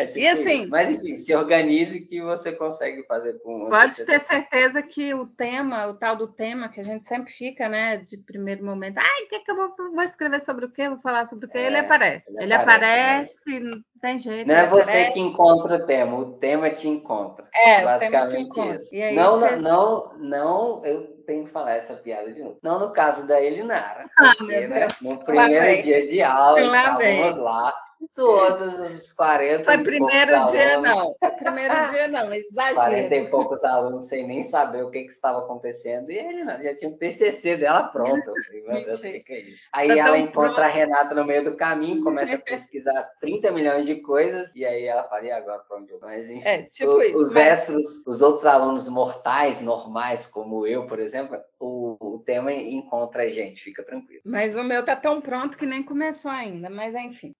É 0.00 0.06
tipo 0.06 0.18
e 0.18 0.28
assim, 0.28 0.62
isso. 0.62 0.70
mas 0.70 0.90
enfim, 0.90 1.14
se 1.16 1.34
organize 1.34 2.00
que 2.00 2.22
você 2.22 2.52
consegue 2.52 3.02
fazer 3.02 3.34
com. 3.42 3.68
Pode 3.68 4.02
ter 4.06 4.18
certeza 4.20 4.80
que 4.80 5.12
o 5.12 5.26
tema, 5.26 5.88
o 5.88 5.94
tal 5.94 6.16
do 6.16 6.26
tema 6.26 6.70
que 6.70 6.80
a 6.80 6.84
gente 6.84 7.04
sempre 7.04 7.30
fica, 7.30 7.68
né, 7.68 7.98
de 7.98 8.16
primeiro 8.16 8.64
momento, 8.64 8.96
ai, 8.96 9.24
o 9.24 9.28
que, 9.28 9.40
que 9.40 9.50
eu 9.50 9.56
vou, 9.56 9.74
vou, 9.92 10.02
escrever 10.02 10.40
sobre 10.40 10.64
o 10.64 10.70
quê? 10.70 10.88
Vou 10.88 10.98
falar 11.00 11.26
sobre 11.26 11.44
o 11.44 11.48
quê? 11.50 11.58
É, 11.58 11.66
ele 11.66 11.76
aparece. 11.76 12.30
Ele, 12.30 12.44
ele 12.44 12.54
aparece, 12.54 13.36
aparece 13.42 13.60
não 13.60 13.82
tem 14.00 14.18
jeito. 14.18 14.48
Não 14.48 14.54
é 14.54 14.66
você 14.70 14.90
aparece. 14.90 15.12
que 15.12 15.20
encontra 15.20 15.76
o 15.76 15.86
tema, 15.86 16.16
o 16.16 16.32
tema 16.38 16.70
te 16.70 16.88
encontra. 16.88 17.46
É, 17.54 17.84
basicamente 17.84 18.58
isso. 18.58 18.94
Aí, 18.94 19.14
não, 19.14 19.38
você... 19.38 19.56
não, 19.56 20.12
não, 20.16 20.84
eu 20.86 21.08
tenho 21.26 21.44
que 21.44 21.50
falar 21.50 21.72
essa 21.72 21.92
piada 21.92 22.32
de 22.32 22.42
novo. 22.42 22.58
Não 22.62 22.78
no 22.78 22.90
caso 22.94 23.26
da 23.26 23.38
Elinara. 23.38 24.08
Ah, 24.18 24.32
porque, 24.38 24.66
né, 24.66 24.86
no 25.02 25.18
primeiro 25.18 25.82
dia 25.82 26.08
de 26.08 26.22
aula, 26.22 26.58
estávamos 26.62 27.36
lá 27.36 27.74
Todos 28.14 28.78
os 28.78 29.12
40 29.12 29.64
Foi 29.64 29.78
primeiro 29.78 30.44
dia, 30.46 30.74
alunos. 30.74 30.96
não. 30.96 31.14
Foi 31.18 31.30
primeiro 31.32 31.86
dia, 31.90 32.08
não. 32.08 32.32
Exagero. 32.32 32.74
40 32.74 33.14
e 33.14 33.28
poucos 33.28 33.64
alunos 33.64 34.06
sem 34.06 34.26
nem 34.26 34.42
saber 34.42 34.84
o 34.84 34.90
que, 34.90 35.02
que 35.02 35.10
estava 35.10 35.40
acontecendo. 35.40 36.10
E 36.10 36.18
ele 36.18 36.44
não, 36.44 36.62
já 36.62 36.74
tinha 36.74 36.90
o 36.90 36.96
TCC 36.96 37.58
dela 37.58 37.84
pronto. 37.84 38.32
Meu 38.66 38.84
Deus, 38.84 39.00
que, 39.00 39.20
que 39.20 39.32
é? 39.32 39.44
Aí 39.72 39.88
tá 39.88 39.94
ela 39.96 40.18
encontra 40.18 40.54
pronto. 40.54 40.60
a 40.60 40.68
Renata 40.68 41.14
no 41.14 41.24
meio 41.24 41.44
do 41.44 41.56
caminho, 41.56 42.02
começa 42.02 42.34
a 42.34 42.38
pesquisar 42.40 43.02
30 43.20 43.50
milhões 43.50 43.84
de 43.84 43.96
coisas. 43.96 44.54
E 44.56 44.64
aí 44.64 44.84
ela 44.84 45.04
fala, 45.04 45.24
e 45.24 45.30
agora 45.30 45.60
pra 45.68 45.76
onde 45.76 45.92
eu 45.92 45.98
Mas 46.00 46.28
enfim, 46.28 46.42
é, 46.44 46.62
tipo 46.62 46.92
o, 46.92 47.02
isso, 47.02 47.16
os 47.18 47.34
mas... 47.34 47.46
extras, 47.46 48.06
os 48.06 48.22
outros 48.22 48.46
alunos 48.46 48.88
mortais, 48.88 49.60
normais, 49.60 50.26
como 50.26 50.66
eu, 50.66 50.86
por 50.86 50.98
exemplo, 50.98 51.38
o, 51.58 51.96
o 52.00 52.18
tema 52.18 52.52
encontra 52.52 53.24
a 53.24 53.28
gente, 53.28 53.62
fica 53.62 53.82
tranquilo. 53.82 54.22
Mas 54.24 54.56
o 54.56 54.62
meu 54.62 54.84
tá 54.84 54.96
tão 54.96 55.20
pronto 55.20 55.58
que 55.58 55.66
nem 55.66 55.82
começou 55.82 56.30
ainda, 56.30 56.70
mas 56.70 56.94
enfim. 56.94 57.34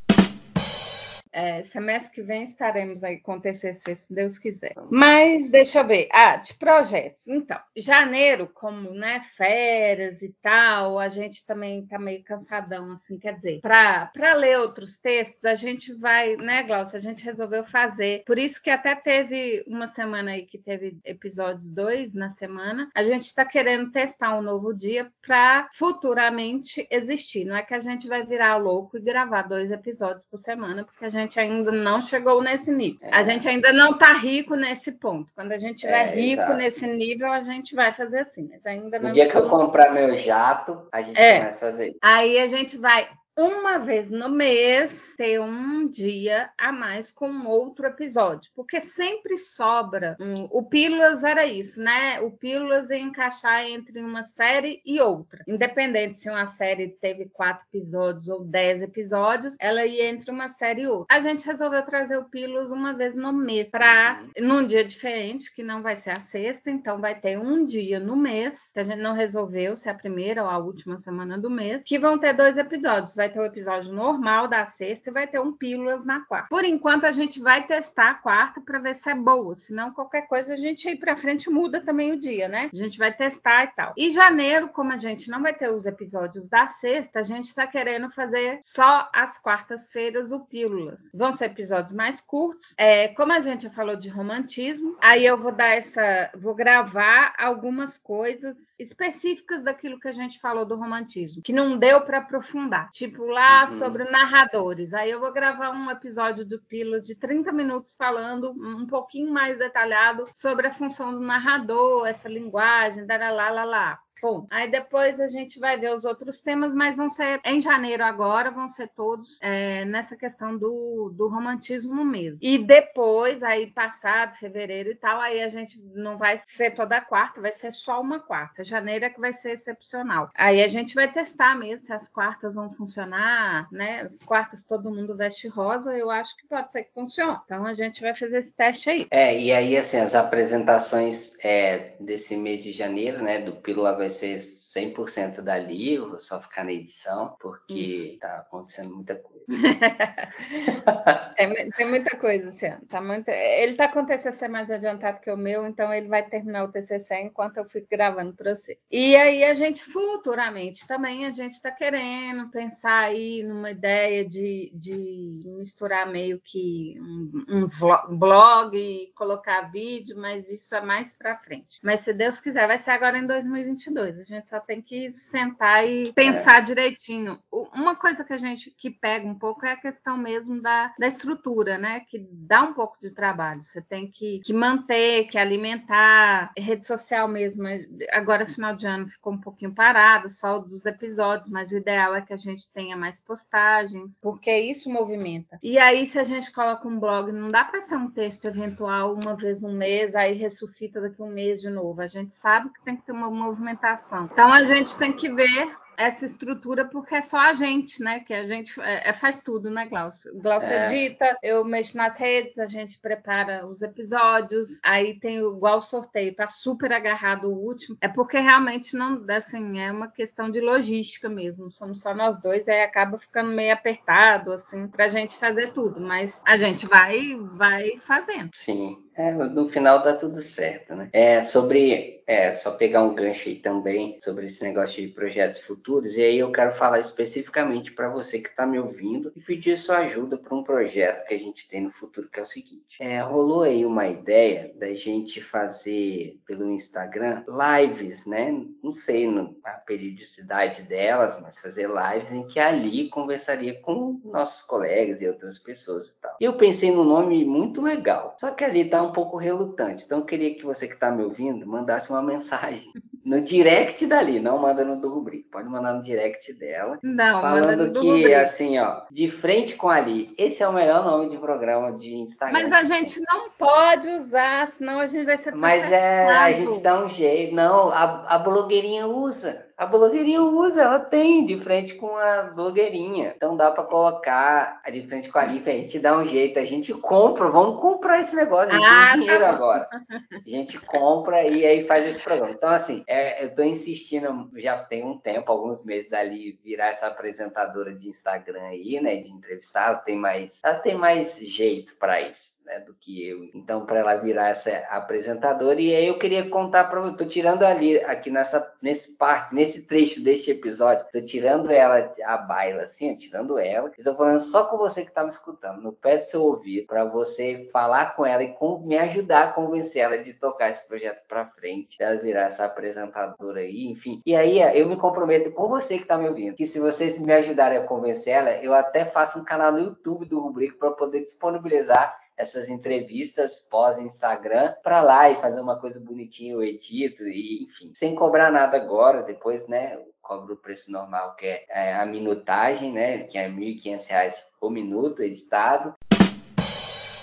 É, 1.33 1.63
semestre 1.65 2.13
que 2.13 2.23
vem 2.23 2.45
estaremos 2.45 3.03
aí 3.05 3.19
com 3.19 3.35
o 3.35 3.41
TCC, 3.41 3.95
se 3.95 4.15
Deus 4.15 4.39
quiser. 4.39 4.75
Mas 4.91 5.49
deixa 5.49 5.81
eu 5.81 5.87
ver. 5.87 6.09
Ah, 6.13 6.37
de 6.37 6.55
projetos. 6.55 7.27
Então, 7.29 7.59
janeiro, 7.77 8.51
como 8.53 8.91
né, 8.93 9.23
férias 9.37 10.23
e 10.23 10.35
tal, 10.43 10.99
a 10.99 11.09
gente 11.09 11.47
também 11.47 11.87
tá 11.87 11.99
meio 11.99 12.25
cansadão, 12.25 12.93
assim, 12.93 13.19
quer 13.19 13.37
dizer, 13.37 13.61
para 13.61 14.35
ler 14.35 14.59
outros 14.59 14.99
textos, 14.99 15.45
a 15.45 15.55
gente 15.55 15.93
vai, 15.95 16.37
né, 16.37 16.63
Glaucia, 16.63 16.99
a 16.99 17.03
gente 17.03 17.25
resolveu 17.25 17.65
fazer. 17.65 18.25
Por 18.27 18.39
isso 18.39 18.61
que 18.63 18.71
até 18.71 18.95
teve 18.95 19.65
uma 19.67 19.87
semana 19.87 20.33
aí 20.33 20.47
que 20.47 20.59
teve 20.59 20.99
episódios 21.05 21.71
dois 21.71 22.15
na 22.15 22.31
semana. 22.31 22.91
A 22.95 23.05
gente 23.05 23.23
está 23.23 23.45
querendo 23.45 23.91
testar 23.93 24.37
um 24.37 24.43
novo 24.43 24.75
dia 24.75 25.11
para 25.25 25.69
futuramente 25.75 26.87
existir. 26.91 27.45
Não 27.45 27.57
é 27.57 27.63
que 27.63 27.75
a 27.75 27.81
gente 27.81 28.09
vai 28.09 28.25
virar 28.25 28.57
louco 28.57 28.97
e 28.97 29.01
gravar 29.01 29.43
dois 29.43 29.71
episódios 29.71 30.25
por 30.25 30.39
semana, 30.39 30.85
porque 30.85 31.05
a 31.05 31.11
gente 31.11 31.20
ainda 31.39 31.71
não 31.71 32.01
chegou 32.01 32.43
nesse 32.43 32.71
nível. 32.71 33.01
É. 33.03 33.15
A 33.15 33.23
gente 33.23 33.49
ainda 33.49 33.73
não 33.73 33.93
está 33.93 34.13
rico 34.13 34.55
nesse 34.55 34.93
ponto. 34.93 35.33
Quando 35.35 35.53
a 35.53 35.59
gente 35.59 35.77
estiver 35.77 36.09
é, 36.09 36.15
rico 36.15 36.43
exato. 36.43 36.55
nesse 36.55 36.87
nível, 36.87 37.31
a 37.31 37.43
gente 37.43 37.75
vai 37.75 37.93
fazer 37.93 38.21
assim. 38.21 38.49
Mas 38.51 38.65
ainda 38.65 38.99
não. 38.99 39.09
No 39.09 39.15
dia 39.15 39.29
que 39.29 39.37
eu 39.37 39.49
comprar 39.49 39.93
meu 39.93 40.17
jato, 40.17 40.87
a 40.91 41.03
gente 41.03 41.19
é. 41.19 41.39
começa 41.41 41.67
a 41.67 41.71
fazer. 41.71 41.97
Aí 42.01 42.39
a 42.39 42.49
gente 42.49 42.79
vai 42.79 43.09
uma 43.41 43.79
vez 43.79 44.11
no 44.11 44.29
mês 44.29 45.15
ter 45.17 45.41
um 45.41 45.89
dia 45.89 46.51
a 46.59 46.71
mais 46.71 47.11
com 47.11 47.47
outro 47.47 47.87
episódio, 47.87 48.51
porque 48.55 48.83
sempre 48.83 49.39
sobra. 49.39 50.15
Um, 50.21 50.47
o 50.51 50.69
Pílulas 50.69 51.25
era 51.25 51.47
isso, 51.47 51.83
né? 51.83 52.21
O 52.21 52.31
Pílulas 52.31 52.91
ia 52.91 52.99
encaixar 52.99 53.65
entre 53.65 53.99
uma 54.03 54.25
série 54.25 54.83
e 54.85 55.01
outra, 55.01 55.43
independente 55.49 56.19
se 56.19 56.29
uma 56.29 56.47
série 56.47 56.89
teve 57.01 57.31
quatro 57.31 57.65
episódios 57.73 58.29
ou 58.29 58.45
dez 58.45 58.83
episódios, 58.83 59.57
ela 59.59 59.87
ia 59.87 60.11
entre 60.11 60.31
uma 60.31 60.51
série 60.51 60.83
e 60.83 60.87
outra. 60.87 61.17
A 61.17 61.21
gente 61.21 61.47
resolveu 61.47 61.83
trazer 61.83 62.19
o 62.19 62.25
Pílulas 62.25 62.71
uma 62.71 62.93
vez 62.93 63.15
no 63.15 63.33
mês, 63.33 63.71
para 63.71 64.23
uhum. 64.37 64.47
num 64.47 64.67
dia 64.67 64.85
diferente, 64.85 65.53
que 65.55 65.63
não 65.63 65.83
vai 65.83 65.97
ser 65.97 66.11
a 66.11 66.21
sexta, 66.21 66.71
então 66.71 67.01
vai 67.01 67.19
ter 67.19 67.39
um 67.39 67.67
dia 67.67 67.99
no 67.99 68.17
mês, 68.17 68.73
que 68.75 68.81
a 68.81 68.85
gente 68.85 69.01
não 69.01 69.15
resolveu 69.15 69.79
se 69.79 69.89
é 69.89 69.93
a 69.93 69.95
primeira 69.95 70.43
ou 70.43 70.51
a 70.51 70.59
última 70.59 70.99
semana 70.99 71.39
do 71.39 71.49
mês, 71.49 71.85
que 71.85 71.99
vão 71.99 72.19
ter 72.19 72.35
dois 72.35 72.59
episódios. 72.59 73.15
Vai 73.15 73.30
ter 73.31 73.41
o 73.41 73.45
episódio 73.45 73.93
normal 73.93 74.49
da 74.49 74.67
sexta 74.67 75.11
e 75.11 75.13
vai 75.13 75.27
ter 75.27 75.41
um 75.41 75.53
pílulas 75.53 76.05
na 76.05 76.21
quarta. 76.21 76.49
Por 76.49 76.65
enquanto, 76.65 77.05
a 77.05 77.13
gente 77.13 77.41
vai 77.41 77.67
testar 77.67 78.11
a 78.11 78.15
quarta 78.15 78.61
para 78.61 78.79
ver 78.79 78.95
se 78.95 79.11
é 79.11 79.15
boa. 79.15 79.57
Senão, 79.57 79.93
qualquer 79.93 80.23
coisa, 80.23 80.55
a 80.55 80.57
gente 80.57 80.89
aí 80.89 80.97
para 80.97 81.17
frente 81.17 81.51
muda 81.51 81.81
também 81.81 82.13
o 82.13 82.21
dia, 82.21 82.49
né? 82.49 82.71
A 82.73 82.77
gente 82.77 82.99
vai 82.99 83.13
testar 83.13 83.65
e 83.65 83.69
tal. 83.69 83.93
E 83.97 84.11
janeiro, 84.11 84.69
como 84.69 84.93
a 84.93 84.97
gente 84.97 85.31
não 85.31 85.43
vai 85.43 85.55
ter 85.55 85.71
os 85.71 85.87
episódios 85.87 86.49
da 86.49 86.69
sexta, 86.69 87.21
a 87.21 87.23
gente 87.23 87.47
está 87.47 87.67
querendo 87.67 88.11
fazer 88.11 88.59
só 88.63 89.09
as 89.13 89.39
quartas-feiras 89.39 90.33
o 90.33 90.41
pílulas. 90.41 91.11
Vão 91.15 91.33
ser 91.33 91.47
episódios 91.47 91.93
mais 91.93 92.21
curtos. 92.21 92.75
É, 92.79 93.09
como 93.09 93.33
a 93.33 93.41
gente 93.41 93.65
já 93.65 93.71
falou 93.71 93.97
de 93.97 94.09
romantismo, 94.09 94.97
aí 95.01 95.25
eu 95.25 95.39
vou 95.39 95.53
dar 95.53 95.69
essa, 95.69 96.31
vou 96.35 96.55
gravar 96.55 97.35
algumas 97.39 97.99
coisas 97.99 98.79
específicas 98.79 99.65
daquilo 99.65 99.99
que 99.99 100.09
a 100.09 100.13
gente 100.13 100.41
falou 100.41 100.65
do 100.65 100.77
romantismo, 100.77 101.43
que 101.43 101.53
não 101.53 101.79
deu 101.79 102.01
para 102.03 102.19
aprofundar. 102.19 102.91
Tipo 102.91 103.10
lá 103.19 103.63
uhum. 103.63 103.79
sobre 103.79 104.05
narradores. 104.05 104.93
Aí 104.95 105.11
eu 105.11 105.21
vou 105.21 105.33
gravar 105.33 105.71
um 105.71 105.91
episódio 105.91 106.45
do 106.45 106.61
Pílulas 106.61 107.05
de 107.05 107.15
30 107.15 107.53
minutos 107.53 107.95
falando 107.95 108.51
um 108.51 108.87
pouquinho 108.87 109.33
mais 109.33 109.59
detalhado 109.59 110.27
sobre 110.33 110.67
a 110.67 110.73
função 110.73 111.13
do 111.13 111.21
narrador, 111.21 112.07
essa 112.07 112.29
linguagem, 112.29 113.07
lá, 113.07 113.31
lá, 113.31 113.51
lá, 113.51 113.65
lá. 113.65 113.99
Bom, 114.23 114.47
aí 114.51 114.71
depois 114.71 115.19
a 115.19 115.29
gente 115.29 115.59
vai 115.59 115.79
ver 115.79 115.95
os 115.95 116.05
outros 116.05 116.41
temas, 116.41 116.75
mas 116.75 116.97
vão 116.97 117.11
ser 117.11 117.41
em 117.45 117.61
janeiro 117.61 118.05
agora, 118.05 118.51
vão 118.51 118.69
ser 118.69 118.89
todos 118.89 119.39
é, 119.41 119.85
nessa 119.85 120.17
questão 120.17 120.57
do, 120.57 121.11
do 121.15 121.29
romantismo 121.29 122.05
mesmo. 122.05 122.39
E 122.43 122.59
depois, 122.59 123.43
aí 123.43 123.71
passado, 123.73 124.37
fevereiro 124.37 124.91
e 124.91 124.95
tal, 124.95 125.21
aí 125.21 125.43
a 125.43 125.49
gente 125.49 125.81
não 125.95 126.19
vai 126.19 126.39
ser 126.45 126.73
toda 126.73 127.01
quarta, 127.01 127.41
vai 127.41 127.53
ser 127.53 127.73
só 127.73 128.01
uma 128.01 128.21
quarta. 128.21 128.65
Janeiro 128.65 129.05
é 129.05 129.11
que 129.11 129.21
vai 129.21 129.33
ser 129.33 129.53
excepcional. 129.53 130.31
Aí 130.35 130.63
a 130.63 130.69
gente 130.69 130.95
vai 130.95 131.11
testar 131.11 131.57
mesmo 131.57 131.87
se 131.87 131.93
as 131.93 132.09
quartas 132.09 132.55
vão 132.55 132.71
funcionar, 132.73 133.69
né? 133.73 134.03
As 134.03 134.19
quartas 134.21 134.67
todo 134.67 134.91
mundo 134.91 135.17
veste 135.17 135.49
rosa, 135.49 135.97
eu 135.97 136.11
acho 136.11 136.37
que 136.37 136.47
pode 136.47 136.71
ser 136.73 136.85
que 136.85 136.93
funcione. 136.93 137.39
Então 137.45 137.65
a 137.67 137.75
gente 137.75 138.01
vai 138.01 138.15
fazer 138.15 138.39
esse 138.39 138.55
teste 138.55 138.91
aí. 138.91 139.07
É, 139.11 139.39
e 139.39 139.53
aí 139.53 139.77
assim, 139.77 139.99
as 139.99 140.15
apresentações 140.15 141.37
é, 141.43 141.95
desse 142.01 142.37
mês 142.37 142.63
de 142.63 142.73
janeiro, 142.73 143.23
né, 143.23 143.41
do 143.41 143.53
Pílula 143.53 143.97
vai 143.97 144.10
ser 144.11 144.60
100% 144.75 145.43
dali, 145.43 145.95
eu 145.95 146.11
vou 146.11 146.21
só 146.21 146.41
ficar 146.41 146.65
na 146.65 146.73
edição, 146.73 147.37
porque 147.41 147.75
Isso. 147.75 148.19
tá 148.21 148.39
acontecendo 148.39 148.95
muita 148.95 149.17
coisa. 149.17 149.45
tem, 151.37 151.71
tem, 151.71 151.89
muita 151.89 152.17
coisa 152.17 152.51
esse 152.51 152.67
ano. 152.67 152.87
Tá 152.87 153.01
muito... 153.01 153.29
Ele 153.29 153.75
tá 153.75 153.89
com 153.89 154.03
o 154.03 154.07
TCC 154.07 154.47
mais 154.47 154.71
adiantado 154.71 155.21
que 155.21 155.31
o 155.31 155.37
meu, 155.37 155.67
então 155.67 155.93
ele 155.93 156.07
vai 156.07 156.23
terminar 156.23 156.65
o 156.65 156.71
TCC 156.71 157.17
enquanto 157.17 157.57
eu 157.57 157.65
fico 157.65 157.89
gravando 157.91 158.33
para 158.33 158.55
vocês. 158.55 158.87
E 158.93 159.17
aí 159.17 159.43
a 159.43 159.55
gente 159.55 159.83
futuramente 159.83 160.87
também 160.87 161.27
a 161.27 161.31
gente 161.31 161.53
está 161.53 161.71
querendo 161.73 162.49
pensar 162.51 163.01
aí 163.01 163.43
numa 163.43 163.73
ideia 163.73 164.29
de, 164.29 164.71
de 164.75 165.43
misturar 165.59 166.11
meio 166.11 166.41
que 166.45 166.95
um, 167.01 167.69
um 168.09 168.19
blog 168.19 168.77
e 168.77 169.13
colocar 169.15 169.71
vídeo, 169.73 170.17
mas 170.17 170.49
isso 170.49 170.75
é 170.77 170.81
mais 170.81 171.13
para 171.13 171.37
frente. 171.37 171.81
Mas 171.83 172.01
se 172.01 172.13
Deus 172.13 172.39
quiser, 172.41 172.69
vai 172.69 172.79
ser 172.79 172.93
agora 172.93 173.19
em 173.19 173.27
2022. 173.27 174.19
A 174.19 174.23
gente 174.23 174.49
só 174.49 174.60
tem 174.61 174.81
que 174.81 175.13
sentar 175.13 175.87
e 175.89 176.13
pensar 176.13 176.59
é. 176.59 176.63
direitinho. 176.63 177.39
Uma 177.51 177.97
coisa 177.97 178.25
que 178.25 178.33
a 178.33 178.39
gente 178.39 178.71
que 178.71 178.91
pega 178.91 179.27
um 179.27 179.35
pouco 179.35 179.65
é 179.67 179.73
a 179.73 179.81
questão 179.81 180.17
mesmo 180.17 180.61
da, 180.61 180.93
da 180.99 181.07
estrutura, 181.07 181.79
né? 181.79 182.01
Que 182.01 182.19
dá 182.33 182.63
um 182.63 182.75
pouco 182.75 182.99
de 183.01 183.13
trabalho. 183.13 183.63
Você 183.63 183.81
tem 183.81 184.11
que, 184.11 184.41
que 184.41 184.53
manter, 184.53 185.25
que 185.29 185.39
alimentar. 185.39 186.53
Rede 186.57 186.87
social 186.87 187.29
mesmo. 187.29 187.65
Agora, 188.13 188.47
final 188.47 188.75
de 188.75 188.87
ano, 188.87 189.09
ficou 189.09 189.33
um 189.33 189.41
pouquinho 189.41 189.75
parado, 189.75 190.31
só 190.31 190.59
dos 190.59 190.87
episódios, 190.87 191.49
mas 191.49 191.71
o 191.73 191.77
ideal 191.77 192.15
é 192.15 192.21
que 192.21 192.33
a 192.33 192.37
gente 192.37 192.71
tenha 192.73 192.97
mais 192.97 193.21
postagens, 193.21 194.21
porque 194.21 194.55
isso 194.55 194.91
movimenta. 194.91 195.59
E 195.63 195.79
aí, 195.79 196.07
se 196.07 196.19
a 196.19 196.25
gente 196.25 196.53
coloca 196.53 196.87
um 196.87 196.99
blog, 196.99 197.33
não 197.33 197.49
dá 197.49 197.65
para 197.65 197.81
ser 197.81 197.97
um 197.97 198.11
texto 198.11 198.47
eventual 198.47 199.15
uma 199.15 199.35
vez 199.35 199.61
no 199.61 199.73
mês, 199.73 200.15
aí 200.15 200.35
ressuscita 200.35 201.01
daqui 201.01 201.23
um 201.23 201.33
mês 201.33 201.61
de 201.61 201.71
novo. 201.71 202.01
A 202.01 202.07
gente 202.07 202.37
sabe 202.37 202.71
que 202.71 202.85
tem 202.85 202.97
que 202.97 203.03
ter 203.03 203.13
uma 203.13 203.31
movimentação. 203.31 204.29
Então, 204.33 204.50
a 204.53 204.65
gente 204.65 204.97
tem 204.97 205.13
que 205.13 205.29
ver 205.33 205.81
essa 206.01 206.25
estrutura 206.25 206.87
porque 206.87 207.15
é 207.15 207.21
só 207.21 207.39
a 207.39 207.53
gente, 207.53 208.03
né? 208.03 208.21
Que 208.21 208.33
a 208.33 208.47
gente 208.47 208.81
é, 208.81 209.11
é 209.11 209.13
faz 209.13 209.43
tudo, 209.43 209.71
né, 209.71 209.87
Glaucio? 209.87 210.33
Glaucio 210.41 210.71
é. 210.71 210.87
edita, 210.87 211.37
eu 211.43 211.63
mexo 211.63 211.97
nas 211.97 212.17
redes, 212.17 212.59
a 212.59 212.67
gente 212.67 212.99
prepara 212.99 213.67
os 213.67 213.83
episódios, 213.83 214.81
aí 214.83 215.21
tem 215.21 215.39
igual 215.39 215.83
sorteio, 215.83 216.35
tá 216.35 216.49
super 216.49 216.91
agarrado 216.91 217.49
o 217.49 217.55
último. 217.55 217.99
É 218.01 218.09
porque 218.09 218.39
realmente 218.39 218.97
não, 218.97 219.23
assim, 219.29 219.79
é 219.79 219.93
uma 219.93 220.09
questão 220.09 220.51
de 220.51 220.61
logística 220.61 221.29
mesmo. 221.29 221.71
Somos 221.71 222.01
só 222.01 222.15
nós 222.15 222.41
dois, 222.41 222.67
aí 222.67 222.81
acaba 222.83 223.19
ficando 223.19 223.51
meio 223.51 223.75
apertado, 223.75 224.53
assim, 224.53 224.89
pra 224.89 225.09
gente 225.09 225.37
fazer 225.37 225.73
tudo. 225.75 226.01
Mas 226.01 226.43
a 226.47 226.57
gente 226.57 226.87
vai, 226.87 227.37
vai 227.57 227.99
fazendo. 228.07 228.51
Sim. 228.55 228.97
É, 229.17 229.33
no 229.33 229.69
final 229.69 230.03
dá 230.03 230.15
tudo 230.15 230.41
certo, 230.41 230.95
né? 230.95 231.09
É, 231.13 231.41
sobre, 231.43 232.23
é, 232.27 232.55
só 232.55 232.71
pegar 232.73 233.03
um 233.03 233.15
gancho 233.15 233.49
aí 233.49 233.57
também 233.57 234.19
sobre 234.23 234.47
esse 234.47 234.63
negócio 234.63 234.97
de 234.97 235.13
projetos 235.13 235.61
futuros, 235.63 236.17
e 236.17 236.23
aí 236.23 236.39
eu 236.39 236.53
quero 236.53 236.77
falar 236.77 237.01
especificamente 237.01 237.93
para 237.93 238.09
você 238.09 238.41
que 238.41 238.49
está 238.49 238.65
me 238.65 238.79
ouvindo 238.79 239.33
e 239.37 239.41
pedir 239.41 239.77
sua 239.77 239.99
ajuda 239.99 240.39
para 240.39 240.55
um 240.55 240.63
projeto 240.63 241.27
que 241.27 241.35
a 241.35 241.39
gente 241.39 241.69
tem 241.69 241.83
no 241.83 241.91
futuro, 241.93 242.29
que 242.33 242.39
é 242.39 242.43
o 242.43 242.47
seguinte. 242.47 242.97
É, 243.01 243.21
rolou 243.21 243.63
aí 243.63 243.85
uma 243.85 244.07
ideia 244.07 244.73
da 244.77 244.95
gente 244.95 245.41
fazer 245.41 246.39
pelo 246.47 246.71
Instagram 246.71 247.45
lives, 247.49 248.27
né? 248.27 248.53
Não 248.83 248.95
sei 248.95 249.21
a 249.65 249.73
periodicidade 249.73 250.83
delas, 250.83 251.41
mas 251.41 251.59
fazer 251.61 251.89
lives 251.89 252.33
em 252.33 252.47
que 252.47 252.59
ali 252.59 253.09
conversaria 253.11 253.81
com 253.83 254.21
nossos 254.25 254.63
colegas 254.63 255.21
e 255.21 255.29
outras 255.29 255.59
pessoas 255.59 256.09
e 256.09 256.21
tal. 256.21 256.37
Eu 256.41 256.55
pensei 256.55 256.91
num 256.91 257.05
nome 257.05 257.45
muito 257.45 257.83
legal, 257.83 258.37
só 258.39 258.51
que 258.51 258.65
ali 258.65 258.89
tá 258.89 259.00
um 259.03 259.13
pouco 259.13 259.37
relutante. 259.37 260.05
Então 260.05 260.19
eu 260.19 260.25
queria 260.25 260.55
que 260.55 260.65
você 260.65 260.87
que 260.87 260.95
está 260.95 261.11
me 261.11 261.23
ouvindo 261.23 261.67
mandasse 261.67 262.11
uma 262.11 262.23
mensagem 262.23 262.91
no 263.25 263.41
direct 263.41 264.07
dali, 264.07 264.41
não 264.41 264.59
manda 264.59 264.85
no 264.85 265.01
do 265.01 265.09
Rubric, 265.09 265.45
pode 265.51 265.69
mandar 265.69 265.93
no 265.93 266.03
direct 266.03 266.53
dela. 266.55 266.99
Não, 267.03 267.41
falando 267.41 267.93
que 267.93 267.99
Rubric. 267.99 268.35
assim, 268.35 268.79
ó, 268.79 269.03
de 269.11 269.31
frente 269.31 269.77
com 269.77 269.89
ali, 269.89 270.35
esse 270.39 270.63
é 270.63 270.69
o 270.69 270.73
melhor 270.73 271.05
nome 271.05 271.31
de 271.31 271.39
programa 271.39 271.93
de 271.93 272.15
Instagram. 272.15 272.61
Mas 272.61 272.73
a 272.73 272.85
gente 272.85 273.21
não 273.21 273.51
pode 273.51 274.09
usar, 274.09 274.69
senão 274.69 275.01
a 275.01 275.07
gente 275.07 275.25
vai 275.25 275.37
ser 275.37 275.53
processado. 275.53 275.61
Mas 275.61 275.93
é, 275.93 276.29
a 276.29 276.53
gente 276.53 276.81
dá 276.81 277.05
um 277.05 277.09
jeito. 277.09 277.55
Não, 277.55 277.91
a, 277.91 278.35
a 278.35 278.39
blogueirinha 278.39 279.07
usa. 279.07 279.67
A 279.81 279.87
blogueirinha 279.87 280.43
usa, 280.43 280.83
ela 280.83 280.99
tem 280.99 281.47
de 281.47 281.57
frente 281.57 281.95
com 281.95 282.15
a 282.15 282.43
blogueirinha. 282.43 283.33
Então 283.35 283.57
dá 283.57 283.71
para 283.71 283.85
colocar 283.85 284.83
de 284.93 285.07
frente 285.07 285.31
com 285.31 285.39
a 285.39 285.47
Lifa, 285.47 285.71
a 285.71 285.73
gente 285.73 285.99
dá 285.99 286.19
um 286.19 286.29
jeito, 286.29 286.59
a 286.59 286.67
gente 286.67 286.93
compra, 286.93 287.49
vamos 287.49 287.81
comprar 287.81 288.21
esse 288.21 288.37
negócio, 288.37 288.69
a 288.69 288.75
gente 288.75 288.85
ah, 288.85 289.13
tem 289.13 289.21
dinheiro 289.21 289.43
tá 289.43 289.51
agora. 289.51 289.89
A 290.11 290.51
gente 290.51 290.79
compra 290.81 291.45
e 291.45 291.65
aí 291.65 291.87
faz 291.87 292.05
esse 292.05 292.23
programa. 292.23 292.53
Então, 292.53 292.69
assim, 292.69 293.03
é, 293.07 293.43
eu 293.43 293.55
tô 293.55 293.63
insistindo, 293.63 294.51
já 294.57 294.85
tem 294.85 295.03
um 295.03 295.17
tempo, 295.17 295.51
alguns 295.51 295.83
meses 295.83 296.11
dali, 296.11 296.61
virar 296.63 296.89
essa 296.89 297.07
apresentadora 297.07 297.95
de 297.95 298.07
Instagram 298.07 298.65
aí, 298.65 299.01
né? 299.01 299.17
De 299.17 299.31
entrevistar, 299.31 299.87
ela 299.87 299.97
tem 299.97 300.19
mais, 300.19 300.61
ela 300.63 300.75
tem 300.75 300.95
mais 300.95 301.39
jeito 301.39 301.97
para 301.97 302.21
isso 302.21 302.60
né, 302.71 302.79
do 302.81 302.95
que 302.95 303.29
eu. 303.29 303.45
Então, 303.53 303.85
para 303.85 303.99
ela 303.99 304.15
virar 304.15 304.51
essa 304.51 304.71
apresentadora, 304.91 305.81
e 305.81 305.95
aí 305.95 306.07
eu 306.07 306.19
queria 306.19 306.49
contar 306.49 306.85
para 306.85 307.01
você, 307.01 307.17
tô 307.17 307.25
tirando 307.27 307.65
ali, 307.65 307.99
aqui 308.05 308.31
nessa, 308.31 308.73
nesse 308.81 309.11
parte, 309.13 309.55
nesse 309.55 309.83
trecho 309.83 310.23
deste 310.23 310.53
episódio, 310.53 311.05
tô 311.13 311.21
tirando 311.21 311.71
ela 311.71 312.15
a 312.25 312.37
baila, 312.37 312.83
assim, 312.83 313.17
tirando 313.17 313.59
ela, 313.59 313.91
e 313.99 314.03
tô 314.03 314.15
falando 314.15 314.41
só 314.41 314.65
com 314.65 314.79
você 314.79 315.05
que 315.05 315.11
tá 315.11 315.25
me 315.25 315.31
escutando, 315.31 315.83
no 315.83 315.93
pé 315.93 316.19
do 316.19 316.25
seu 316.25 316.43
ouvido, 316.43 316.87
para 316.87 317.05
você 317.05 317.69
falar 317.73 318.15
com 318.15 318.25
ela 318.25 318.45
e 318.45 318.53
com, 318.53 318.79
me 318.79 318.97
ajudar 318.97 319.49
a 319.49 319.53
convencer 319.53 320.03
ela 320.03 320.23
de 320.23 320.33
tocar 320.35 320.71
esse 320.71 320.87
projeto 320.87 321.27
para 321.27 321.47
frente, 321.47 321.97
ela 322.01 322.17
virar 322.17 322.43
essa 322.43 322.65
apresentadora 322.65 323.61
aí, 323.61 323.87
enfim. 323.89 324.23
E 324.25 324.37
aí 324.37 324.61
eu 324.79 324.89
me 324.89 324.97
comprometo 324.97 325.51
com 325.51 325.69
você 325.69 325.99
que 325.99 326.05
tá 326.05 326.17
me 326.17 326.29
ouvindo, 326.29 326.55
que 326.55 326.67
se 326.67 326.79
vocês 326.79 327.19
me 327.19 327.33
ajudarem 327.33 327.79
a 327.79 327.85
convencer 327.85 328.35
ela, 328.35 328.51
eu 328.63 328.73
até 328.73 329.05
faço 329.05 329.41
um 329.41 329.45
canal 329.45 329.73
no 329.73 329.81
YouTube 329.81 330.27
do 330.27 330.39
Rubrico 330.39 330.79
para 330.79 330.93
poder 330.93 331.21
disponibilizar 331.21 332.20
essas 332.41 332.69
entrevistas 332.69 333.61
pós-Instagram 333.71 334.75
para 334.83 335.03
lá 335.03 335.31
e 335.31 335.41
fazer 335.41 335.61
uma 335.61 335.79
coisa 335.79 336.01
bonitinha, 336.01 336.55
eu 336.55 336.63
edito 336.63 337.23
e 337.25 337.65
enfim, 337.65 337.93
sem 337.95 338.15
cobrar 338.15 338.51
nada 338.51 338.77
agora, 338.77 339.23
depois, 339.23 339.69
né, 339.69 339.99
cobro 340.23 340.55
o 340.55 340.57
preço 340.57 340.91
normal, 340.91 341.35
que 341.37 341.47
é, 341.47 341.65
é 341.69 341.95
a 341.95 342.07
minutagem, 342.07 342.93
né, 342.93 343.25
que 343.25 343.37
é 343.37 343.47
R$ 343.47 343.55
1.500 343.55 344.35
por 344.59 344.71
minuto 344.71 345.23
editado 345.23 345.95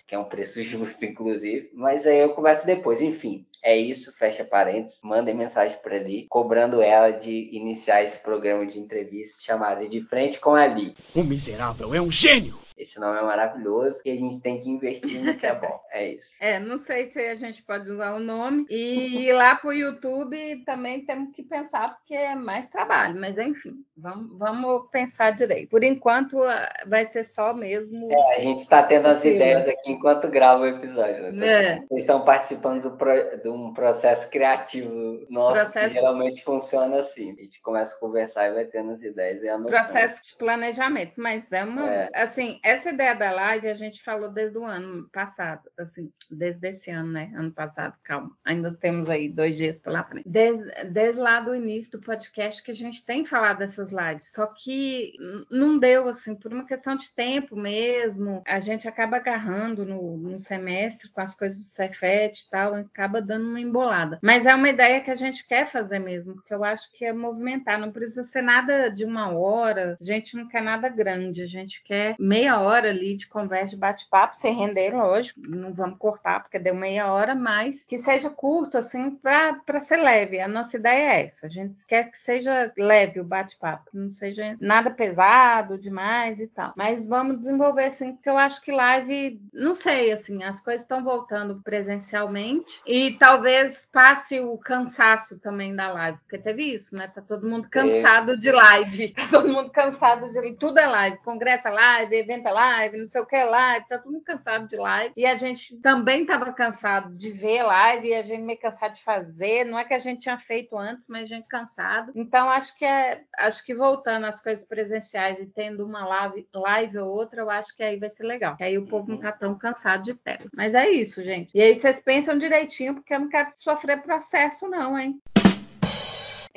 que 0.07 0.15
é 0.15 0.19
um 0.19 0.23
preço 0.23 0.63
justo, 0.63 1.03
inclusive. 1.03 1.69
Mas 1.73 2.07
aí 2.07 2.19
eu 2.19 2.29
converso 2.29 2.65
depois. 2.65 3.01
Enfim, 3.01 3.45
é 3.61 3.77
isso. 3.77 4.15
Fecha 4.17 4.45
parênteses. 4.45 5.01
Mandem 5.03 5.35
mensagem 5.35 5.77
para 5.83 5.97
ali, 5.97 6.25
cobrando 6.29 6.81
ela 6.81 7.11
de 7.11 7.49
iniciar 7.51 8.03
esse 8.03 8.17
programa 8.19 8.65
de 8.65 8.79
entrevista 8.79 9.43
chamado 9.43 9.87
De 9.89 10.01
Frente 10.03 10.39
com 10.39 10.55
a 10.55 10.65
Li. 10.65 10.95
O 11.13 11.23
miserável 11.23 11.93
é 11.93 12.01
um 12.01 12.09
gênio! 12.09 12.66
Esse 12.77 12.99
nome 12.99 13.19
é 13.19 13.23
maravilhoso 13.23 14.01
e 14.05 14.11
a 14.11 14.15
gente 14.15 14.39
tem 14.39 14.59
que 14.59 14.69
investir 14.69 15.23
no 15.23 15.37
que 15.37 15.45
é 15.45 15.55
bom. 15.55 15.77
É 15.89 16.13
isso. 16.13 16.37
É, 16.39 16.59
não 16.59 16.77
sei 16.77 17.05
se 17.05 17.19
a 17.19 17.35
gente 17.35 17.63
pode 17.63 17.89
usar 17.89 18.13
o 18.13 18.19
nome. 18.19 18.65
E 18.69 19.25
ir 19.27 19.33
lá 19.33 19.55
pro 19.55 19.73
YouTube 19.73 20.63
também 20.63 21.03
temos 21.05 21.31
que 21.33 21.41
pensar, 21.41 21.95
porque 21.95 22.13
é 22.13 22.35
mais 22.35 22.69
trabalho. 22.69 23.19
Mas 23.19 23.37
enfim, 23.37 23.83
vamos, 23.97 24.37
vamos 24.37 24.89
pensar 24.91 25.31
direito. 25.31 25.69
Por 25.69 25.83
enquanto, 25.83 26.37
vai 26.85 27.05
ser 27.05 27.23
só 27.23 27.51
mesmo. 27.53 28.11
É, 28.11 28.35
a 28.35 28.39
gente 28.39 28.59
está 28.59 28.83
tendo 28.83 29.07
as 29.07 29.25
ideias 29.25 29.67
aqui 29.67 29.91
enquanto 29.91 30.27
grava 30.27 30.63
o 30.63 30.67
episódio. 30.67 31.31
Né? 31.31 31.47
É. 31.47 31.75
Vocês 31.87 32.01
estão 32.01 32.23
participando 32.23 32.83
do 32.83 32.91
pro, 32.91 33.39
de 33.41 33.49
um 33.49 33.73
processo 33.73 34.29
criativo 34.29 35.25
nosso 35.29 35.61
processo... 35.61 35.87
que 35.87 35.93
geralmente 35.93 36.43
funciona 36.43 36.97
assim. 36.97 37.31
A 37.31 37.43
gente 37.43 37.61
começa 37.61 37.95
a 37.95 37.99
conversar 37.99 38.49
e 38.49 38.53
vai 38.53 38.65
tendo 38.65 38.91
as 38.91 39.01
ideias. 39.01 39.41
E 39.43 39.63
processo 39.65 40.21
de 40.23 40.35
planejamento. 40.35 41.13
Mas 41.17 41.51
é 41.51 41.63
uma. 41.63 41.89
É. 41.89 42.09
Assim, 42.13 42.59
essa 42.67 42.89
ideia 42.89 43.15
da 43.15 43.31
live 43.31 43.69
a 43.69 43.73
gente 43.73 44.03
falou 44.03 44.29
desde 44.29 44.57
o 44.57 44.65
ano 44.65 45.07
passado, 45.13 45.61
assim, 45.77 46.11
desde 46.29 46.67
esse 46.67 46.91
ano, 46.91 47.13
né? 47.13 47.31
Ano 47.33 47.51
passado, 47.51 47.97
calma. 48.03 48.31
Ainda 48.43 48.73
temos 48.73 49.09
aí 49.09 49.29
dois 49.29 49.55
dias 49.55 49.79
pela 49.79 50.03
frente. 50.03 50.27
Desde, 50.27 50.69
desde 50.91 51.19
lá 51.19 51.39
do 51.39 51.55
início 51.55 51.93
do 51.93 52.01
podcast 52.01 52.61
que 52.61 52.71
a 52.71 52.75
gente 52.75 53.05
tem 53.05 53.25
falado 53.25 53.59
dessas 53.59 53.89
lives, 53.91 54.33
só 54.33 54.45
que 54.47 55.13
não 55.49 55.79
deu, 55.79 56.09
assim, 56.09 56.35
por 56.35 56.51
uma 56.51 56.65
questão 56.65 56.97
de 56.97 57.13
tempo 57.15 57.55
mesmo. 57.55 58.43
A 58.45 58.59
gente 58.59 58.85
acaba 58.85 59.15
agarrando 59.15 59.85
no, 59.85 60.17
no 60.17 60.39
semestre 60.41 61.09
com 61.09 61.21
as 61.21 61.33
coisas 61.33 61.59
do 61.59 61.65
Cefet 61.65 62.41
e 62.41 62.49
tal, 62.49 62.75
acaba 62.75 63.21
dando 63.21 63.47
uma 63.47 63.61
embolada. 63.61 64.19
Mas 64.21 64.45
é 64.45 64.53
uma 64.53 64.69
ideia 64.69 64.99
que 64.99 65.11
a 65.11 65.15
gente 65.15 65.47
quer 65.47 65.71
fazer 65.71 65.99
mesmo, 65.99 66.35
porque 66.35 66.53
eu 66.53 66.65
acho 66.65 66.91
que 66.91 67.05
é 67.05 67.13
movimentar, 67.13 67.79
não 67.79 67.91
precisa 67.93 68.23
ser 68.23 68.41
nada 68.41 68.89
de 68.89 69.05
uma 69.05 69.31
hora, 69.31 69.97
a 69.99 70.03
gente 70.03 70.35
não 70.35 70.49
quer 70.49 70.61
nada 70.61 70.89
grande, 70.89 71.41
a 71.41 71.47
gente 71.47 71.81
quer 71.83 72.15
meia 72.19 72.56
hora 72.59 72.89
ali 72.89 73.15
de 73.15 73.27
conversa, 73.27 73.71
de 73.71 73.77
bate-papo, 73.77 74.37
sem 74.37 74.53
render, 74.53 74.95
lógico, 74.95 75.39
não 75.41 75.73
vamos 75.73 75.97
cortar 75.97 76.41
porque 76.41 76.59
deu 76.59 76.75
meia 76.75 77.11
hora, 77.11 77.35
mas 77.35 77.85
que 77.85 77.97
seja 77.97 78.29
curto, 78.29 78.77
assim, 78.77 79.11
para 79.15 79.81
ser 79.81 79.97
leve. 79.97 80.39
A 80.39 80.47
nossa 80.47 80.77
ideia 80.77 81.13
é 81.13 81.25
essa, 81.25 81.47
a 81.47 81.49
gente 81.49 81.85
quer 81.87 82.11
que 82.11 82.17
seja 82.17 82.71
leve 82.77 83.19
o 83.19 83.25
bate-papo, 83.25 83.89
não 83.93 84.11
seja 84.11 84.55
nada 84.59 84.89
pesado 84.89 85.77
demais 85.77 86.39
e 86.39 86.47
tal. 86.47 86.73
Mas 86.75 87.07
vamos 87.07 87.39
desenvolver, 87.39 87.85
assim, 87.85 88.13
porque 88.13 88.29
eu 88.29 88.37
acho 88.37 88.61
que 88.61 88.71
live, 88.71 89.41
não 89.53 89.73
sei, 89.73 90.11
assim, 90.11 90.43
as 90.43 90.59
coisas 90.59 90.81
estão 90.81 91.03
voltando 91.03 91.61
presencialmente 91.63 92.81
e 92.85 93.17
talvez 93.17 93.87
passe 93.91 94.39
o 94.39 94.57
cansaço 94.57 95.39
também 95.39 95.75
da 95.75 95.91
live, 95.91 96.17
porque 96.19 96.37
teve 96.37 96.63
isso, 96.73 96.95
né? 96.95 97.07
Tá 97.07 97.21
todo 97.21 97.47
mundo 97.47 97.67
cansado 97.69 98.33
é. 98.33 98.37
de 98.37 98.51
live, 98.51 99.09
tá 99.15 99.27
todo 99.29 99.47
mundo 99.47 99.69
cansado 99.71 100.29
de 100.29 100.53
tudo 100.55 100.79
é 100.79 100.87
live, 100.87 101.17
congresso 101.17 101.67
é 101.67 101.71
live, 101.71 102.15
evento 102.15 102.46
live, 102.49 102.97
não 102.97 103.05
sei 103.05 103.21
o 103.21 103.25
que 103.25 103.43
live, 103.43 103.87
tá 103.87 103.97
todo 103.97 104.11
mundo 104.11 104.23
cansado 104.23 104.67
de 104.67 104.75
live. 104.75 105.13
E 105.15 105.25
a 105.25 105.35
gente 105.37 105.77
também 105.77 106.21
estava 106.21 106.51
cansado 106.53 107.15
de 107.15 107.31
ver 107.31 107.63
live 107.63 108.07
e 108.07 108.13
a 108.15 108.21
gente 108.21 108.43
meio 108.43 108.59
cansado 108.59 108.95
de 108.95 109.03
fazer. 109.03 109.65
Não 109.65 109.77
é 109.77 109.83
que 109.83 109.93
a 109.93 109.99
gente 109.99 110.21
tinha 110.21 110.37
feito 110.37 110.77
antes, 110.77 111.03
mas 111.07 111.23
a 111.23 111.35
gente 111.35 111.47
cansado. 111.47 112.11
Então 112.15 112.49
acho 112.49 112.75
que 112.77 112.85
é, 112.85 113.21
acho 113.37 113.63
que 113.65 113.73
voltando 113.73 114.25
às 114.25 114.41
coisas 114.41 114.65
presenciais 114.65 115.39
e 115.39 115.45
tendo 115.45 115.85
uma 115.85 116.05
live, 116.05 116.47
live 116.53 116.97
ou 116.99 117.09
outra, 117.09 117.41
eu 117.41 117.49
acho 117.49 117.75
que 117.75 117.83
aí 117.83 117.97
vai 117.97 118.09
ser 118.09 118.23
legal. 118.23 118.55
Que 118.57 118.63
aí 118.63 118.77
o 118.77 118.85
povo 118.85 119.11
não 119.11 119.17
tá 119.17 119.31
tão 119.31 119.57
cansado 119.57 120.03
de 120.03 120.13
tela. 120.13 120.45
Mas 120.55 120.73
é 120.73 120.89
isso, 120.89 121.23
gente. 121.23 121.51
E 121.55 121.61
aí 121.61 121.75
vocês 121.75 121.99
pensam 121.99 122.37
direitinho, 122.37 122.95
porque 122.95 123.13
eu 123.13 123.19
não 123.19 123.29
quero 123.29 123.49
sofrer 123.55 124.01
processo, 124.01 124.67
não, 124.67 124.97
hein? 124.97 125.19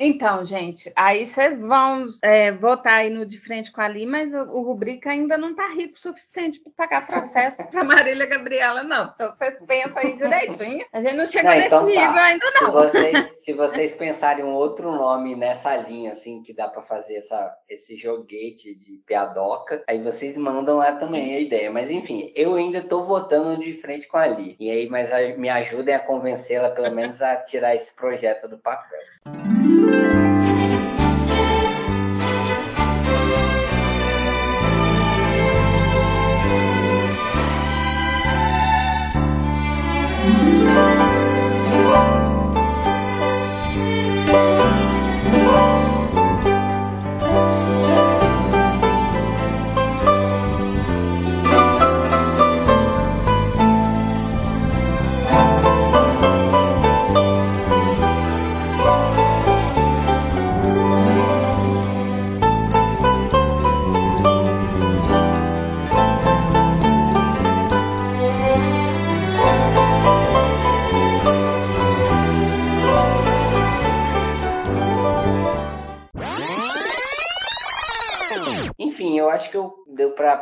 Então, 0.03 0.43
gente, 0.43 0.91
aí 0.95 1.27
vocês 1.27 1.63
vão 1.63 2.07
é, 2.23 2.51
votar 2.51 3.01
aí 3.01 3.11
no 3.11 3.23
de 3.23 3.39
frente 3.39 3.71
com 3.71 3.81
a 3.81 3.85
Ali, 3.85 4.03
mas 4.07 4.33
o, 4.33 4.57
o 4.57 4.63
Rubrica 4.63 5.11
ainda 5.11 5.37
não 5.37 5.51
está 5.51 5.67
rico 5.67 5.93
o 5.93 5.99
suficiente 5.99 6.59
para 6.59 6.71
pagar 6.75 7.05
processo 7.05 7.69
para 7.69 7.83
Marília 7.83 8.25
Gabriela, 8.25 8.81
não. 8.81 9.11
Então 9.13 9.31
vocês 9.37 9.61
pensam 9.63 10.01
aí 10.01 10.15
direitinho. 10.15 10.83
A 10.91 10.99
gente 10.99 11.15
não 11.15 11.27
chegou 11.27 11.51
não, 11.51 11.55
nesse 11.55 11.67
então 11.67 11.79
tá. 11.81 11.85
nível 11.85 12.19
ainda, 12.19 12.45
não. 12.55 12.65
Se 12.65 12.71
vocês, 12.71 13.35
se 13.43 13.53
vocês 13.53 13.91
pensarem 13.91 14.43
um 14.43 14.55
outro 14.55 14.91
nome 14.91 15.35
nessa 15.35 15.75
linha, 15.75 16.13
assim, 16.13 16.41
que 16.41 16.51
dá 16.51 16.67
para 16.67 16.81
fazer 16.81 17.17
essa, 17.17 17.55
esse 17.69 17.95
joguete 17.95 18.73
de 18.73 19.03
piadoca, 19.05 19.83
aí 19.87 20.01
vocês 20.01 20.35
mandam 20.35 20.77
lá 20.77 20.93
também 20.93 21.35
a 21.35 21.39
ideia. 21.39 21.69
Mas 21.69 21.91
enfim, 21.91 22.33
eu 22.35 22.55
ainda 22.55 22.79
estou 22.79 23.05
votando 23.05 23.63
de 23.63 23.75
frente 23.75 24.07
com 24.07 24.17
a 24.17 24.23
Ali. 24.23 24.55
E 24.59 24.71
aí, 24.71 24.89
mas 24.89 25.09
me 25.37 25.49
ajudem 25.49 25.93
a 25.93 25.99
convencê-la, 25.99 26.71
pelo 26.71 26.89
menos, 26.89 27.21
a 27.21 27.35
tirar 27.35 27.75
esse 27.75 27.95
projeto 27.95 28.47
do 28.47 28.57
papel. 28.57 28.99
Thank 29.23 29.65
you. 29.65 30.30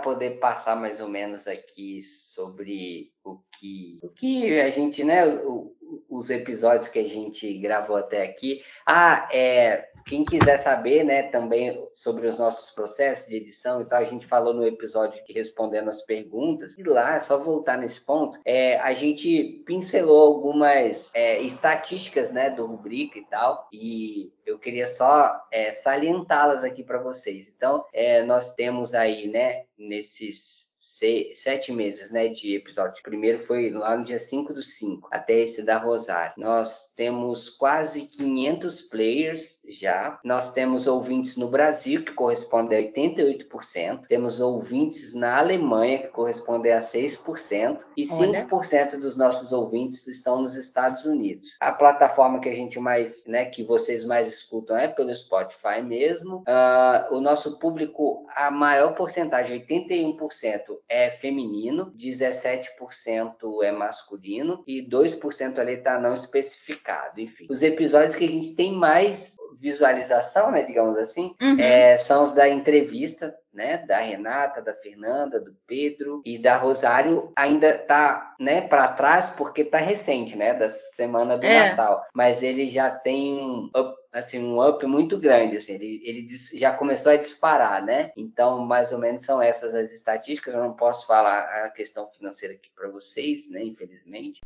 Poder 0.02 0.40
passar 0.40 0.76
mais 0.76 1.00
ou 1.00 1.08
menos 1.08 1.48
aqui 1.48 2.02
sobre 2.02 3.12
o 3.24 3.40
que, 3.58 4.00
o 4.04 4.10
que 4.10 4.60
a 4.60 4.70
gente, 4.72 5.04
né, 5.04 5.26
o, 5.26 5.76
os 6.10 6.30
episódios 6.30 6.88
que 6.88 7.00
a 7.00 7.08
gente 7.08 7.58
gravou 7.60 7.98
até 7.98 8.24
aqui. 8.24 8.62
Ah, 8.86 9.28
é, 9.32 9.90
quem 10.06 10.26
quiser 10.26 10.58
saber, 10.58 11.04
né, 11.04 11.24
também 11.24 11.88
sobre 11.94 12.28
os 12.28 12.38
nossos 12.38 12.72
processos 12.72 13.28
de 13.28 13.36
edição 13.36 13.82
e 13.82 13.86
tal, 13.86 14.00
a 14.00 14.06
gente 14.06 14.28
falou 14.28 14.54
no 14.54 14.66
episódio 14.66 15.24
que 15.24 15.34
respondendo 15.34 15.90
as 15.90 16.02
perguntas. 16.02 16.78
E 16.78 16.84
lá, 16.84 17.20
só 17.20 17.38
voltar 17.38 17.78
nesse 17.78 18.02
ponto, 18.02 18.40
é, 18.46 18.78
a 18.80 18.94
gente 18.94 19.64
pincelou 19.66 20.22
algumas 20.22 21.14
é, 21.14 21.42
estatísticas, 21.42 22.32
né, 22.32 22.50
do 22.50 22.66
rubrica 22.66 23.20
e 23.20 23.26
tal, 23.26 23.68
e 23.72 24.32
eu 24.46 24.58
queria 24.58 24.88
só 24.88 25.32
é, 25.52 25.72
salientá-las 25.72 26.64
aqui 26.64 26.84
para 26.84 27.02
vocês. 27.02 27.52
Então, 27.56 27.86
é, 27.94 28.24
nós 28.24 28.56
temos 28.56 28.94
aí, 28.94 29.28
né, 29.28 29.64
nesses 29.78 30.69
seis, 31.00 31.42
sete 31.42 31.72
meses, 31.72 32.12
né, 32.12 32.28
de 32.28 32.56
episódio. 32.56 33.00
O 33.00 33.04
primeiro 33.04 33.46
foi 33.46 33.72
lá 33.72 33.96
no 33.96 34.04
dia 34.04 34.20
5 34.20 34.54
do 34.54 34.62
5, 34.62 35.08
até 35.12 35.40
esse 35.40 35.64
da 35.64 35.78
Rosário. 35.78 36.34
Nós 36.38 36.92
temos 36.96 37.50
quase 37.50 38.06
500 38.08 38.82
players 38.82 39.60
já. 39.68 40.20
Nós 40.24 40.52
temos 40.52 40.88
ouvintes 40.88 41.38
no 41.38 41.50
Brasil, 41.50 42.04
que 42.04 42.14
corresponde 42.14 42.76
a 42.76 42.80
88%. 42.80 44.08
Temos 44.08 44.42
ouvintes 44.42 45.16
na 45.16 45.38
Alemanha, 45.38 46.00
que 46.00 46.08
corresponde 46.10 46.70
a 46.70 46.82
6%. 46.82 47.80
E 47.96 48.06
5% 48.06 48.98
dos 48.98 49.18
nossos 49.18 49.54
ouvintes 49.54 50.06
estão 50.08 50.42
nos 50.42 50.56
Estados 50.56 51.06
Unidos. 51.06 51.56
A 51.62 51.72
plataforma 51.72 52.40
que 52.40 52.50
a 52.50 52.56
gente 52.56 52.78
mais, 52.80 53.26
né, 53.26 53.46
que 53.46 53.64
vocês 53.64 54.06
mais 54.06 54.28
escutam 54.28 54.78
é 54.78 54.88
pelo 54.88 55.16
Spotify 55.16 55.82
mesmo. 55.82 56.38
Uh, 56.40 57.16
o 57.16 57.22
nosso 57.22 57.58
público, 57.60 58.26
a 58.36 58.52
maior 58.52 58.96
porcentagem, 58.96 59.66
81%, 59.66 60.80
é 60.90 61.12
feminino, 61.12 61.94
17% 61.96 63.64
é 63.64 63.72
masculino 63.72 64.64
e 64.66 64.82
2% 64.82 65.60
ali 65.60 65.74
está 65.74 66.00
não 66.00 66.16
especificado. 66.16 67.22
Enfim, 67.22 67.46
os 67.50 67.62
episódios 67.62 68.16
que 68.16 68.26
a 68.26 68.30
gente 68.30 68.56
tem 68.56 68.74
mais 68.74 69.38
visualização, 69.60 70.52
né, 70.52 70.64
digamos 70.64 70.98
assim, 70.98 71.36
uhum. 71.42 71.60
é, 71.60 71.98
são 71.98 72.24
os 72.24 72.34
da 72.34 72.48
entrevista, 72.48 73.36
né, 73.54 73.78
da 73.86 74.00
Renata, 74.00 74.62
da 74.62 74.74
Fernanda, 74.74 75.40
do 75.40 75.56
Pedro 75.68 76.22
e 76.26 76.38
da 76.38 76.56
Rosário 76.56 77.32
ainda 77.36 77.78
tá, 77.78 78.36
né, 78.40 78.62
para 78.62 78.88
trás 78.90 79.30
porque 79.32 79.64
tá 79.64 79.78
recente, 79.78 80.36
né, 80.36 80.54
da 80.54 80.70
semana 80.96 81.38
do 81.38 81.46
é. 81.46 81.70
Natal, 81.70 82.06
mas 82.14 82.42
ele 82.42 82.68
já 82.68 82.90
tem 82.90 83.40
um 83.40 83.70
up, 83.76 83.96
assim 84.14 84.40
um 84.40 84.66
up 84.66 84.86
muito 84.86 85.18
grande, 85.18 85.58
assim, 85.58 85.74
ele, 85.74 86.02
ele 86.06 86.28
já 86.54 86.74
começou 86.74 87.12
a 87.12 87.18
disparar, 87.18 87.84
né? 87.84 88.12
Então, 88.18 88.66
mais 88.66 88.92
ou 88.92 89.00
menos 89.00 89.22
são 89.22 89.42
essas 89.42 89.74
as 89.76 89.92
estatísticas. 89.92 90.54
Eu 90.54 90.64
não 90.64 90.74
posso 90.74 91.06
falar 91.06 91.66
a 91.66 91.70
questão 91.70 92.10
financeira 92.10 92.56
aqui 92.56 92.70
para 92.76 92.90
vocês, 92.90 93.50
né, 93.52 93.64
infelizmente. 93.64 94.40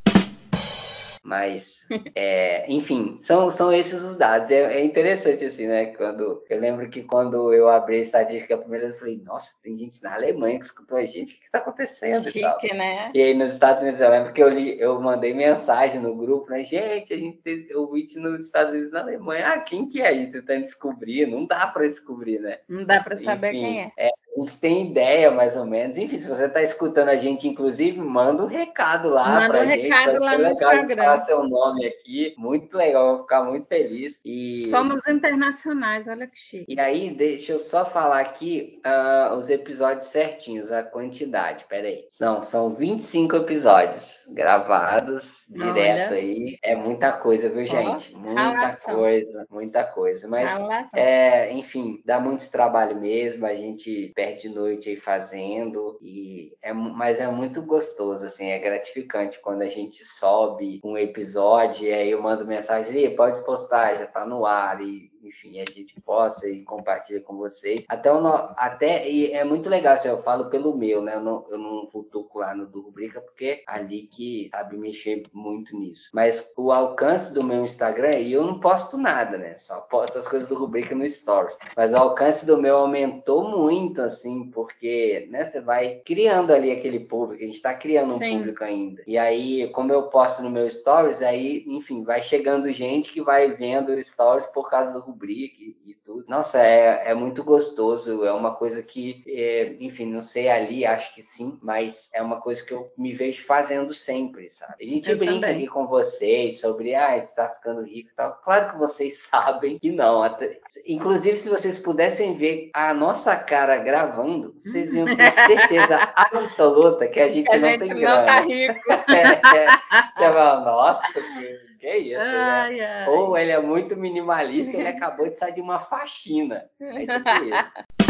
Mas, 1.24 1.88
é, 2.14 2.70
enfim, 2.70 3.16
são, 3.20 3.50
são 3.50 3.72
esses 3.72 4.02
os 4.04 4.18
dados. 4.18 4.52
É, 4.52 4.80
é, 4.80 4.84
interessante, 4.84 5.46
assim, 5.46 5.68
né? 5.68 5.86
Quando, 5.86 6.44
eu 6.50 6.60
lembro 6.60 6.90
que 6.90 7.02
quando 7.02 7.54
eu 7.54 7.70
abri 7.70 7.98
a 7.98 8.02
estatística 8.02 8.58
vez, 8.58 8.84
eu 8.84 9.00
falei, 9.00 9.22
nossa, 9.24 9.54
tem 9.64 9.78
gente 9.78 10.04
na 10.04 10.14
Alemanha 10.14 10.60
que 10.60 10.66
escutou 10.66 10.98
a 10.98 11.06
gente, 11.06 11.34
o 11.34 11.40
que 11.40 11.46
está 11.46 11.60
acontecendo? 11.60 12.26
Chique, 12.26 12.40
e, 12.40 12.42
tal. 12.42 12.60
né? 12.76 13.12
e 13.14 13.22
aí 13.22 13.34
nos 13.34 13.54
Estados 13.54 13.82
Unidos, 13.82 14.02
eu 14.02 14.10
lembro 14.10 14.34
que 14.34 14.44
eu, 14.44 14.50
li, 14.50 14.78
eu 14.78 15.00
mandei 15.00 15.34
mensagem 15.34 16.02
no 16.02 16.14
grupo, 16.14 16.50
né? 16.50 16.66
Gente, 16.66 17.14
a 17.14 17.18
gente 17.18 17.38
tem 17.38 17.74
ouvinte 17.74 18.20
nos 18.20 18.46
Estados 18.46 18.74
Unidos 18.74 18.90
e 18.90 18.94
na 18.94 19.00
Alemanha. 19.00 19.48
Ah, 19.48 19.60
quem 19.60 19.90
que 19.90 20.02
é 20.02 20.08
aí? 20.08 20.30
Tentando 20.30 20.64
descobrir. 20.64 21.26
Não 21.26 21.46
dá 21.46 21.68
para 21.68 21.88
descobrir, 21.88 22.40
né? 22.40 22.60
Não 22.68 22.84
dá 22.84 23.02
para 23.02 23.18
saber 23.18 23.54
Enfim, 23.54 23.62
quem 23.62 23.82
é. 23.82 23.92
é 23.98 24.12
a 24.36 24.40
gente 24.40 24.58
tem 24.58 24.90
ideia, 24.90 25.30
mais 25.30 25.56
ou 25.56 25.66
menos. 25.66 25.98
Enfim, 25.98 26.18
se 26.18 26.28
você 26.28 26.46
está 26.46 26.62
escutando 26.62 27.10
a 27.10 27.16
gente, 27.16 27.48
inclusive, 27.48 28.00
manda 28.00 28.44
um 28.44 28.48
recado 28.48 29.10
lá 29.10 29.48
manda 29.48 29.62
um 29.62 29.66
gente. 29.68 29.84
recado 29.84 30.20
lá 30.20 30.38
no 30.38 30.44
legal 30.44 30.76
Instagram. 30.76 31.04
falar 31.04 31.18
seu 31.20 31.48
nome 31.48 31.86
aqui. 31.86 32.34
Muito 32.38 32.76
legal, 32.76 33.14
vou 33.14 33.22
ficar 33.24 33.44
muito 33.44 33.68
feliz. 33.68 34.20
E... 34.26 34.68
Somos 34.70 35.08
internacionais, 35.08 36.08
olha 36.08 36.26
que 36.26 36.38
chique. 36.38 36.74
E 36.74 36.80
aí, 36.80 37.12
deixa 37.12 37.54
eu 37.54 37.60
só 37.60 37.86
falar 37.86 38.22
aqui 38.22 38.82
uh, 38.86 39.36
os 39.36 39.50
episódios 39.50 40.08
certinhos, 40.08 40.72
a 40.72 40.82
quantidade. 40.82 41.66
Peraí. 41.70 42.06
Não, 42.20 42.42
são 42.42 42.74
25 42.74 43.36
episódios 43.36 44.28
gravados 44.34 45.48
olha. 45.52 45.74
direto 45.74 46.14
aí. 46.16 46.58
É 46.64 46.76
muita 46.76 47.12
coisa, 47.14 47.50
viu, 47.50 47.66
gente? 47.66 48.14
Oh, 48.16 48.20
muita 48.20 48.76
coisa, 48.78 49.48
muita 49.52 49.84
coisa. 49.84 50.28
Mas, 50.28 50.52
é, 50.94 51.52
enfim, 51.54 52.02
dá 52.04 52.20
muito 52.20 52.50
trabalho 52.50 53.00
mesmo 53.00 53.46
a 53.46 53.54
gente 53.54 54.12
perde 54.24 54.48
noite 54.48 54.90
aí 54.90 54.96
fazendo 54.96 56.00
e 56.02 56.56
é, 56.62 56.72
mas 56.72 57.20
é 57.20 57.28
muito 57.28 57.62
gostoso, 57.62 58.26
assim, 58.26 58.48
é 58.48 58.58
gratificante 58.58 59.40
quando 59.42 59.64
a 59.64 59.68
gente 59.68 60.06
sobe 60.06 60.80
um 60.84 60.98
episódio 60.98 61.86
e 61.86 61.92
aí 61.92 62.12
eu 62.12 62.22
mando 62.22 62.48
mensagem, 62.48 63.14
pode 63.16 63.44
postar, 63.44 63.98
já 63.98 64.08
tá 64.08 64.26
no 64.26 64.46
ar 64.46 64.82
e 64.82 65.12
enfim, 65.24 65.60
a 65.60 65.66
gente 65.66 66.00
possa 66.02 66.48
e 66.48 66.64
compartilha 66.64 67.22
com 67.22 67.38
vocês. 67.38 67.86
Até, 67.88 68.12
o 68.12 68.22
no, 68.22 68.34
até 68.58 69.10
e 69.10 69.32
é 69.32 69.44
muito 69.44 69.70
legal, 69.70 69.94
assim, 69.94 70.08
eu 70.08 70.22
falo 70.24 70.50
pelo 70.50 70.76
meu, 70.76 71.02
né? 71.02 71.16
Eu 71.16 71.22
não, 71.22 71.46
eu 71.50 71.58
não 71.58 71.88
futuco 71.88 72.40
lá 72.40 72.54
no 72.56 72.66
do 72.66 72.82
Rubrica, 72.82 73.22
porque 73.22 73.46
é 73.46 73.64
ali 73.68 74.04
que 74.04 74.50
sabe 74.52 74.78
mexer 74.78 75.24
muito 75.32 75.78
nisso. 75.78 76.10
Mas 76.14 76.52
o 76.58 76.72
alcance 76.72 77.34
do 77.34 77.44
meu 77.44 77.64
Instagram, 77.64 78.20
e 78.20 78.34
eu 78.34 78.44
não 78.44 78.60
posto 78.60 78.98
nada, 78.98 79.38
né? 79.38 79.58
Só 79.58 79.82
posto 79.82 80.18
as 80.18 80.28
coisas 80.28 80.48
do 80.48 80.56
Rubrica 80.56 80.96
no 80.96 81.08
Stories. 81.08 81.58
Mas 81.76 81.94
o 81.94 81.98
alcance 81.98 82.46
do 82.46 82.58
meu 82.58 82.78
aumentou 82.78 83.48
muito, 83.48 84.02
assim, 84.02 84.50
porque, 84.52 85.28
né, 85.30 85.44
você 85.44 85.62
vai 85.62 86.02
criando 86.06 86.54
ali 86.54 86.72
aquele 86.72 87.00
público, 87.00 87.44
a 87.44 87.48
gente 87.48 87.62
tá 87.62 87.74
criando 87.74 88.16
um 88.16 88.20
Sim. 88.20 88.38
público 88.38 88.64
ainda. 88.64 89.04
E 89.06 89.18
aí, 89.18 89.70
como 89.70 89.92
eu 89.92 90.04
posto 90.04 90.42
no 90.42 90.50
meu 90.50 90.70
Stories, 90.70 91.22
aí, 91.22 91.64
enfim, 91.68 92.04
vai 92.04 92.22
chegando 92.22 92.72
gente 92.72 93.12
que 93.12 93.22
vai 93.22 93.52
vendo 93.52 94.02
Stories 94.04 94.46
por 94.48 94.70
causa 94.70 94.94
do 94.94 95.13
rubrique 95.14 95.78
e 95.86 95.94
tudo. 96.06 96.26
Nossa, 96.28 96.62
é, 96.62 97.12
é 97.12 97.14
muito 97.14 97.44
gostoso, 97.44 98.26
é 98.26 98.34
uma 98.34 98.56
coisa 98.56 98.82
que, 98.82 99.24
é, 99.28 99.76
enfim, 99.80 100.06
não 100.06 100.24
sei 100.24 100.50
ali, 100.50 100.86
acho 100.86 101.14
que 101.14 101.22
sim, 101.22 101.58
mas 101.62 102.10
é 102.14 102.22
uma 102.22 102.42
coisa 102.42 102.64
que 102.64 102.74
eu 102.74 102.92
me 102.98 103.14
vejo 103.14 103.46
fazendo 103.46 103.94
sempre, 103.94 104.50
sabe? 104.50 104.84
A 104.84 104.86
gente 104.86 105.10
eu 105.10 105.18
brinca 105.18 105.48
também. 105.48 105.58
aqui 105.58 105.68
com 105.68 105.88
vocês 105.88 106.60
sobre, 106.60 106.96
ah, 106.96 107.20
você 107.20 107.36
tá 107.36 107.50
ficando 107.50 107.84
rico 107.84 108.10
e 108.12 108.16
tal. 108.16 108.36
Claro 108.44 108.72
que 108.72 108.78
vocês 108.78 109.20
sabem 109.30 109.80
que 109.80 109.92
não. 109.92 110.24
Até, 110.24 110.60
inclusive, 110.86 111.38
se 111.38 111.50
vocês 111.50 111.80
pudessem 111.80 112.36
ver 112.36 112.72
a 112.74 112.94
nossa 112.94 113.36
cara 113.36 113.78
gravando, 113.78 114.56
vocês 114.64 114.92
iam 114.94 115.06
ter 115.16 115.32
certeza 115.32 115.98
absoluta 116.16 117.08
que 117.08 117.20
a 117.20 117.30
gente 117.30 117.48
que 117.48 117.56
a 117.56 117.60
não 117.60 117.70
gente 117.70 117.80
tem 117.82 117.90
não 117.90 118.00
grana. 118.00 118.26
Tá 118.26 118.40
rico. 118.42 118.92
é, 119.12 119.58
é, 119.58 119.68
você 120.16 120.34
fala, 120.34 120.66
nossa, 120.66 121.22
que 121.22 121.73
que 121.84 121.88
é 121.88 121.98
isso, 121.98 122.22
ai, 122.22 122.78
né? 122.78 122.86
Ai. 122.86 123.10
Ou 123.10 123.38
ele 123.38 123.52
é 123.52 123.60
muito 123.60 123.98
minimalista, 123.98 124.72
ele 124.72 124.88
acabou 124.88 125.28
de 125.28 125.36
sair 125.36 125.54
de 125.54 125.60
uma 125.60 125.82
faxina. 125.82 126.70
É 126.80 127.00
tipo 127.00 127.30
isso. 127.30 127.74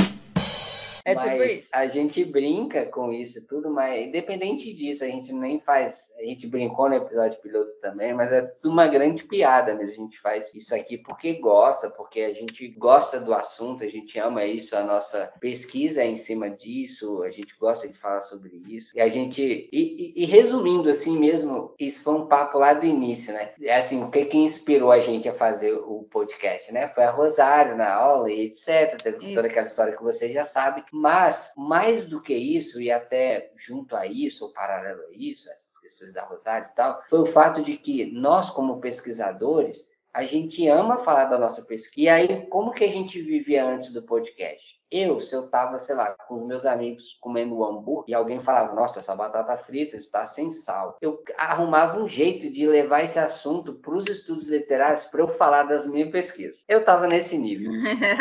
É 1.06 1.16
mas 1.16 1.32
tipo 1.32 1.44
isso. 1.44 1.70
a 1.74 1.88
gente 1.88 2.24
brinca 2.24 2.86
com 2.86 3.12
isso 3.12 3.46
tudo, 3.48 3.70
mas 3.70 4.08
independente 4.08 4.74
disso, 4.74 5.04
a 5.04 5.08
gente 5.08 5.34
nem 5.34 5.60
faz. 5.60 6.14
A 6.18 6.24
gente 6.24 6.48
brincou 6.48 6.88
no 6.90 6.96
episódio 6.96 7.40
piloto 7.42 7.72
também, 7.82 8.14
mas 8.14 8.32
é 8.32 8.42
tudo 8.42 8.72
uma 8.72 8.88
grande 8.88 9.24
piada 9.24 9.76
mesmo. 9.76 9.94
A 9.94 10.06
gente 10.08 10.20
faz 10.22 10.54
isso 10.56 10.74
aqui 10.74 10.98
porque 10.98 11.34
gosta, 11.34 11.90
porque 11.90 12.22
a 12.22 12.34
gente 12.34 12.68
gosta 12.70 13.20
do 13.20 13.34
assunto, 13.34 13.84
a 13.84 13.90
gente 13.90 14.18
ama 14.18 14.46
isso, 14.46 14.76
a 14.76 14.84
nossa 14.84 15.32
pesquisa 15.40 16.02
é 16.02 16.08
em 16.08 16.16
cima 16.16 16.50
disso, 16.50 17.22
a 17.24 17.32
gente 17.32 17.54
gosta 17.60 17.88
de 17.88 17.98
falar 17.98 18.22
sobre 18.22 18.62
isso. 18.68 18.96
E 18.96 19.02
a 19.02 19.08
gente. 19.10 19.42
E, 19.42 20.14
e, 20.18 20.24
e 20.24 20.26
resumindo 20.26 20.90
assim 20.90 21.18
mesmo, 21.18 21.74
isso 21.80 22.04
foi 22.04 22.14
um 22.14 22.28
papo 22.28 22.58
lá 22.60 22.74
do 22.74 22.86
início, 22.86 23.34
né? 23.34 23.52
É 23.62 23.78
assim, 23.78 24.02
o 24.02 24.10
que, 24.10 24.26
que 24.26 24.38
inspirou 24.38 24.92
a 24.92 25.00
gente 25.00 25.28
a 25.28 25.34
fazer 25.34 25.74
o 25.74 26.08
podcast, 26.10 26.72
né? 26.72 26.88
Foi 26.90 27.04
a 27.04 27.12
Rosário 27.12 27.76
na 27.76 27.94
aula 27.94 28.32
e 28.32 28.46
etc. 28.46 29.02
Teve 29.02 29.34
toda 29.34 29.48
aquela 29.48 29.68
história 29.68 29.96
que 29.96 30.04
você 30.04 30.32
já 30.32 30.46
sabe. 30.46 30.84
Mas, 30.96 31.52
mais 31.58 32.08
do 32.08 32.22
que 32.22 32.36
isso, 32.36 32.80
e 32.80 32.92
até 32.92 33.52
junto 33.58 33.96
a 33.96 34.06
isso, 34.06 34.46
ou 34.46 34.54
paralelo 34.54 35.02
a 35.02 35.12
isso, 35.12 35.50
essas 35.50 35.76
questões 35.80 36.14
da 36.14 36.24
Rosário 36.24 36.70
e 36.72 36.76
tal, 36.76 37.02
foi 37.10 37.20
o 37.22 37.26
fato 37.26 37.64
de 37.64 37.78
que 37.78 38.12
nós, 38.12 38.52
como 38.52 38.80
pesquisadores, 38.80 39.90
a 40.14 40.24
gente 40.24 40.68
ama 40.68 41.04
falar 41.04 41.26
da 41.26 41.40
nossa 41.40 41.64
pesquisa. 41.64 42.00
E 42.00 42.10
aí, 42.10 42.46
como 42.46 42.74
que 42.74 42.84
a 42.84 42.92
gente 42.92 43.20
vivia 43.20 43.66
antes 43.66 43.92
do 43.92 44.04
podcast? 44.04 44.73
Eu, 44.94 45.20
se 45.20 45.36
eu 45.36 45.50
tava, 45.50 45.80
sei 45.80 45.96
lá, 45.96 46.16
com 46.28 46.36
os 46.36 46.46
meus 46.46 46.68
amigos 46.68 47.18
comendo 47.20 47.66
hambúrguer 47.66 48.06
e 48.10 48.14
alguém 48.14 48.44
falava, 48.44 48.76
nossa, 48.76 49.00
essa 49.00 49.16
batata 49.16 49.58
frita 49.58 49.98
está 49.98 50.24
sem 50.24 50.52
sal, 50.52 50.98
eu 51.02 51.20
arrumava 51.36 52.00
um 52.00 52.08
jeito 52.08 52.48
de 52.52 52.68
levar 52.68 53.04
esse 53.04 53.18
assunto 53.18 53.74
para 53.74 53.96
os 53.96 54.06
estudos 54.08 54.48
literários 54.48 55.04
para 55.06 55.22
eu 55.22 55.30
falar 55.30 55.64
das 55.64 55.88
minhas 55.88 56.12
pesquisas. 56.12 56.64
Eu 56.70 56.86
tava 56.86 57.08
nesse 57.08 57.36
nível. 57.36 57.72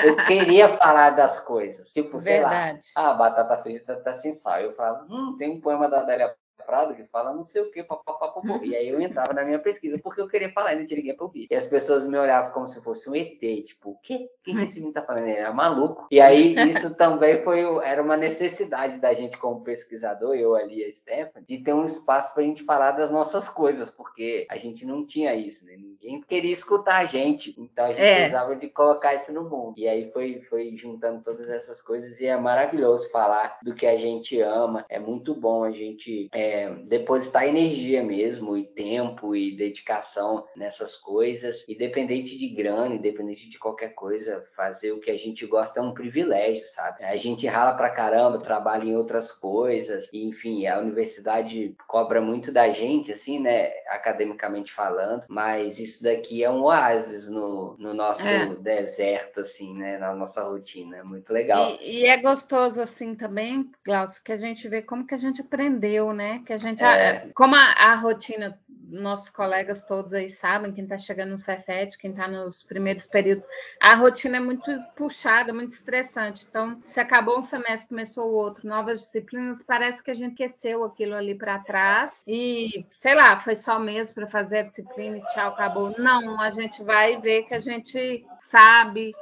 Eu 0.03 0.17
queria 0.27 0.79
falar 0.79 1.11
das 1.11 1.39
coisas. 1.41 1.93
Tipo, 1.93 2.19
sei 2.19 2.39
Verdade. 2.39 2.81
lá, 2.97 3.03
ah, 3.05 3.11
a 3.11 3.15
batata 3.15 3.63
frita 3.63 3.93
está 3.93 4.15
sem 4.15 4.33
sal. 4.33 4.61
Eu 4.61 4.73
falava, 4.75 5.07
hum, 5.11 5.37
tem 5.39 5.51
um 5.51 5.61
poema 5.61 5.91
da 5.91 6.01
Adélia 6.01 6.35
Prado 6.65 6.95
que 6.95 7.05
fala 7.05 7.33
não 7.33 7.43
sei 7.43 7.63
o 7.63 7.71
que, 7.71 7.83
papapá, 7.83 8.33
E 8.63 8.77
aí 8.77 8.89
eu 8.89 9.01
entrava 9.01 9.33
na 9.33 9.45
minha 9.45 9.59
pesquisa, 9.59 9.99
porque 9.99 10.21
eu 10.21 10.29
queria 10.29 10.51
falar 10.51 10.75
e 10.75 10.79
não 10.79 10.87
tinha 10.87 10.99
ninguém 10.99 11.17
pra 11.17 11.25
ouvir. 11.25 11.47
E 11.51 11.55
as 11.55 11.67
pessoas 11.67 12.07
me 12.07 12.17
olhavam 12.17 12.53
como 12.53 12.69
se 12.69 12.83
fosse 12.83 13.09
um 13.09 13.15
ET, 13.15 13.39
tipo, 13.39 13.91
o 13.91 13.99
quê? 14.03 14.29
O 14.41 14.43
que 14.43 14.51
esse 14.51 14.77
menino 14.77 14.93
tá 14.93 15.03
falando? 15.03 15.27
Ele 15.27 15.39
era 15.39 15.53
maluco. 15.53 16.07
E 16.11 16.21
aí 16.21 16.55
isso 16.71 16.95
também 16.95 17.43
foi, 17.43 17.61
era 17.85 18.03
uma 18.03 18.17
necessidade 18.17 18.99
da 18.99 19.13
gente 19.13 19.37
como 19.39 19.63
pesquisador, 19.63 20.35
eu 20.35 20.55
ali, 20.55 20.85
a 20.85 20.93
Stephanie, 20.93 21.47
de 21.47 21.59
ter 21.59 21.73
um 21.73 21.85
espaço 21.85 22.33
pra 22.35 22.43
gente 22.43 22.65
falar 22.65 22.93
das 22.93 23.11
nossas 23.11 23.49
coisas, 23.49 23.91
porque 23.91 24.47
a 24.51 24.57
gente 24.57 24.85
não 24.85 25.07
tinha 25.07 25.35
isso, 25.35 25.65
né? 25.65 25.77
Ninguém 25.77 26.21
queria 26.23 26.53
escutar 26.53 26.99
a 26.99 27.05
gente. 27.05 27.55
Então 27.59 27.87
a 27.87 27.89
gente 27.89 28.01
é. 28.01 28.17
precisava 28.17 28.57
de 28.57 28.69
colocar 28.69 29.15
isso 29.15 29.33
no 29.33 29.49
mundo. 29.49 29.75
E 29.77 29.89
aí 29.89 30.11
foi, 30.13 30.41
foi 30.49 30.77
juntando 30.77 31.23
todas 31.23 31.49
essas 31.49 31.81
coisas 31.81 32.19
e 32.21 32.27
é 32.27 32.37
maravilhoso 32.37 33.11
falar 33.11 33.59
do 33.63 33.75
que 33.75 33.87
a 33.87 33.97
gente 33.97 34.41
ama. 34.41 34.85
É 34.89 34.99
muito 34.99 35.35
bom 35.35 35.65
a 35.65 35.71
gente 35.71 36.29
é, 36.33 36.52
é, 36.53 36.69
depositar 36.85 37.45
energia 37.45 38.03
mesmo, 38.03 38.57
e 38.57 38.65
tempo, 38.65 39.35
e 39.35 39.57
dedicação 39.57 40.47
nessas 40.55 40.97
coisas, 40.97 41.67
independente 41.67 42.37
de 42.39 42.49
grana, 42.49 42.95
independente 42.95 43.49
de 43.49 43.59
qualquer 43.59 43.95
coisa, 43.95 44.45
fazer 44.55 44.93
o 44.93 45.01
que 45.01 45.11
a 45.11 45.17
gente 45.17 45.47
gosta 45.47 45.81
é 45.81 45.83
um 45.83 45.95
privilégio, 45.95 46.67
sabe? 46.67 47.03
A 47.05 47.17
gente 47.17 47.47
rala 47.47 47.75
pra 47.75 47.89
caramba, 47.89 48.39
trabalha 48.41 48.85
em 48.85 48.95
outras 48.95 49.33
coisas, 49.33 50.13
e, 50.13 50.29
enfim, 50.29 50.67
a 50.67 50.79
universidade 50.79 51.75
cobra 51.89 52.21
muito 52.21 52.53
da 52.53 52.69
gente, 52.71 53.11
assim, 53.13 53.41
né, 53.41 53.71
academicamente 53.89 54.73
falando, 54.73 55.25
mas 55.29 55.79
isso 55.79 56.05
daqui 56.05 56.45
é 56.45 56.51
um 56.51 56.65
oásis 56.65 57.29
no, 57.29 57.77
no 57.79 57.95
nosso 57.95 58.29
é. 58.29 58.55
deserto, 58.57 59.41
assim, 59.41 59.75
né, 59.75 59.97
na 59.97 60.15
nossa 60.15 60.43
rotina, 60.43 60.99
é 60.99 61.03
muito 61.03 61.33
legal. 61.33 61.79
E, 61.81 62.03
e 62.03 62.07
é 62.07 62.21
gostoso, 62.21 62.83
assim, 62.83 63.15
também, 63.15 63.71
Glaucio, 63.85 64.23
que 64.23 64.33
a 64.33 64.37
gente 64.37 64.69
vê 64.69 64.83
como 64.83 65.07
que 65.07 65.15
a 65.15 65.19
gente 65.19 65.41
aprendeu, 65.41 66.13
né, 66.13 66.42
que 66.43 66.53
a 66.53 66.59
gente, 66.59 66.83
é. 66.83 67.31
como 67.35 67.55
a, 67.55 67.73
a 67.73 67.95
rotina 67.95 68.59
nossos 68.93 69.31
colegas 69.31 69.85
todos 69.85 70.13
aí 70.13 70.29
sabem, 70.29 70.73
quem 70.73 70.85
está 70.85 70.99
chegando 70.99 71.31
no 71.31 71.39
Cefet, 71.39 71.97
quem 71.97 72.11
está 72.11 72.29
nos 72.29 72.63
primeiros 72.63 73.07
períodos, 73.07 73.47
a 73.81 73.95
rotina 73.95 74.37
é 74.37 74.41
muito 74.41 74.71
puxada, 74.95 75.53
muito 75.53 75.73
estressante. 75.73 76.47
Então, 76.49 76.79
se 76.85 77.01
acabou 77.01 77.39
um 77.39 77.43
semestre, 77.43 77.89
começou 77.89 78.31
o 78.31 78.35
outro, 78.35 78.69
novas 78.69 79.01
disciplinas, 79.01 79.63
parece 79.63 80.03
que 80.03 80.11
a 80.11 80.15
gente 80.15 80.33
esqueceu 80.33 80.85
aquilo 80.85 81.15
ali 81.15 81.35
para 81.35 81.59
trás 81.61 82.23
e, 82.27 82.85
sei 82.97 83.15
lá, 83.15 83.41
foi 83.41 83.57
só 83.57 83.79
mesmo 83.79 84.15
para 84.15 84.27
fazer 84.27 84.59
a 84.59 84.63
disciplina 84.65 85.17
e 85.17 85.25
tchau, 85.27 85.49
acabou. 85.49 85.95
Não, 85.99 86.41
a 86.41 86.51
gente 86.51 86.83
vai 86.83 87.19
ver 87.21 87.45
que 87.45 87.55
a 87.55 87.61
gente 87.61 88.27
sabe, 88.39 89.15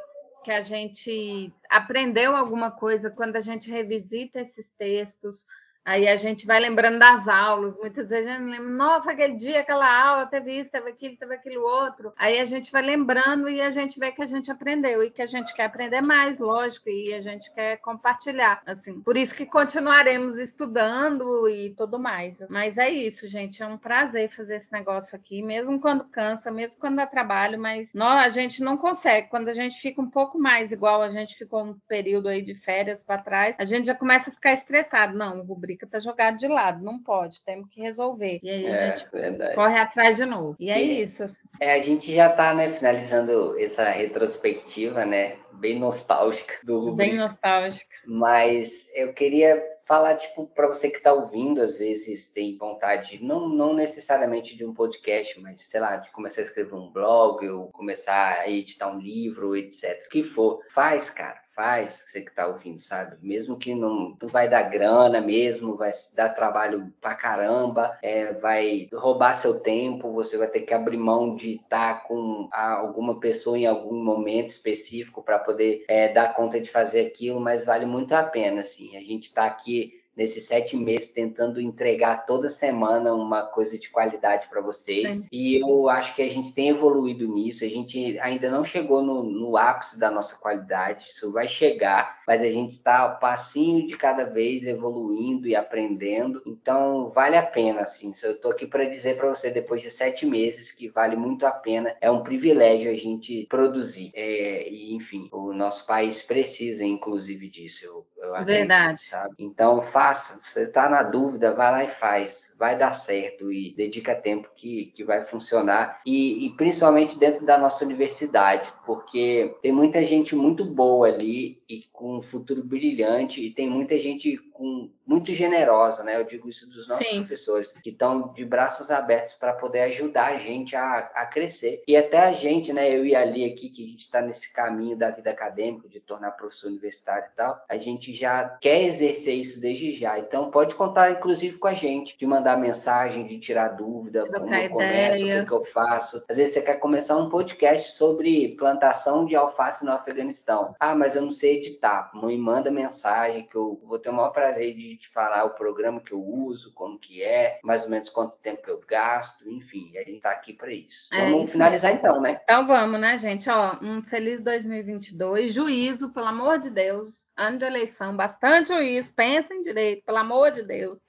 que 0.43 0.51
a 0.51 0.63
gente 0.63 1.53
aprendeu 1.69 2.35
alguma 2.35 2.71
coisa 2.71 3.11
quando 3.11 3.37
a 3.37 3.41
gente 3.41 3.71
revisita 3.71 4.41
esses 4.41 4.69
textos, 4.79 5.47
Aí 5.85 6.07
a 6.07 6.17
gente 6.17 6.47
vai 6.47 6.61
lembrando 6.61 6.99
das 6.99 7.27
aulas, 7.27 7.77
muitas 7.79 8.11
vezes 8.11 8.29
a 8.29 8.39
gente 8.39 8.51
lembra, 8.51 8.71
nossa, 8.71 9.11
aquele 9.11 9.35
dia, 9.35 9.61
aquela 9.61 9.91
aula, 9.91 10.27
teve 10.27 10.59
isso, 10.59 10.71
teve 10.71 10.91
aquilo, 10.91 11.17
teve 11.17 11.35
aquilo 11.35 11.63
outro. 11.63 12.13
Aí 12.17 12.39
a 12.39 12.45
gente 12.45 12.71
vai 12.71 12.83
lembrando 12.83 13.49
e 13.49 13.61
a 13.61 13.71
gente 13.71 13.99
vê 13.99 14.13
que 14.13 14.23
a 14.23 14.27
gente 14.27 14.51
aprendeu 14.51 15.03
e 15.03 15.11
que 15.11 15.23
a 15.23 15.27
gente 15.27 15.55
quer 15.55 15.65
aprender 15.65 16.01
mais, 16.01 16.39
lógico, 16.39 16.89
e 16.89 17.15
a 17.15 17.21
gente 17.21 17.51
quer 17.53 17.79
compartilhar, 17.79 18.63
assim. 18.67 19.01
Por 19.01 19.17
isso 19.17 19.35
que 19.35 19.47
continuaremos 19.47 20.39
estudando 20.39 21.49
e 21.49 21.75
tudo 21.77 21.99
mais. 21.99 22.37
Mas 22.49 22.77
é 22.77 22.91
isso, 22.91 23.29
gente, 23.29 23.63
é 23.63 23.67
um 23.67 23.79
prazer 23.79 24.31
fazer 24.31 24.57
esse 24.57 24.73
negócio 24.73 25.17
aqui, 25.17 25.43
mesmo 25.43 25.81
quando 25.81 26.05
cansa, 26.05 26.51
mesmo 26.51 26.81
quando 26.81 26.97
dá 26.97 27.07
trabalho, 27.07 27.59
mas 27.59 27.95
nós, 27.95 28.27
a 28.27 28.29
gente 28.29 28.63
não 28.63 28.77
consegue. 28.77 29.29
Quando 29.29 29.49
a 29.49 29.55
gente 29.55 29.81
fica 29.81 30.01
um 30.01 30.11
pouco 30.11 30.39
mais 30.39 30.73
igual 30.73 31.01
a 31.03 31.11
gente 31.11 31.37
ficou 31.37 31.65
um 31.65 31.79
período 31.89 32.29
aí 32.29 32.43
de 32.43 32.55
férias 32.55 33.03
para 33.03 33.23
trás, 33.23 33.57
a 33.59 33.65
gente 33.65 33.87
já 33.87 33.95
começa 33.95 34.31
a 34.31 34.33
ficar 34.33 34.53
estressado. 34.53 35.17
Não, 35.17 35.41
o 35.41 35.45
rubrica 35.71 35.87
está 35.87 36.01
jogado 36.01 36.39
de 36.39 36.49
lado, 36.49 36.85
não 36.85 36.99
pode, 36.99 37.45
temos 37.45 37.69
que 37.71 37.81
resolver. 37.81 38.41
E 38.43 38.51
aí 38.51 38.67
a 38.67 38.71
é, 38.71 38.93
gente 38.93 39.11
verdade. 39.13 39.55
corre 39.55 39.79
atrás 39.79 40.17
de 40.17 40.25
novo. 40.25 40.57
E 40.59 40.71
é 40.71 40.83
e, 40.83 41.03
isso. 41.03 41.23
Assim. 41.23 41.47
É, 41.61 41.75
a 41.75 41.81
gente 41.81 42.15
já 42.15 42.31
está 42.31 42.53
né, 42.55 42.73
finalizando 42.73 43.59
essa 43.59 43.89
retrospectiva, 43.89 45.05
né? 45.05 45.37
Bem 45.53 45.79
nostálgica 45.79 46.55
do 46.65 46.79
rubrica. 46.81 47.11
Bem 47.11 47.19
nostálgica. 47.19 47.87
Mas 48.07 48.89
eu 48.95 49.13
queria 49.13 49.63
falar, 49.87 50.17
tipo, 50.17 50.47
para 50.47 50.69
você 50.69 50.89
que 50.89 50.99
está 50.99 51.13
ouvindo, 51.13 51.61
às 51.61 51.79
vezes 51.79 52.31
tem 52.31 52.57
vontade, 52.57 53.23
não, 53.23 53.49
não 53.49 53.75
necessariamente 53.75 54.57
de 54.57 54.65
um 54.65 54.73
podcast, 54.73 55.39
mas, 55.41 55.63
sei 55.69 55.81
lá, 55.81 55.97
de 55.97 56.11
começar 56.13 56.41
a 56.41 56.45
escrever 56.45 56.75
um 56.75 56.91
blog, 56.91 57.47
ou 57.49 57.71
começar 57.73 58.39
a 58.39 58.49
editar 58.49 58.89
um 58.89 59.01
livro, 59.01 59.57
etc. 59.57 60.05
O 60.07 60.09
que 60.09 60.23
for, 60.23 60.61
faz, 60.73 61.11
cara 61.11 61.41
faz, 61.61 62.07
você 62.09 62.23
que 62.23 62.35
tá 62.35 62.47
ouvindo, 62.47 62.81
sabe? 62.81 63.19
Mesmo 63.21 63.59
que 63.59 63.75
não, 63.75 64.17
não 64.21 64.29
vai 64.31 64.49
dar 64.49 64.63
grana 64.63 65.21
mesmo, 65.21 65.77
vai 65.77 65.91
dar 66.17 66.31
trabalho 66.31 66.91
pra 67.03 67.15
caramba, 67.15 67.99
é, 68.03 68.33
vai 68.33 68.89
roubar 68.95 69.35
seu 69.35 69.61
tempo, 69.61 70.11
você 70.11 70.39
vai 70.39 70.49
ter 70.49 70.61
que 70.61 70.73
abrir 70.73 70.97
mão 70.97 71.37
de 71.37 71.57
estar 71.57 71.97
tá 71.97 72.01
com 72.01 72.49
alguma 72.51 73.21
pessoa 73.21 73.59
em 73.59 73.67
algum 73.67 74.03
momento 74.03 74.49
específico 74.49 75.23
para 75.23 75.39
poder 75.39 75.85
é, 75.87 76.11
dar 76.11 76.35
conta 76.35 76.59
de 76.59 76.71
fazer 76.71 77.07
aquilo, 77.07 77.39
mas 77.39 77.63
vale 77.63 77.85
muito 77.85 78.15
a 78.15 78.23
pena, 78.23 78.63
assim. 78.63 78.97
A 78.97 79.01
gente 79.01 79.25
está 79.25 79.45
aqui 79.45 80.00
nesses 80.17 80.47
sete 80.47 80.77
meses 80.77 81.11
tentando 81.11 81.61
entregar 81.61 82.27
toda 82.27 82.49
semana 82.49 83.15
uma 83.15 83.43
coisa 83.43 83.79
de 83.79 83.89
qualidade 83.89 84.49
para 84.49 84.61
vocês. 84.61 85.15
Sim. 85.15 85.27
E 85.31 85.63
eu 85.63 85.89
acho 85.89 86.15
que 86.15 86.23
a 86.23 86.29
gente 86.29 86.55
tem 86.55 86.69
evoluído 86.69 87.27
nisso. 87.27 87.65
A 87.65 87.69
gente 87.69 88.19
ainda 88.21 88.51
não 88.51 88.65
chegou 88.65 89.03
no, 89.03 89.23
no 89.23 89.57
ápice 89.57 89.99
da 89.99 90.11
nossa 90.11 90.37
qualidade. 90.39 91.07
Isso 91.09 91.33
vai 91.33 91.49
chegar, 91.49 92.21
mas 92.27 92.43
a 92.43 92.51
gente 92.51 92.71
está 92.71 93.09
passinho 93.09 93.87
de 93.87 93.97
cada 93.97 94.25
vez 94.25 94.65
evoluindo 94.67 95.47
e 95.49 95.57
aprendendo. 95.57 96.43
Então 96.47 97.11
vale 97.11 97.37
a 97.37 97.47
pena, 97.47 97.83
assim. 97.83 98.13
Eu 98.23 98.33
estou 98.33 98.51
aqui 98.51 98.67
para 98.67 98.85
dizer 98.85 99.17
para 99.17 99.29
você 99.29 99.51
depois 99.51 99.83
de 99.83 99.91
sete 99.91 100.27
meses 100.27 100.73
que 100.73 100.89
vale 100.89 101.17
muito 101.17 101.47
a 101.47 101.51
pena. 101.51 101.97
É 102.01 102.11
um 102.11 102.23
privilégio 102.23 102.91
a 102.91 102.95
gente 102.95 103.47
produzir. 103.49 104.11
É, 104.15 104.69
e 104.69 104.95
enfim, 104.95 105.29
o 105.33 105.53
nosso 105.53 105.87
país 105.87 106.23
precisa, 106.23 106.85
inclusive, 106.85 107.49
disso. 107.49 107.85
Eu, 107.85 108.07
eu 108.19 108.35
acredito, 108.35 108.59
Verdade. 108.59 109.05
sabe? 109.05 109.35
Então 109.39 109.83
faça. 110.01 110.41
Você 110.43 110.63
está 110.63 110.89
na 110.89 111.03
dúvida, 111.03 111.53
vai 111.53 111.71
lá 111.71 111.85
e 111.85 111.91
faz. 111.91 112.50
Vai 112.61 112.77
dar 112.77 112.93
certo 112.93 113.51
e 113.51 113.75
dedica 113.75 114.15
tempo 114.15 114.51
que, 114.55 114.93
que 114.95 115.03
vai 115.03 115.25
funcionar. 115.25 116.03
E, 116.05 116.47
e 116.47 116.51
principalmente 116.51 117.19
dentro 117.19 117.47
da 117.47 117.57
nossa 117.57 117.83
universidade, 117.87 118.71
porque 118.85 119.57
tem 119.63 119.73
muita 119.73 120.05
gente 120.05 120.37
muito 120.37 120.63
boa 120.63 121.09
ali 121.09 121.63
e 121.67 121.85
com 121.91 122.19
um 122.19 122.23
futuro 122.23 122.63
brilhante, 122.63 123.41
e 123.41 123.51
tem 123.51 123.69
muita 123.69 123.97
gente 123.99 124.37
com, 124.53 124.91
muito 125.07 125.33
generosa, 125.33 126.03
né? 126.03 126.17
Eu 126.17 126.25
digo 126.25 126.49
isso 126.49 126.69
dos 126.69 126.87
nossos 126.87 127.07
Sim. 127.07 127.21
professores, 127.21 127.73
que 127.73 127.91
estão 127.91 128.33
de 128.33 128.45
braços 128.45 128.91
abertos 128.91 129.33
para 129.33 129.53
poder 129.53 129.83
ajudar 129.83 130.35
a 130.35 130.39
gente 130.39 130.77
a, 130.77 131.11
a 131.15 131.27
crescer. 131.27 131.83
E 131.87 131.97
até 131.97 132.19
a 132.19 132.33
gente, 132.33 132.73
né? 132.73 132.95
Eu 132.95 133.07
e 133.07 133.15
a 133.15 133.21
Ali 133.21 133.45
aqui, 133.45 133.69
que 133.69 133.85
a 133.85 133.87
gente 133.87 134.01
está 134.01 134.21
nesse 134.21 134.53
caminho 134.53 134.97
da 134.97 135.11
vida 135.11 135.31
acadêmica, 135.31 135.89
de 135.89 136.01
tornar 136.01 136.33
professor 136.33 136.69
universitário 136.69 137.29
e 137.33 137.37
tal, 137.37 137.63
a 137.69 137.77
gente 137.77 138.13
já 138.15 138.49
quer 138.61 138.83
exercer 138.85 139.35
isso 139.37 139.61
desde 139.61 139.97
já. 139.97 140.19
Então 140.19 140.51
pode 140.51 140.75
contar, 140.75 141.13
inclusive, 141.13 141.59
com 141.59 141.69
a 141.69 141.75
gente, 141.75 142.19
de 142.19 142.27
mandar 142.27 142.50
mensagem, 142.57 143.27
de 143.27 143.39
tirar 143.39 143.69
dúvida, 143.69 144.25
Trocar 144.25 144.41
como 144.41 144.55
eu 144.55 144.71
começo, 144.71 145.43
o 145.43 145.47
que 145.47 145.53
eu 145.53 145.65
faço. 145.73 146.25
Às 146.29 146.37
vezes 146.37 146.55
você 146.55 146.63
quer 146.63 146.75
começar 146.75 147.17
um 147.17 147.29
podcast 147.29 147.93
sobre 147.93 148.55
plantação 148.57 149.25
de 149.25 149.37
alface 149.37 149.85
no 149.85 149.93
Afeganistão. 149.93 150.75
Ah, 150.79 150.95
mas 150.95 151.17
eu 151.17 151.23
não 151.23 151.31
sei 151.31 151.59
editar. 151.59 152.11
Me 152.15 152.37
manda 152.37 152.71
mensagem 152.71 153.47
que 153.47 153.57
eu 153.57 153.81
vou 153.85 153.99
ter 153.99 154.11
o 154.11 154.13
maior 154.13 154.31
prazer 154.31 154.75
de 154.75 154.97
te 154.97 155.09
falar 155.11 155.45
o 155.45 155.51
programa 155.51 156.01
que 156.01 156.13
eu 156.13 156.21
uso, 156.21 156.73
como 156.75 156.99
que 156.99 157.23
é, 157.23 157.59
mais 157.63 157.85
ou 157.85 157.91
menos 157.91 158.11
quanto 158.11 158.39
tempo 158.39 158.63
eu 158.67 158.81
gasto, 158.87 159.49
enfim, 159.49 159.97
a 159.97 160.03
gente 160.03 160.21
tá 160.21 160.31
aqui 160.31 160.53
para 160.53 160.73
isso. 160.73 161.09
É 161.13 161.31
vamos 161.31 161.45
isso 161.45 161.53
finalizar 161.53 161.93
mesmo. 161.93 162.07
então, 162.07 162.21
né? 162.21 162.41
Então 162.43 162.67
vamos, 162.67 163.01
né, 163.01 163.19
gente? 163.19 163.49
Ó, 163.49 163.77
um 163.83 164.03
feliz 164.03 164.43
2022, 164.43 165.53
juízo, 165.53 166.13
pelo 166.13 166.27
amor 166.27 166.59
de 166.59 166.71
Deus, 166.71 167.31
ano 167.37 167.59
de 167.59 167.65
eleição, 167.65 168.17
bastante 168.17 168.73
juízo, 168.73 169.15
pensem 169.15 169.63
direito, 169.63 170.05
pelo 170.05 170.19
amor 170.19 170.51
de 170.51 170.63
Deus. 170.63 171.05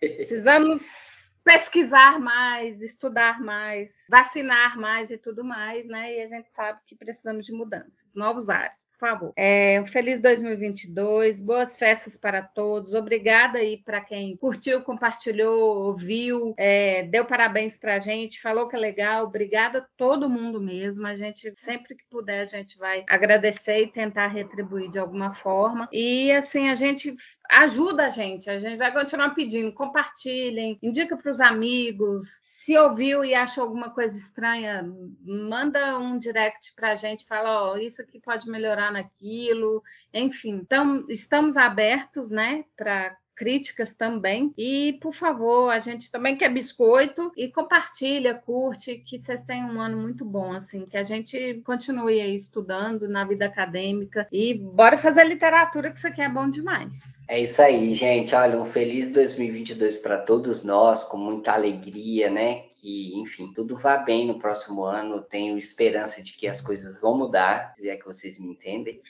Precisamos 0.00 1.08
pesquisar 1.48 2.20
mais, 2.20 2.82
estudar 2.82 3.40
mais, 3.40 4.06
vacinar 4.10 4.78
mais 4.78 5.10
e 5.10 5.16
tudo 5.16 5.42
mais, 5.42 5.86
né? 5.86 6.14
E 6.14 6.22
a 6.22 6.28
gente 6.28 6.50
sabe 6.50 6.78
que 6.86 6.94
precisamos 6.94 7.46
de 7.46 7.52
mudanças, 7.52 8.14
novos 8.14 8.50
ares, 8.50 8.84
por 8.92 8.98
favor. 8.98 9.32
É, 9.34 9.80
um 9.80 9.86
feliz 9.86 10.20
2022, 10.20 11.40
boas 11.40 11.74
festas 11.74 12.18
para 12.18 12.42
todos. 12.42 12.92
Obrigada 12.92 13.60
aí 13.60 13.78
para 13.78 14.02
quem 14.02 14.36
curtiu, 14.36 14.82
compartilhou, 14.82 15.86
ouviu, 15.86 16.52
é, 16.58 17.04
deu 17.04 17.24
parabéns 17.24 17.78
para 17.78 17.94
a 17.94 17.98
gente, 17.98 18.42
falou 18.42 18.68
que 18.68 18.76
é 18.76 18.78
legal. 18.78 19.24
Obrigada 19.24 19.78
a 19.78 19.86
todo 19.96 20.28
mundo 20.28 20.60
mesmo. 20.60 21.06
A 21.06 21.14
gente 21.14 21.54
sempre 21.54 21.94
que 21.94 22.04
puder 22.10 22.42
a 22.42 22.46
gente 22.46 22.76
vai 22.76 23.06
agradecer 23.08 23.84
e 23.84 23.86
tentar 23.86 24.26
retribuir 24.26 24.90
de 24.90 24.98
alguma 24.98 25.32
forma. 25.32 25.88
E 25.90 26.30
assim 26.32 26.68
a 26.68 26.74
gente 26.74 27.16
ajuda 27.48 28.06
a 28.06 28.10
gente. 28.10 28.50
A 28.50 28.58
gente 28.58 28.76
vai 28.76 28.92
continuar 28.92 29.30
pedindo, 29.34 29.72
compartilhem, 29.72 30.78
indica 30.82 31.16
para 31.16 31.30
os 31.30 31.40
amigos. 31.40 32.26
Se 32.42 32.76
ouviu 32.76 33.24
e 33.24 33.34
achou 33.34 33.64
alguma 33.64 33.90
coisa 33.90 34.16
estranha, 34.16 34.86
manda 35.24 35.98
um 35.98 36.18
direct 36.18 36.74
para 36.74 36.92
a 36.92 36.94
gente, 36.94 37.26
fala, 37.26 37.62
ó, 37.62 37.72
oh, 37.72 37.78
isso 37.78 38.02
aqui 38.02 38.20
pode 38.20 38.48
melhorar 38.48 38.92
naquilo, 38.92 39.82
enfim. 40.12 40.50
Então, 40.50 41.06
estamos 41.08 41.56
abertos, 41.56 42.30
né, 42.30 42.64
para 42.76 43.16
críticas 43.38 43.94
também. 43.94 44.52
E, 44.58 44.98
por 45.00 45.14
favor, 45.14 45.70
a 45.70 45.78
gente 45.78 46.10
também 46.10 46.36
quer 46.36 46.52
biscoito 46.52 47.32
e 47.36 47.48
compartilha, 47.48 48.34
curte, 48.34 48.96
que 49.06 49.20
vocês 49.20 49.44
tenham 49.44 49.70
um 49.70 49.80
ano 49.80 49.96
muito 49.96 50.24
bom, 50.24 50.52
assim, 50.52 50.84
que 50.84 50.96
a 50.96 51.04
gente 51.04 51.62
continue 51.64 52.20
aí 52.20 52.34
estudando 52.34 53.08
na 53.08 53.24
vida 53.24 53.46
acadêmica 53.46 54.26
e 54.32 54.54
bora 54.54 54.98
fazer 54.98 55.24
literatura, 55.24 55.90
que 55.90 55.98
isso 55.98 56.08
aqui 56.08 56.20
é 56.20 56.28
bom 56.28 56.50
demais. 56.50 57.24
É 57.28 57.40
isso 57.40 57.62
aí, 57.62 57.94
gente. 57.94 58.34
Olha, 58.34 58.60
um 58.60 58.66
feliz 58.66 59.12
2022 59.12 59.98
para 59.98 60.18
todos 60.18 60.64
nós, 60.64 61.04
com 61.04 61.18
muita 61.18 61.52
alegria, 61.52 62.30
né? 62.30 62.64
Que 62.88 63.12
enfim, 63.20 63.52
tudo 63.52 63.76
vá 63.76 63.98
bem 63.98 64.26
no 64.26 64.38
próximo 64.38 64.82
ano. 64.82 65.20
Tenho 65.20 65.58
esperança 65.58 66.22
de 66.22 66.32
que 66.32 66.48
as 66.48 66.62
coisas 66.62 66.98
vão 66.98 67.18
mudar, 67.18 67.74
se 67.76 67.86
é 67.86 67.96
que 67.98 68.06
vocês 68.06 68.38
me 68.38 68.52
entendem, 68.52 69.02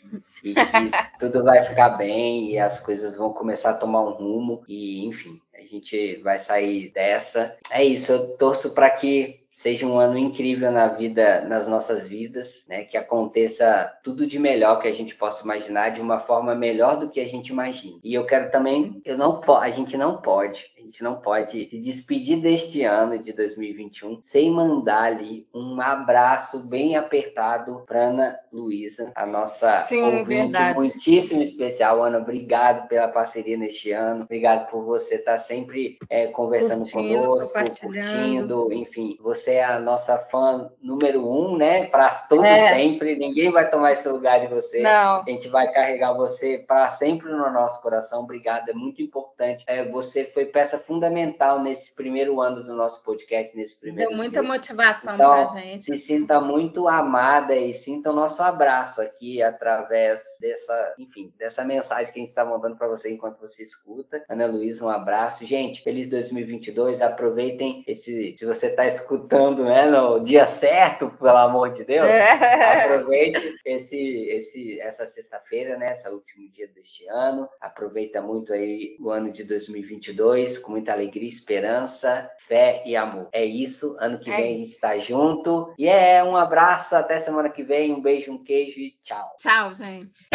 e 0.43 0.53
que 0.53 1.19
tudo 1.21 1.45
vai 1.45 1.65
ficar 1.65 1.91
bem 1.91 2.51
e 2.51 2.59
as 2.59 2.81
coisas 2.81 3.15
vão 3.17 3.33
começar 3.33 3.71
a 3.71 3.77
tomar 3.79 4.03
um 4.03 4.11
rumo 4.11 4.65
e, 4.67 5.07
enfim, 5.07 5.41
a 5.55 5.61
gente 5.61 6.17
vai 6.25 6.39
sair 6.39 6.91
dessa. 6.91 7.57
É 7.71 7.85
isso, 7.85 8.11
eu 8.11 8.37
torço 8.37 8.75
para 8.75 8.91
que 8.91 9.47
seja 9.59 9.85
um 9.85 9.99
ano 9.99 10.17
incrível 10.17 10.71
na 10.71 10.87
vida, 10.87 11.41
nas 11.43 11.67
nossas 11.67 12.09
vidas, 12.09 12.65
né? 12.69 12.85
Que 12.85 12.97
aconteça 12.97 13.93
tudo 14.05 14.25
de 14.25 14.39
melhor 14.39 14.81
que 14.81 14.87
a 14.87 14.95
gente 14.95 15.17
possa 15.17 15.43
imaginar, 15.43 15.91
de 15.91 16.01
uma 16.01 16.21
forma 16.21 16.55
melhor 16.55 16.99
do 16.99 17.11
que 17.11 17.19
a 17.19 17.27
gente 17.27 17.49
imagina. 17.49 17.99
E 18.05 18.15
eu 18.15 18.25
quero 18.25 18.53
também, 18.53 19.03
eu 19.05 19.19
não 19.19 19.41
a 19.55 19.71
gente 19.71 19.97
não 19.97 20.23
pode, 20.23 20.65
gente 20.89 21.03
não 21.03 21.17
pode 21.17 21.69
se 21.69 21.79
despedir 21.79 22.41
deste 22.41 22.83
ano 22.83 23.19
de 23.19 23.33
2021 23.33 24.21
sem 24.23 24.51
mandar 24.51 25.05
ali 25.05 25.47
um 25.55 25.81
abraço 25.81 26.61
bem 26.67 26.97
apertado 26.97 27.83
para 27.87 28.09
Ana 28.09 28.39
Luísa, 28.53 29.13
a 29.15 29.27
nossa 29.27 29.85
Sim, 29.89 30.03
ouvinte 30.03 30.29
verdade. 30.53 30.79
muitíssimo 30.79 31.43
especial. 31.43 32.03
Ana, 32.03 32.19
obrigado 32.19 32.89
pela 32.89 33.09
parceria 33.09 33.57
neste 33.57 33.93
ano, 33.93 34.23
obrigado 34.23 34.71
por 34.71 34.85
você 34.85 35.17
estar 35.17 35.37
sempre 35.37 35.99
é, 36.09 36.27
conversando 36.29 36.79
Curtindo, 36.91 37.19
conosco, 37.19 37.59
curtindo, 37.59 38.73
enfim, 38.73 39.19
você 39.21 39.55
é 39.55 39.65
a 39.65 39.79
nossa 39.79 40.19
fã 40.31 40.71
número 40.83 41.29
um, 41.29 41.57
né? 41.57 41.87
Para 41.87 42.09
todo 42.11 42.45
É. 42.45 42.75
sempre. 42.75 43.17
Ninguém 43.17 43.51
vai 43.51 43.71
tomar 43.71 43.93
esse 43.93 44.09
lugar 44.09 44.41
de 44.41 44.47
você. 44.47 44.81
Não. 44.81 45.21
A 45.21 45.25
gente 45.27 45.49
vai 45.49 45.71
carregar 45.73 46.15
você 46.15 46.65
para 46.67 46.89
sempre 46.89 47.29
no 47.31 47.51
nosso 47.53 47.83
coração. 47.83 48.23
Obrigado, 48.23 48.69
é 48.71 48.73
muito 48.73 49.03
importante. 49.03 49.65
É, 49.67 49.85
você 49.85 50.25
foi 50.25 50.47
peça 50.47 50.78
fundamental 50.79 51.63
nesse 51.63 51.95
primeiro 51.95 52.41
ano 52.41 52.63
do 52.63 52.75
nosso 52.75 53.03
podcast, 53.05 53.57
nesse 53.57 53.79
primeiro 53.79 54.11
Deu 54.11 54.17
muita 54.19 54.41
mês. 54.43 54.53
motivação 54.55 55.15
Então, 55.15 55.51
pra 55.53 55.61
gente. 55.61 55.85
se 55.85 55.99
sinta 55.99 56.41
muito 56.41 56.89
amada 56.89 57.55
e 57.57 57.73
sinta 57.75 58.11
o 58.11 58.15
nosso 58.15 58.43
abraço 58.43 59.01
aqui 59.01 59.43
através 59.43 60.23
dessa, 60.41 60.95
enfim, 60.99 61.33
dessa 61.39 61.65
mensagem 61.65 62.13
que 62.13 62.19
a 62.19 62.23
gente 62.23 62.29
está 62.31 62.45
mandando 62.45 62.77
para 62.77 62.89
você 62.89 63.13
enquanto 63.13 63.39
você 63.41 63.63
escuta. 63.63 64.23
Ana 64.29 64.47
Luísa, 64.47 64.85
um 64.85 64.89
abraço. 64.89 65.45
Gente, 65.47 65.83
feliz 65.83 66.09
2022. 66.09 67.03
Aproveitem 67.03 67.85
esse, 67.87 68.37
se 68.39 68.45
você 68.47 68.67
está 68.69 68.87
escutando, 68.87 69.65
né, 69.65 69.87
no 69.87 70.21
dia 70.21 70.45
certo, 70.45 71.11
pelo 71.11 71.37
amor 71.37 71.73
de 71.73 71.85
Deus. 71.85 72.09
É. 72.09 72.85
Aproveite 72.85 73.57
esse, 73.65 73.97
esse, 74.31 74.81
essa 74.81 75.07
sexta-feira, 75.07 75.77
né? 75.77 75.93
Esse 75.93 76.09
último 76.09 76.49
dia 76.51 76.69
deste 76.69 77.07
ano. 77.09 77.49
Aproveita 77.61 78.21
muito 78.23 78.53
aí 78.53 78.97
o 79.01 79.11
ano 79.11 79.33
de 79.33 79.45
2022 79.45 80.58
com 80.59 80.73
muita 80.73 80.93
alegria, 80.93 81.29
esperança, 81.29 82.31
fé 82.47 82.83
e 82.87 82.97
amor. 82.97 83.29
É 83.33 83.45
isso. 83.45 83.97
Ano 84.01 84.19
que 84.19 84.31
É 84.31 84.37
vem 84.37 84.45
a 84.45 84.51
isso. 84.53 84.61
gente 84.65 84.75
está 84.75 84.99
junto. 84.99 85.73
E 85.79 85.87
é 85.89 86.23
um 86.23 86.37
abraço. 86.37 86.97
Até 86.97 87.19
semana 87.19 87.49
que 87.49 87.63
vem. 87.63 87.93
Um 87.93 88.01
beijo, 88.01 88.33
um 88.33 88.43
queijo 88.43 88.79
e 88.79 88.97
tchau. 89.03 89.35
Tchau, 89.39 89.75
gente. 89.75 90.29